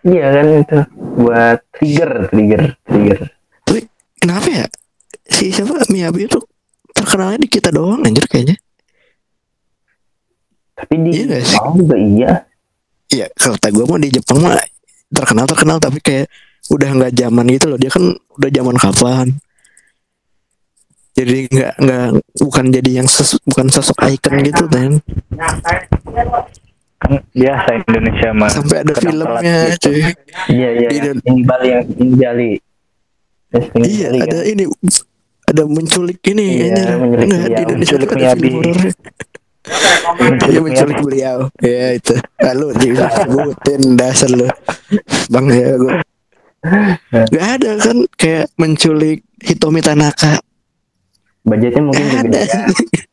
Iya 0.03 0.27
kan 0.35 0.47
itu 0.59 0.79
buat 1.21 1.59
trigger 1.77 2.11
trigger 2.33 2.63
trigger. 2.89 3.21
Tapi 3.69 3.81
kenapa 4.19 4.49
ya? 4.49 4.67
Si 5.29 5.53
siapa 5.53 5.77
Miyabi 5.93 6.27
itu 6.27 6.41
terkenalnya 6.97 7.39
di 7.39 7.49
kita 7.49 7.69
doang 7.71 8.03
anjir 8.03 8.25
kayaknya. 8.27 8.57
Tapi 10.75 10.95
di 10.99 11.11
Iya 11.15 11.23
nggak 11.29 11.43
sih? 11.45 11.57
Jepang 11.61 11.75
juga 11.79 11.97
iya. 12.01 12.33
Iya, 13.13 13.27
kata 13.37 13.69
gue 13.69 13.85
mau 13.85 14.01
di 14.01 14.09
Jepang 14.09 14.41
mah 14.41 14.57
terkenal 15.13 15.45
terkenal 15.45 15.77
tapi 15.77 16.01
kayak 16.01 16.27
udah 16.73 16.89
nggak 16.97 17.13
zaman 17.13 17.45
gitu 17.53 17.67
loh. 17.69 17.79
Dia 17.79 17.93
kan 17.93 18.05
udah 18.41 18.51
zaman 18.51 18.77
kapan. 18.81 19.27
Jadi 21.13 21.53
nggak 21.53 21.73
nggak 21.77 22.07
bukan 22.41 22.65
jadi 22.73 22.91
yang 23.05 23.09
ses- 23.09 23.37
bukan 23.45 23.69
sosok 23.69 24.01
ikon 24.09 24.41
gitu 24.49 24.65
kan. 24.65 24.97
Kan 27.03 27.13
biasa 27.35 27.69
Indonesia 27.83 28.29
mah. 28.31 28.49
Sampai 28.49 28.77
ada 28.87 28.95
filmnya 28.95 29.57
gitu. 29.75 29.91
cuy. 29.91 30.01
Iya 30.49 30.69
iya. 30.71 30.89
Di 30.89 30.99
yang 31.03 31.39
Bali 31.43 31.69
yang 31.69 31.83
yang 31.83 31.99
di 31.99 32.07
Bali. 32.15 32.51
Testing 33.53 33.83
Iya, 33.85 34.07
kali, 34.09 34.21
ada 34.23 34.33
kan? 34.33 34.43
ini 34.49 34.65
ada 35.43 35.63
menculik 35.69 36.19
ini 36.25 36.45
Iya, 36.65 36.97
menculik 36.97 37.27
Nggak, 37.29 37.45
di. 37.45 37.61
Indonesia 37.61 37.95
Menculik 37.99 38.11
ada 38.17 38.27
film 38.33 38.55
horornya. 38.57 38.93
Iya 40.43 40.59
menculik 40.59 40.99
beliau. 40.99 41.39
Ya 41.61 41.87
itu. 41.95 42.15
Lalu 42.41 42.67
disebutin 42.81 43.83
dasar 43.95 44.31
lu. 44.31 44.49
Bang 45.29 45.47
ya 45.51 45.77
gue. 45.77 45.95
Gak 47.29 47.47
ada 47.59 47.71
kan 47.77 47.97
kayak 48.15 48.47
menculik 48.55 49.27
Hitomi 49.43 49.83
Tanaka. 49.83 50.39
budgetnya 51.43 51.83
mungkin 51.83 52.07
juga 52.07 52.39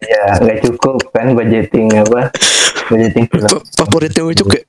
ya 0.06 0.38
nggak 0.38 0.62
cukup 0.62 1.02
kan 1.10 1.34
budgeting 1.34 1.90
apa 1.98 2.30
Favoritnya 3.78 4.24
Ucuk 4.26 4.50
ya? 4.50 4.64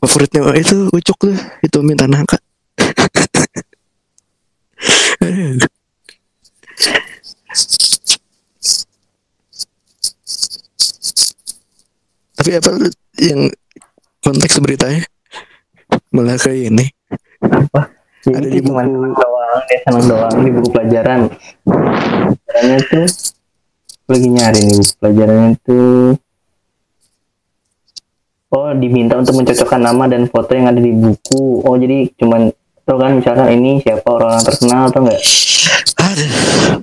Favoritnya 0.00 0.40
itu 0.56 0.88
Ucuk 0.92 1.16
tuh 1.16 1.34
Hitomi 1.60 1.96
Tanaka. 1.96 2.36
Aduh. 5.20 5.68
Tapi 12.36 12.50
apa 12.56 12.70
yang 13.20 13.40
konteks 14.24 14.60
beritanya 14.64 15.04
malah 16.08 16.40
kayak 16.40 16.72
ini 16.72 16.86
Jadi 18.20 18.36
Ada 18.36 18.46
itu 18.46 18.52
di 18.52 18.60
cuma 18.64 18.84
buku- 18.84 19.16
doang 19.16 19.60
dia 19.66 19.78
senang 19.84 20.04
doang 20.06 20.34
di 20.40 20.50
buku 20.52 20.68
pelajaran 20.72 21.20
pelajarannya 21.64 22.78
tuh 22.88 23.06
lagi 24.06 24.28
nyari 24.28 24.60
nih 24.62 24.76
buku 24.76 24.92
pelajarannya 25.00 25.50
tuh 25.64 26.16
oh 28.50 28.70
diminta 28.74 29.14
untuk 29.18 29.38
mencocokkan 29.38 29.80
nama 29.80 30.10
dan 30.10 30.26
foto 30.26 30.50
yang 30.54 30.70
ada 30.70 30.82
di 30.82 30.90
buku. 30.90 31.62
Oh 31.62 31.74
jadi 31.78 32.10
cuman 32.18 32.50
tuh 32.82 32.98
kan 32.98 33.18
misalkan 33.18 33.48
ini 33.54 33.78
siapa 33.82 34.06
orang 34.10 34.42
terkenal 34.42 34.90
atau 34.90 35.06
enggak 35.06 35.22
ada 36.00 36.26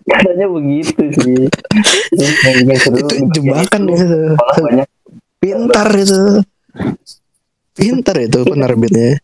katanya 0.08 0.48
begitu 0.48 1.04
sih. 1.20 1.46
Yang 2.16 2.34
itu 3.04 3.16
jebakan 3.36 3.82
itu, 3.92 4.20
banyak. 4.38 4.88
Pintar 5.38 5.90
itu. 5.94 6.24
Pintar 7.76 8.16
itu 8.24 8.40
penerbitnya. 8.48 9.20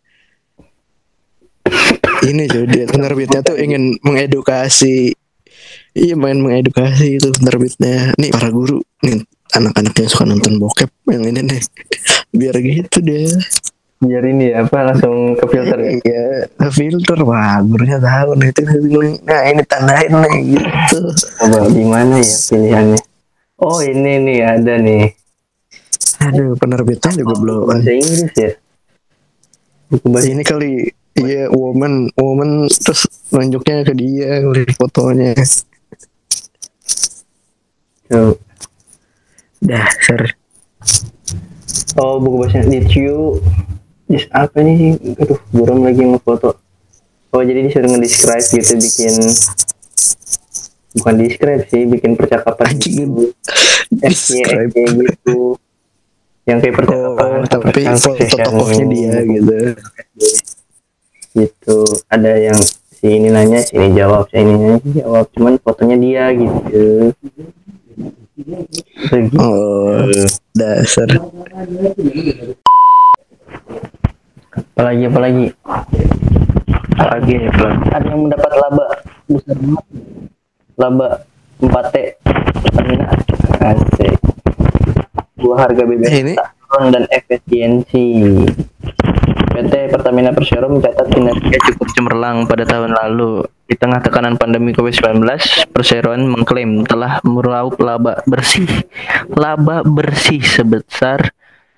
Ini 2.24 2.44
tuh 2.48 2.64
dia 2.68 2.86
penerbitnya 2.86 3.40
tuh 3.42 3.56
ingin 3.58 3.98
mengedukasi. 4.04 5.16
Iya 5.94 6.16
main 6.18 6.42
mengedukasi 6.42 7.22
itu 7.22 7.30
penerbitnya. 7.32 8.18
Nih 8.20 8.30
para 8.34 8.50
guru 8.52 8.82
nih 9.06 9.24
anak-anak 9.54 9.94
yang 9.98 10.10
suka 10.10 10.26
nonton 10.26 10.58
bokep 10.58 10.90
yang 11.10 11.24
ini 11.24 11.42
nih 11.46 11.62
biar 12.34 12.56
gitu 12.58 12.98
dia 13.02 13.30
biar 14.04 14.24
ini 14.28 14.52
ya 14.52 14.68
apa 14.68 14.92
langsung 14.92 15.40
ke 15.40 15.46
filter 15.48 15.80
ya? 15.80 15.92
Iya 16.04 16.24
filter. 16.76 17.18
Wah 17.24 17.64
gurunya 17.64 17.98
tahu 18.04 18.36
nih 18.36 18.52
itu 18.52 18.62
nah 19.24 19.42
ini 19.48 19.64
tandain 19.64 20.12
nih 20.12 20.60
gitu. 20.60 21.00
Coba 21.40 21.72
gimana 21.72 22.20
ya 22.20 22.36
pilihannya? 22.52 23.00
Oh 23.64 23.80
ini 23.80 24.12
nih 24.20 24.40
ada 24.44 24.76
nih. 24.76 25.16
Aduh 26.20 26.56
penerbitnya 26.60 27.12
juga 27.16 27.34
belum. 27.40 27.64
bahasa 27.64 27.92
Inggris 27.96 28.34
ya? 28.36 28.52
Buku 29.88 30.08
bahasa 30.12 30.28
ini 30.28 30.44
kali 30.44 30.72
iya 31.24 31.48
woman 31.48 32.12
woman 32.20 32.68
terus 32.68 33.08
nunjuknya 33.32 33.88
ke 33.88 33.94
dia 33.96 34.44
ngeliat 34.44 34.76
fotonya. 34.76 35.32
Tuh. 38.12 38.36
Dasar. 39.64 40.36
Oh 41.96 42.20
buku 42.20 42.44
bahasa 42.44 42.68
did 42.68 42.92
you 42.92 43.40
just 44.12 44.28
apa 44.36 44.60
nih 44.60 44.76
sih? 44.76 44.92
Aduh 45.18 45.40
buram 45.56 45.82
lagi 45.88 46.04
ngefoto. 46.04 46.60
Oh 47.34 47.42
jadi 47.42 47.66
disuruh 47.66 47.90
ngedescribe 47.90 48.46
gitu 48.46 48.74
bikin 48.78 49.14
bukan 50.94 51.14
describe 51.18 51.64
sih 51.72 51.90
bikin 51.90 52.14
percakapan 52.14 52.78
gitu. 52.78 53.34
Describe. 54.04 54.74
Gitu. 54.74 55.58
Yang 56.44 56.58
kayak 56.60 56.76
percakapan 56.76 57.28
oh 57.40 57.48
tapi 57.48 57.82
foto 57.98 58.24
tokohnya 58.26 58.86
dia 58.90 59.16
gitu. 59.26 59.58
gitu. 61.34 61.78
Ada 62.12 62.32
yang 62.52 62.60
si 62.94 63.08
ini 63.10 63.30
nanya 63.34 63.66
si 63.66 63.74
ini 63.80 63.98
jawab 63.98 64.30
si 64.30 64.38
ini 64.38 64.54
nanya 64.54 64.78
si 64.82 64.90
jawab. 65.02 65.26
Cuman 65.34 65.58
fotonya 65.62 65.98
dia 65.98 66.24
gitu. 66.38 67.14
Oh 69.38 70.10
dasar. 70.54 71.10
Apalagi 74.74 75.04
apalagi? 75.06 75.46
Apalagi 76.98 77.36
ada 77.90 78.06
yang 78.10 78.22
mendapat 78.26 78.52
laba 78.58 78.86
besar 79.30 79.58
banget. 79.58 79.86
Laba 80.78 81.08
4 81.62 81.94
T. 81.94 81.98
Pertamina 82.66 83.06
asik. 83.62 84.18
Dua 85.38 85.56
harga 85.60 85.84
BBM 85.86 86.10
Eh, 86.10 86.20
ini- 86.26 86.38
dan 86.74 87.06
efisiensi 87.14 88.06
PT 89.34 89.94
Pertamina 89.94 90.34
Persero 90.34 90.70
mencatat 90.70 91.08
kinerja 91.10 91.58
cukup 91.72 91.88
cemerlang 91.94 92.46
pada 92.50 92.66
tahun 92.66 92.94
lalu. 92.94 93.46
Di 93.70 93.76
tengah 93.80 94.04
tekanan 94.04 94.38
pandemi 94.38 94.74
COVID-19, 94.76 95.24
Perseroan 95.72 96.30
mengklaim 96.30 96.86
telah 96.86 97.22
meraup 97.26 97.78
laba 97.82 98.22
bersih, 98.26 98.68
laba 99.34 99.82
bersih 99.82 100.42
sebesar 100.44 101.34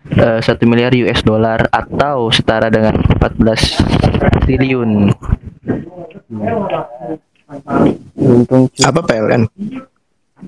1 0.05 0.45
miliar 0.69 0.93
US 1.05 1.25
dollar 1.25 1.65
atau 1.73 2.29
setara 2.29 2.69
dengan 2.69 3.01
14 3.17 4.45
triliun. 4.45 5.09
Untung 8.15 8.69
apa 8.81 8.99
PLN 9.05 9.45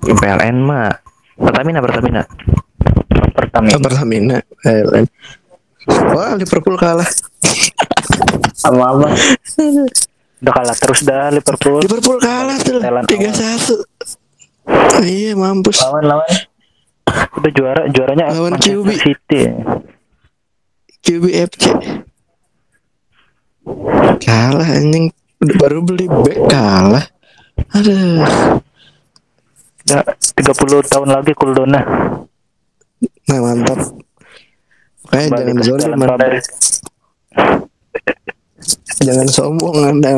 PLN 0.01 0.58
mah 0.62 0.89
Pertamina 1.38 1.80
Pertamina. 1.82 2.24
Pertamina. 3.34 3.74
oh, 3.78 3.82
Pertamina 3.82 4.38
PLN 4.66 5.05
wah 5.88 6.36
Liverpool 6.36 6.76
kalah 6.76 7.08
Sama 8.58 8.90
apa? 8.92 9.08
Udah 10.38 10.54
kalah 10.54 10.76
terus 10.78 11.06
dah 11.06 11.30
Liverpool. 11.30 11.80
Liverpool 11.82 12.18
kalah 12.18 12.58
tuh 12.60 12.82
tiga 13.08 13.32
satu 13.32 13.76
iya 15.06 15.32
mampus 15.34 15.80
Lawan 15.80 16.04
lawan. 16.04 16.32
Udah 17.40 17.52
juara 17.56 17.82
juaranya 17.88 18.26
Lawan 18.36 18.60
QB. 18.60 18.88
City. 19.00 19.42
QBFC 21.08 21.64
kalah 24.20 24.68
anjing 24.68 25.12
udah 25.40 25.56
baru 25.60 25.80
beli 25.84 26.08
back 26.08 26.40
kalah 26.52 27.06
aduh 27.72 28.28
Udah 29.88 30.04
30 30.36 30.92
tahun 30.92 31.10
lagi 31.16 31.32
Kuldona. 31.32 31.80
nah 33.28 33.40
mantap 33.40 33.80
Kayak 35.08 35.30
Balik 35.30 35.45
jangan 35.45 35.58
zolim 35.64 35.91
anda 35.97 36.28
jangan 38.97 39.28
sombong 39.30 39.78
anda. 39.80 40.10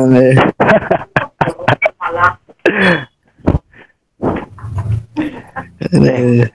Aduh. 5.80 6.46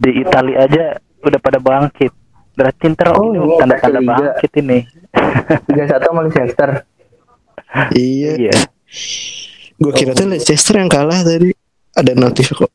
Di 0.00 0.10
Italia 0.16 0.56
aja 0.64 0.84
udah 1.20 1.40
pada 1.40 1.58
bangkit. 1.60 2.12
Berarti 2.50 2.84
ntar 2.92 3.14
Oh, 3.14 3.30
ini 3.30 3.38
iya, 3.40 3.56
tanda-tanda 3.56 4.00
Liga. 4.00 4.14
bangkit 4.34 4.52
ini. 4.60 4.78
3-1 5.70 6.02
sama 6.02 6.20
Leicester. 6.24 6.70
iya 7.94 8.34
Iya. 8.34 8.56
gue 9.78 9.92
kira 9.94 10.10
tuh 10.12 10.26
Leicester 10.26 10.74
yang 10.74 10.90
kalah 10.90 11.22
tadi 11.22 11.54
ada 11.94 12.12
notif 12.12 12.50
kok 12.50 12.66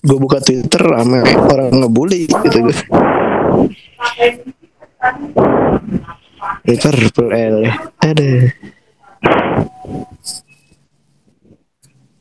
gue 0.00 0.14
buka 0.16 0.38
Twitter 0.38 0.78
rame 0.78 1.26
orang 1.26 1.74
ngebully 1.74 2.30
gitu 2.30 2.62
gue 2.62 2.76
Liverpool 6.64 7.28
L 7.30 7.56
ada 7.98 8.30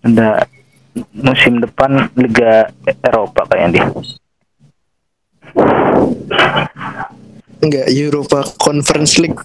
Ada 0.04 0.44
musim 1.16 1.64
depan 1.64 2.12
Liga 2.14 2.68
Eropa 3.02 3.48
kayaknya 3.48 3.70
dia. 3.72 3.86
enggak 7.64 7.88
Europa 7.88 8.44
Conference 8.60 9.16
League 9.16 9.40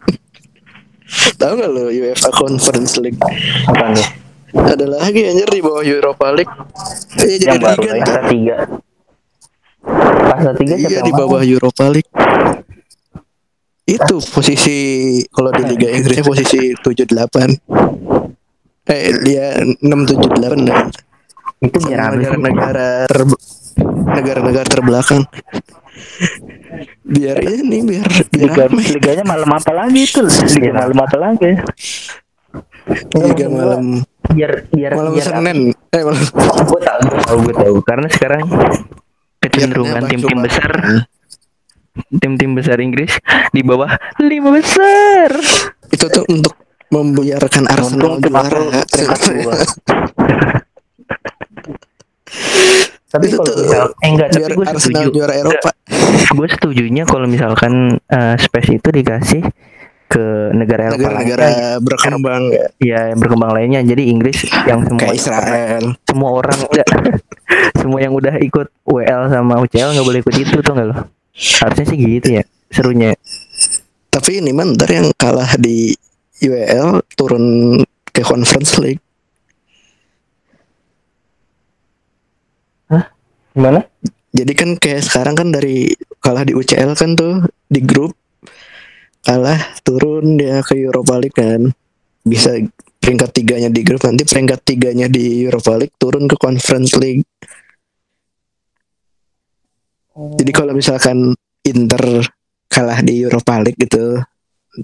tahu 1.38 1.52
nggak 1.54 1.70
lo 1.70 1.86
UEFA 1.88 2.30
Conference 2.34 2.98
League 2.98 3.22
Apa 3.70 3.94
nih? 3.94 4.08
ada 4.58 4.86
lagi 4.90 5.22
anjir 5.22 5.46
di 5.46 5.62
bawah 5.62 5.86
Europa 5.86 6.26
League 6.34 6.50
jadi 7.14 7.54
Yang 7.54 7.62
baru 7.62 7.82
ya. 7.86 8.02
tuh. 8.02 8.16
Pasta 9.88 10.50
3. 10.52 10.60
Pasta 10.60 10.60
3 10.60 10.76
siapa 10.76 10.90
iya 10.92 11.00
di 11.02 11.12
bawah 11.12 11.42
Europa 11.42 11.84
League 11.88 12.12
itu 13.88 14.16
posisi 14.28 14.76
kalau 15.32 15.48
di 15.48 15.64
Liga 15.64 15.88
Inggrisnya 15.96 16.24
posisi 16.24 16.76
78 16.76 17.08
eh 18.88 19.04
dia 19.24 19.46
678 19.80 20.64
nah. 20.64 20.88
Itu 21.58 21.82
biar 21.82 22.14
negara-negara 22.14 23.10
ter- 23.10 23.26
negara-negara 24.14 24.66
terbelakang 24.68 25.26
biar 27.02 27.42
ini 27.42 27.82
biar 27.82 28.06
biar 28.30 28.46
Liga 28.46 28.64
rame. 28.70 28.82
liganya 28.86 29.24
malam 29.26 29.50
apa 29.50 29.72
lagi 29.74 30.06
itu? 30.06 30.22
Liga 30.22 30.54
Biar 30.54 30.74
malam 30.78 30.98
apa 31.02 31.16
lagi? 31.18 31.50
Tiga 33.10 33.46
malam 33.50 33.84
biar 34.30 34.52
biar 34.70 34.92
malam 34.94 35.10
biar 35.16 35.26
Senin. 35.26 35.58
Eh 35.90 36.02
malam 36.06 36.22
gue 36.22 36.80
tahu 36.84 37.00
gue 37.02 37.20
tahu 37.26 37.38
gue 37.42 37.54
tahu 37.56 37.74
karena 37.82 38.06
sekarang 38.06 38.44
kecenderungan 39.52 40.02
Biar 40.04 40.10
tim-tim 40.10 40.38
besar. 40.40 40.70
Tim-tim 42.08 42.50
besar 42.54 42.78
Inggris 42.78 43.18
di 43.50 43.60
bawah 43.66 43.90
lima 44.22 44.54
besar. 44.54 45.34
Itu 45.90 46.06
tuh 46.06 46.24
untuk 46.30 46.54
membiarkan 46.88 47.68
Arsenal 47.68 48.22
juara. 48.22 48.54
Tapi 53.08 53.24
Itu 53.24 53.40
kalau 53.40 53.48
tuh 53.48 53.56
misal 53.64 53.84
eh 54.04 54.10
enggak 54.12 54.28
tapi 54.36 54.52
gue 54.52 54.66
Arsenal 54.68 54.84
setuju. 54.84 55.08
Juara 55.16 55.34
Eropa. 55.34 55.70
gue 56.28 56.48
setujunya 56.52 57.02
kalau 57.08 57.24
misalkan 57.24 57.72
eh, 58.04 58.36
space 58.36 58.70
itu 58.76 58.88
dikasih 58.92 59.42
ke 60.08 60.24
negara 60.52 60.92
Eropa 60.92 61.08
Negara-negara 61.08 61.44
lainnya, 61.44 61.72
berkembang. 61.80 62.42
Ya. 62.52 62.66
ya 62.80 63.00
yang 63.12 63.18
berkembang 63.20 63.52
lainnya. 63.56 63.80
Jadi 63.80 64.12
Inggris 64.12 64.44
yang 64.68 64.84
semua 64.84 65.00
Kayak 65.00 65.16
Israel. 65.16 65.82
semua 66.04 66.30
orang 66.36 66.58
enggak 66.68 66.88
semua 67.78 67.98
yang 68.04 68.12
udah 68.12 68.36
ikut 68.40 68.68
WL 68.84 69.32
sama 69.32 69.60
UCL 69.64 69.96
nggak 69.96 70.06
boleh 70.06 70.20
ikut 70.20 70.34
itu 70.36 70.56
tuh 70.60 70.72
nggak 70.76 70.88
lo? 70.92 70.96
Harusnya 71.32 71.84
sih 71.88 71.96
gitu 71.96 72.28
ya 72.40 72.44
serunya. 72.68 73.16
Tapi 74.08 74.40
ini 74.40 74.52
ntar 74.52 74.90
yang 74.90 75.08
kalah 75.16 75.56
di 75.56 75.94
UEL 76.44 77.02
turun 77.16 77.78
ke 78.12 78.22
Conference 78.24 78.76
League. 78.80 79.02
gimana? 83.58 83.82
Jadi 84.30 84.52
kan 84.54 84.70
kayak 84.78 85.02
sekarang 85.02 85.34
kan 85.34 85.48
dari 85.50 85.90
kalah 86.22 86.46
di 86.46 86.54
UCL 86.54 86.94
kan 86.94 87.18
tuh 87.18 87.42
di 87.66 87.82
grup 87.82 88.14
kalah 89.26 89.58
turun 89.82 90.38
dia 90.38 90.62
ke 90.62 90.78
Europa 90.78 91.18
League 91.18 91.34
kan. 91.34 91.74
Bisa 92.22 92.54
peringkat 93.08 93.32
tiganya 93.32 93.72
di 93.72 93.80
grup 93.80 94.04
nanti 94.04 94.20
peringkat 94.20 94.60
tiganya 94.68 95.08
di 95.08 95.48
Europa 95.48 95.80
League 95.80 95.96
turun 95.96 96.28
ke 96.28 96.36
Conference 96.36 96.92
League. 97.00 97.24
Jadi 100.12 100.50
kalau 100.52 100.76
misalkan 100.76 101.32
Inter 101.64 102.20
kalah 102.68 103.00
di 103.00 103.24
Europa 103.24 103.64
League 103.64 103.80
gitu 103.80 104.20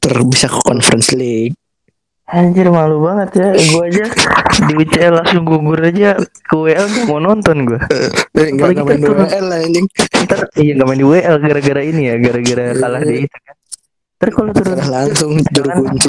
ntar 0.00 0.14
bisa 0.24 0.48
ke 0.48 0.56
Conference 0.56 1.12
League. 1.12 1.52
Anjir 2.24 2.72
malu 2.72 3.04
banget 3.04 3.36
ya 3.36 3.48
Gue 3.52 3.92
aja 3.92 4.08
di 4.64 4.72
UCL 4.72 5.12
langsung 5.12 5.44
gugur 5.44 5.76
aja 5.76 6.16
Ke 6.16 6.56
WL 6.56 6.88
gak 6.88 7.04
mau 7.04 7.20
nonton 7.20 7.68
gue 7.68 7.76
Eh, 8.32 8.48
enggak 8.48 8.72
Apalagi 8.72 8.80
ngapain 8.80 8.96
kan 8.96 9.04
turun. 9.04 9.24
UEL 9.28 9.44
lah 9.44 9.58
anjing. 9.60 9.86
Ntar 10.24 10.40
iya 10.56 10.72
gak 10.72 10.86
main 10.88 10.96
di 10.96 11.04
WL 11.04 11.36
gara-gara 11.36 11.82
ini 11.84 12.02
ya 12.08 12.16
Gara-gara 12.16 12.64
kalah 12.80 13.02
di 13.04 13.14
itu 13.20 13.36
kan 13.36 13.54
Ntar 14.16 14.28
kalau 14.32 14.50
turun 14.56 14.78
langsung 14.88 15.32
juru 15.52 15.68
kunci. 15.84 16.08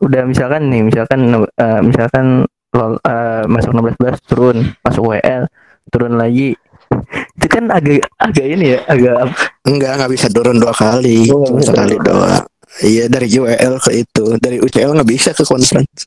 Udah 0.00 0.22
misalkan 0.24 0.68
nih 0.72 0.82
Misalkan 0.86 1.20
eh, 1.34 1.80
Misalkan 1.84 2.26
lol- 2.72 3.02
eh, 3.04 3.44
Masuk 3.48 3.70
16 3.72 4.00
belas 4.00 4.16
turun 4.24 4.56
Masuk 4.82 5.02
WL 5.14 5.44
Turun 5.92 6.14
lagi 6.16 6.56
Itu 7.36 7.46
kan 7.50 7.68
agak 7.70 8.04
Agak 8.20 8.46
ini 8.46 8.76
ya 8.76 8.80
Agak 8.88 9.32
Enggak, 9.64 9.96
nggak 9.96 10.12
bisa 10.12 10.28
turun 10.28 10.60
dua 10.60 10.76
kali. 10.76 11.24
Oh, 11.32 11.40
Cuma 11.40 11.64
sekali 11.64 11.96
doang. 11.96 12.44
Iya 12.84 13.08
dari 13.08 13.32
UEL 13.32 13.80
ke 13.80 14.04
itu, 14.04 14.36
dari 14.36 14.60
UCL 14.60 14.92
nggak 14.92 15.08
bisa 15.08 15.30
ke 15.32 15.40
conference. 15.40 16.04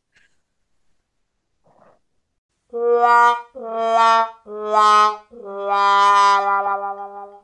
la 2.77 3.33
la 3.57 4.13
la 4.45 4.93
la 5.41 5.89
la 6.37 6.55
la 6.61 6.75
la 6.77 7.23
la 7.25 7.36